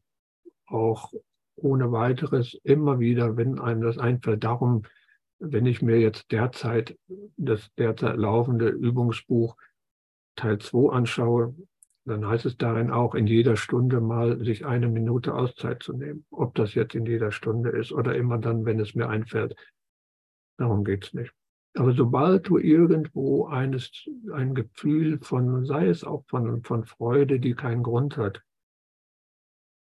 auch 0.67 1.13
ohne 1.57 1.93
weiteres 1.93 2.59
immer 2.65 2.99
wieder, 3.01 3.37
wenn 3.37 3.59
einem 3.59 3.83
das 3.83 3.99
einfällt. 3.99 4.45
Darum, 4.45 4.85
wenn 5.39 5.67
ich 5.67 5.83
mir 5.83 6.01
jetzt 6.01 6.33
derzeit 6.33 6.97
das 7.37 7.71
derzeit 7.75 8.17
laufende 8.17 8.71
Übungsbuch 8.71 9.59
Teil 10.37 10.57
2 10.57 10.91
anschaue, 10.91 11.55
dann 12.07 12.27
heißt 12.27 12.47
es 12.47 12.57
darin 12.57 12.91
auch, 12.91 13.15
in 13.15 13.27
jeder 13.27 13.59
Stunde 13.59 14.01
mal 14.01 14.43
sich 14.43 14.65
eine 14.65 14.89
Minute 14.89 15.35
Auszeit 15.35 15.83
zu 15.83 15.93
nehmen. 15.93 16.25
Ob 16.31 16.55
das 16.55 16.73
jetzt 16.73 16.95
in 16.95 17.05
jeder 17.05 17.33
Stunde 17.33 17.69
ist 17.69 17.93
oder 17.93 18.17
immer 18.17 18.39
dann, 18.39 18.65
wenn 18.65 18.81
es 18.81 18.95
mir 18.95 19.11
einfällt. 19.11 19.55
Darum 20.57 20.83
geht's 20.83 21.13
nicht. 21.13 21.35
Aber 21.77 21.93
sobald 21.93 22.49
du 22.49 22.57
irgendwo 22.57 23.49
eines, 23.49 24.09
ein 24.33 24.55
Gefühl 24.55 25.19
von, 25.21 25.67
sei 25.67 25.89
es 25.89 26.05
auch 26.05 26.25
von, 26.27 26.63
von 26.65 26.87
Freude, 26.87 27.39
die 27.39 27.53
keinen 27.53 27.83
Grund 27.83 28.17
hat, 28.17 28.43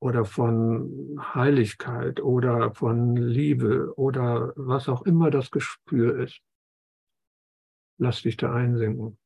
oder 0.05 0.27
von 0.27 1.19
Heiligkeit 1.19 2.21
oder 2.21 2.75
von 2.75 3.17
Liebe 3.17 3.91
oder 3.97 4.53
was 4.55 4.91
auch 4.91 5.01
immer 5.07 5.31
das 5.31 5.51
Gespür 5.51 6.23
ist, 6.23 6.43
lass 7.97 8.21
dich 8.21 8.37
da 8.37 8.53
einsinken. 8.53 9.17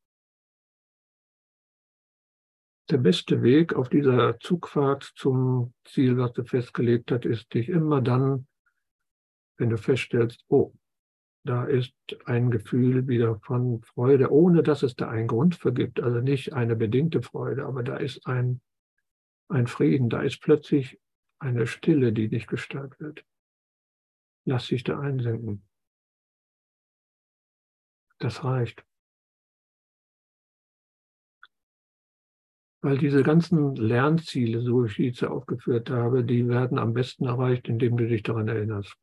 Der 2.91 2.99
beste 2.99 3.43
Weg 3.43 3.75
auf 3.75 3.89
dieser 3.89 4.39
Zugfahrt 4.39 5.03
zum 5.17 5.75
Ziel, 5.85 6.17
was 6.17 6.33
du 6.35 6.45
festgelegt 6.45 7.11
hast, 7.11 7.25
ist 7.25 7.53
dich 7.55 7.69
immer 7.69 8.01
dann, 8.01 8.47
wenn 9.57 9.71
du 9.71 9.79
feststellst, 9.79 10.45
oh, 10.47 10.75
da 11.45 11.65
ist 11.65 11.93
ein 12.25 12.53
Gefühl 12.53 13.09
wieder 13.09 13.41
von 13.41 13.83
Freude, 13.83 14.31
ohne 14.31 14.63
dass 14.63 14.85
es 14.85 14.95
da 14.95 15.09
einen 15.09 15.27
Grund 15.27 15.57
für 15.57 15.73
gibt. 15.73 15.99
Also 15.99 16.21
nicht 16.21 16.53
eine 16.53 16.77
bedingte 16.77 17.21
Freude, 17.21 17.67
aber 17.67 17.83
da 17.83 17.97
ist 17.97 18.25
ein, 18.29 18.61
ein 19.49 19.67
Frieden, 19.67 20.09
da 20.11 20.23
ist 20.23 20.41
plötzlich 20.41 21.01
eine 21.39 21.67
Stille, 21.67 22.13
die 22.13 22.29
nicht 22.29 22.49
gestört 22.49 22.99
wird. 23.01 23.25
Lass 24.45 24.69
dich 24.69 24.85
da 24.85 24.99
einsenken. 24.99 25.67
Das 28.19 28.45
reicht. 28.45 28.85
Weil 32.81 32.99
diese 32.99 33.23
ganzen 33.23 33.75
Lernziele, 33.75 34.61
so 34.61 34.85
wie 34.85 35.09
ich 35.09 35.19
sie 35.19 35.31
aufgeführt 35.31 35.91
habe, 35.91 36.25
die 36.25 36.49
werden 36.49 36.79
am 36.79 36.93
besten 36.93 37.27
erreicht, 37.27 37.69
indem 37.69 37.97
du 37.97 38.07
dich 38.07 38.23
daran 38.23 38.49
erinnerst. 38.49 38.97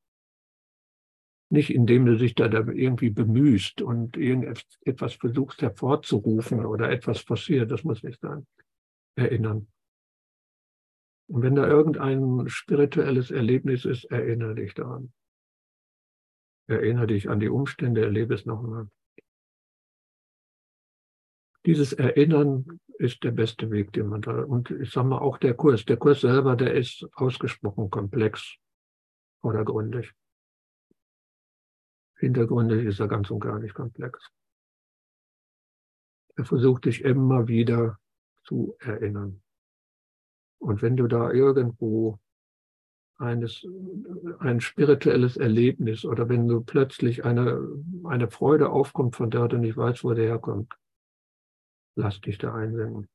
Nicht 1.49 1.69
indem 1.69 2.05
du 2.05 2.17
dich 2.17 2.35
da 2.35 2.45
irgendwie 2.45 3.09
bemühst 3.09 3.81
und 3.81 4.17
irgendetwas 4.17 5.13
versuchst 5.15 5.61
hervorzurufen 5.61 6.65
oder 6.65 6.89
etwas 6.89 7.23
passiert, 7.23 7.69
das 7.69 7.83
muss 7.83 8.01
nicht 8.01 8.19
sein. 8.19 8.47
Erinnern. 9.15 9.67
Und 11.27 11.41
wenn 11.41 11.55
da 11.55 11.67
irgendein 11.67 12.47
spirituelles 12.49 13.31
Erlebnis 13.31 13.85
ist, 13.85 14.05
erinnere 14.05 14.55
dich 14.55 14.73
daran. 14.73 15.11
Erinnere 16.67 17.07
dich 17.07 17.29
an 17.29 17.39
die 17.39 17.49
Umstände, 17.49 18.01
erlebe 18.01 18.33
es 18.33 18.45
nochmal. 18.45 18.89
Dieses 21.65 21.93
Erinnern 21.93 22.79
ist 22.99 23.23
der 23.23 23.31
beste 23.31 23.71
Weg, 23.71 23.91
den 23.93 24.07
man 24.07 24.21
da, 24.21 24.43
und 24.43 24.69
ich 24.69 24.91
sage 24.91 25.07
mal 25.07 25.17
auch 25.17 25.37
der 25.37 25.55
Kurs, 25.55 25.85
der 25.85 25.97
Kurs 25.97 26.21
selber, 26.21 26.55
der 26.55 26.75
ist 26.75 27.07
ausgesprochen 27.15 27.89
komplex 27.89 28.57
oder 29.41 29.65
gründlich. 29.65 30.11
Hintergründig 32.17 32.85
ist 32.85 32.99
er 32.99 33.07
ganz 33.07 33.29
und 33.31 33.39
gar 33.39 33.59
nicht 33.59 33.73
komplex. 33.73 34.31
Er 36.35 36.45
versucht 36.45 36.85
dich 36.85 37.03
immer 37.03 37.47
wieder 37.47 37.99
zu 38.43 38.75
erinnern. 38.79 39.41
Und 40.65 40.81
wenn 40.81 40.97
du 40.97 41.05
da 41.07 41.31
irgendwo 41.31 42.17
eines, 43.17 43.67
ein 44.39 44.61
spirituelles 44.61 45.37
Erlebnis 45.37 46.05
oder 46.05 46.27
wenn 46.27 46.47
du 46.47 46.61
plötzlich 46.61 47.23
eine, 47.23 47.61
eine 48.03 48.31
Freude 48.31 48.71
aufkommt, 48.71 49.15
von 49.15 49.29
der 49.29 49.47
du 49.47 49.57
nicht 49.57 49.77
weißt, 49.77 50.03
wo 50.03 50.15
der 50.15 50.25
herkommt, 50.25 50.73
lass 51.95 52.19
dich 52.19 52.39
da 52.39 52.55
einsenden. 52.55 53.07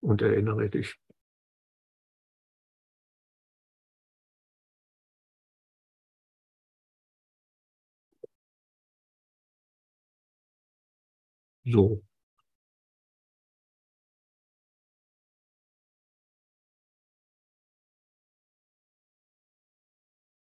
Und 0.00 0.20
erinnere 0.20 0.68
dich. 0.68 0.98
So. 11.64 12.02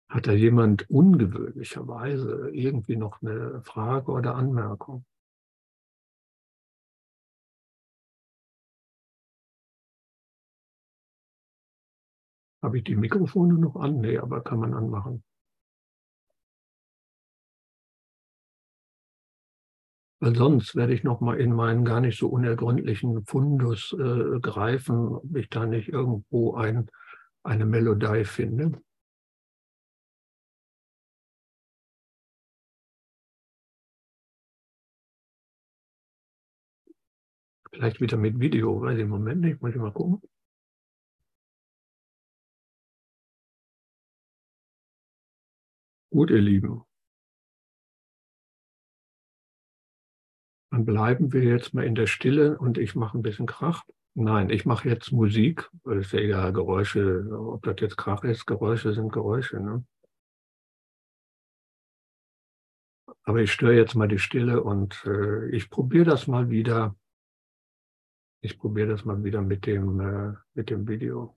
Hat 0.08 0.26
da 0.26 0.32
jemand 0.32 0.90
ungewöhnlicherweise 0.90 2.50
irgendwie 2.52 2.96
noch 2.96 3.22
eine 3.22 3.62
Frage 3.62 4.10
oder 4.10 4.34
Anmerkung? 4.34 5.04
Habe 12.62 12.76
ich 12.76 12.84
die 12.84 12.96
Mikrofone 12.96 13.54
noch 13.54 13.76
an? 13.76 14.00
Nee, 14.02 14.18
aber 14.18 14.42
kann 14.42 14.58
man 14.58 14.74
anmachen. 14.74 15.22
Weil 20.20 20.34
sonst 20.36 20.74
werde 20.76 20.92
ich 20.94 21.04
noch 21.04 21.20
mal 21.20 21.38
in 21.40 21.52
meinen 21.54 21.84
gar 21.84 22.00
nicht 22.00 22.18
so 22.18 22.28
unergründlichen 22.28 23.24
Fundus 23.26 23.94
äh, 23.98 24.40
greifen, 24.40 25.08
ob 25.16 25.36
ich 25.36 25.48
da 25.50 25.64
nicht 25.66 25.88
irgendwo 25.88 26.54
ein, 26.54 26.90
eine 27.42 27.66
Melodie 27.66 28.24
finde. 28.24 28.80
Vielleicht 37.76 38.00
wieder 38.00 38.16
mit 38.16 38.40
Video, 38.40 38.80
weiß 38.80 38.96
ich 38.96 39.02
im 39.02 39.10
Moment 39.10 39.42
nicht, 39.42 39.60
muss 39.60 39.72
ich 39.74 39.76
mal 39.76 39.92
gucken. 39.92 40.22
Gut, 46.10 46.30
ihr 46.30 46.40
Lieben. 46.40 46.84
Dann 50.70 50.86
bleiben 50.86 51.34
wir 51.34 51.44
jetzt 51.44 51.74
mal 51.74 51.84
in 51.84 51.94
der 51.94 52.06
Stille 52.06 52.56
und 52.58 52.78
ich 52.78 52.94
mache 52.94 53.18
ein 53.18 53.22
bisschen 53.22 53.46
Krach. 53.46 53.84
Nein, 54.14 54.48
ich 54.48 54.64
mache 54.64 54.88
jetzt 54.88 55.12
Musik, 55.12 55.68
weil 55.84 55.98
es 55.98 56.12
ja 56.12 56.20
egal, 56.20 56.54
Geräusche, 56.54 57.26
ob 57.30 57.62
das 57.62 57.76
jetzt 57.80 57.98
Krach 57.98 58.24
ist, 58.24 58.46
Geräusche 58.46 58.94
sind 58.94 59.12
Geräusche. 59.12 59.60
Ne? 59.60 59.84
Aber 63.24 63.40
ich 63.42 63.52
störe 63.52 63.74
jetzt 63.74 63.94
mal 63.94 64.08
die 64.08 64.18
Stille 64.18 64.62
und 64.62 65.04
äh, 65.04 65.50
ich 65.50 65.68
probiere 65.68 66.06
das 66.06 66.26
mal 66.26 66.48
wieder. 66.48 66.96
Ich 68.42 68.58
probiere 68.58 68.88
das 68.88 69.04
mal 69.04 69.22
wieder 69.24 69.42
mit 69.42 69.66
dem, 69.66 70.00
äh, 70.00 70.34
mit 70.54 70.70
dem 70.70 70.86
Video. 70.88 71.36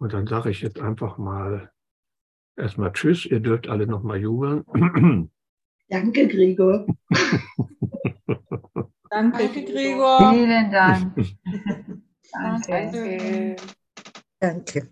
Und 0.00 0.12
dann 0.12 0.26
sage 0.26 0.50
ich 0.50 0.60
jetzt 0.60 0.78
einfach 0.78 1.18
mal 1.18 1.72
Erstmal 2.58 2.92
Tschüss, 2.92 3.24
ihr 3.24 3.38
dürft 3.38 3.68
alle 3.68 3.86
nochmal 3.86 4.18
jubeln. 4.18 4.64
Danke, 5.88 6.26
Gregor. 6.26 6.86
Danke, 9.10 9.64
Gregor. 9.64 10.34
Vielen 10.34 10.70
Dank. 10.72 11.14
Danke. 12.32 13.56
Danke. 14.40 14.88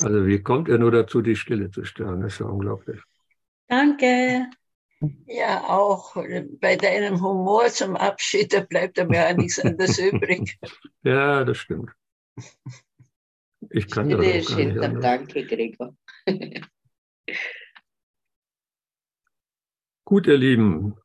Also 0.00 0.26
wie 0.26 0.40
kommt 0.40 0.68
ihr 0.68 0.78
nur 0.78 0.92
dazu, 0.92 1.20
die 1.20 1.34
Stille 1.34 1.68
zu 1.72 1.84
stören? 1.84 2.20
Das 2.20 2.34
ist 2.34 2.38
ja 2.38 2.46
unglaublich. 2.46 3.00
Danke. 3.68 4.50
Ja, 5.26 5.68
auch 5.68 6.16
bei 6.60 6.76
deinem 6.76 7.22
Humor 7.22 7.68
zum 7.68 7.94
Abschied, 7.94 8.52
da 8.52 8.60
bleibt 8.60 8.96
mir 8.96 9.28
ja 9.28 9.32
nichts 9.32 9.60
anderes 9.60 9.98
übrig. 9.98 10.58
Ja, 11.04 11.44
das 11.44 11.58
stimmt. 11.58 11.92
Ich 13.70 13.88
kann 13.88 14.08
das 14.08 14.18
auch 14.18 14.56
gar 14.56 14.64
nicht 14.64 14.78
anders. 14.78 15.02
Danke, 15.02 15.46
Gregor. 15.46 15.96
Gut, 20.04 20.26
ihr 20.26 20.36
Lieben, 20.36 20.96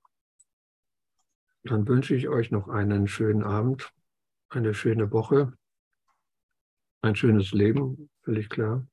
dann 1.63 1.87
wünsche 1.87 2.15
ich 2.15 2.27
euch 2.27 2.49
noch 2.51 2.69
einen 2.69 3.07
schönen 3.07 3.43
Abend, 3.43 3.93
eine 4.49 4.73
schöne 4.73 5.11
Woche, 5.11 5.53
ein 7.01 7.15
schönes 7.15 7.51
Leben, 7.51 8.09
völlig 8.23 8.49
klar. 8.49 8.87